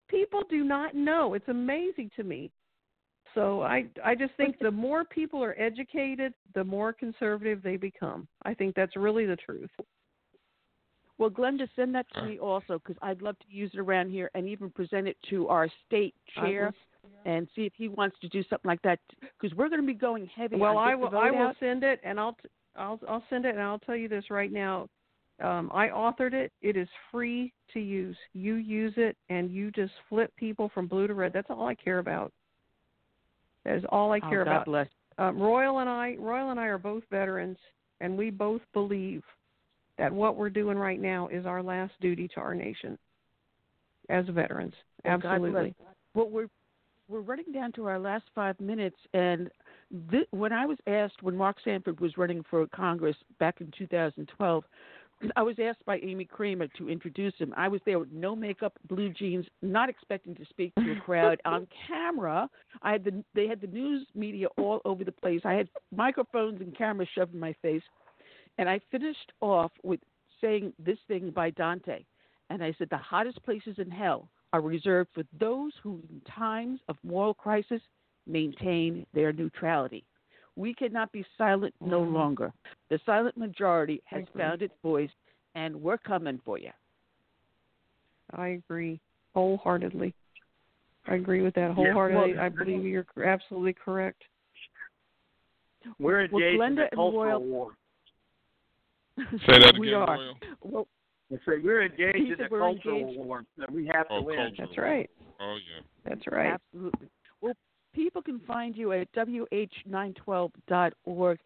[0.09, 2.51] people do not know it's amazing to me
[3.35, 8.29] so I I just think the more people are educated, the more conservative they become.
[8.45, 9.71] I think that's really the truth.
[11.19, 14.31] Well, Glynnda, send that to me also because I'd love to use it around here
[14.35, 16.75] and even present it to our state chair.
[17.25, 18.99] And see if he wants to do something like that
[19.41, 20.57] because we're going to be going heavy.
[20.57, 21.17] Well, on I will.
[21.17, 21.57] I will Out.
[21.61, 24.53] send it, and I'll t- I'll I'll send it, and I'll tell you this right
[24.53, 24.89] now.
[25.43, 26.53] Um, I authored it.
[26.61, 28.17] It is free to use.
[28.33, 31.33] You use it, and you just flip people from blue to red.
[31.33, 32.33] That's all I care about.
[33.65, 34.65] That is all I care Oh, care God about.
[34.67, 34.89] bless.
[35.19, 37.59] Um, Royal and I, Royal and I are both veterans,
[38.01, 39.23] and we both believe
[39.99, 42.99] that what we're doing right now is our last duty to our nation
[44.09, 44.75] as veterans.
[45.05, 45.33] Well, God bless.
[45.35, 45.75] Absolutely.
[46.15, 46.49] Well, we're
[47.13, 49.51] we're running down to our last five minutes, and
[50.11, 54.65] th- when I was asked when Mark Sanford was running for Congress back in 2012,
[55.37, 57.53] I was asked by Amy Kramer to introduce him.
[57.57, 61.41] I was there with no makeup, blue jeans, not expecting to speak to a crowd
[61.45, 62.49] on camera.
[62.81, 65.43] I had the they had the news media all over the place.
[65.45, 67.83] I had microphones and cameras shoved in my face,
[68.57, 70.01] and I finished off with
[70.41, 72.05] saying this thing by Dante,
[72.51, 76.81] and I said the hottest places in hell are reserved for those who, in times
[76.89, 77.81] of moral crisis,
[78.27, 80.05] maintain their neutrality.
[80.57, 82.15] We cannot be silent no mm-hmm.
[82.15, 82.53] longer.
[82.91, 85.11] The silent majority has found its voice,
[85.55, 86.71] and we're coming for you.
[88.35, 89.01] I agree
[89.35, 90.15] wholeheartedly.
[91.07, 92.35] I agree with that Yeah, wholeheartedly.
[92.35, 94.23] well- I believe you're absolutely correct.
[95.99, 97.73] We're Well, engaged in Glynnda a cultural Royal- war.
[99.47, 100.17] Say that we again, are.
[100.17, 100.35] Royal.
[100.63, 100.89] Well,
[101.33, 103.19] I say we're engaged in a cultural engaged.
[103.19, 104.37] war that we have to Oh, win.
[104.37, 104.69] cultural.
[104.69, 105.09] That's right.
[105.41, 105.81] Oh yeah.
[106.09, 106.53] That's right.
[106.53, 107.09] Absolutely.
[107.41, 107.55] Well,
[107.95, 111.39] people can find you at wh912.org.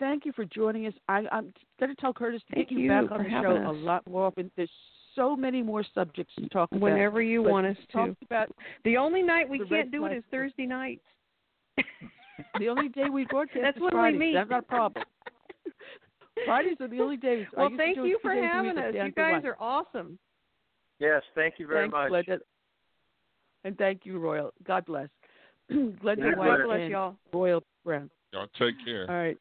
[0.00, 0.94] Thank you for joining us.
[1.08, 3.62] I, I'm going to tell Curtis to Thank get you, you back on the having
[3.64, 4.50] show a lot more often.
[4.56, 4.68] There's
[5.14, 6.80] so many more subjects to talk about.
[6.82, 8.16] Whenever you But want us to.
[8.24, 8.48] About
[8.84, 11.04] The only night we can't do it is Thursday nights.
[12.58, 14.18] the only day we broadcast That's is when we Fridays.
[14.20, 14.34] meet.
[14.34, 15.04] That's not a problem.
[16.44, 17.46] Fridays are the only days.
[17.56, 18.94] Well, thank you for having us.
[18.94, 20.18] You guys are awesome.
[20.98, 22.26] Yes, thank you very Thanks, much.
[22.26, 22.38] Glynnda.
[23.64, 24.52] And thank you, Royal.
[24.66, 25.08] God bless.
[25.72, 26.66] Glynnda God White bless.
[26.66, 27.16] bless and y'all.
[27.32, 28.10] Royal Brown.
[28.32, 29.08] Y'all take care.
[29.08, 29.36] All right.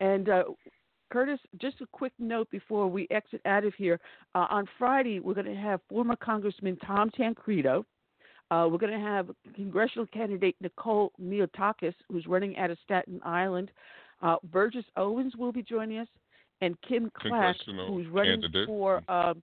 [0.00, 0.44] And uh,
[1.10, 3.98] Curtis, just a quick note before we exit out of here.
[4.34, 7.84] Uh, on Friday, we're going to have former Congressman Tom Tancredo.
[8.50, 13.70] Uh, we're going to have congressional candidate Nicole Malliotakis, who's running out of Staten Island.
[14.22, 16.08] Uh, Burgess Owens will be joining us,
[16.60, 17.54] and Kim Klacik,
[17.86, 18.66] who's running candidate.
[18.66, 19.02] for.
[19.08, 19.42] Um,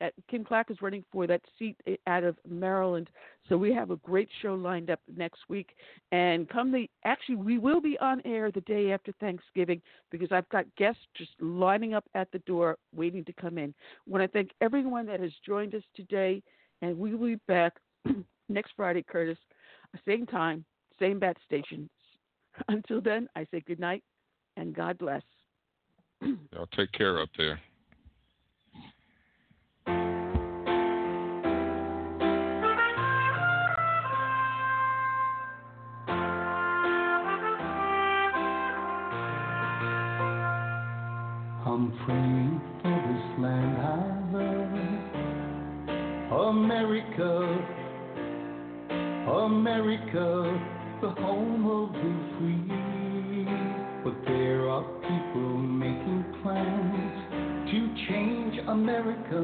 [0.00, 3.10] at, Kim Klacik is running for that seat out of Maryland.
[3.48, 5.74] So we have a great show lined up next week.
[6.12, 10.48] And come the actually, we will be on air the day after Thanksgiving because I've
[10.48, 13.74] got guests just lining up at the door waiting to come in.
[14.06, 16.42] I want to thank everyone that has joined us today,
[16.80, 17.74] and we will be back
[18.48, 19.38] next Friday, Curtis,
[20.06, 20.64] same time,
[20.98, 21.90] same bat station.
[22.68, 24.02] Until then, I say good night
[24.56, 25.22] and God bless.
[26.22, 27.60] Y'all take care up there.
[41.66, 43.88] I'm free for this land I
[44.32, 44.70] love.
[46.48, 47.30] America,
[49.28, 52.90] America, the home of the free.
[54.04, 59.40] But there are people making plans to change America.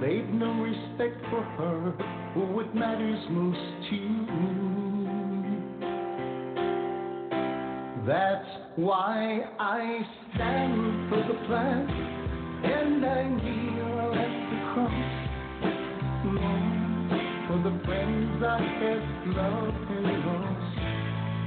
[0.00, 1.94] They've no respect for her
[2.36, 3.58] or what matters most
[3.90, 5.00] to me.
[8.06, 11.90] That's why I stand for the flag
[12.70, 15.19] and I kneel at the cross.
[17.62, 20.78] The friends I have loved and lost.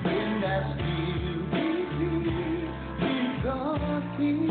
[0.05, 2.69] And as still we live,
[3.01, 4.45] in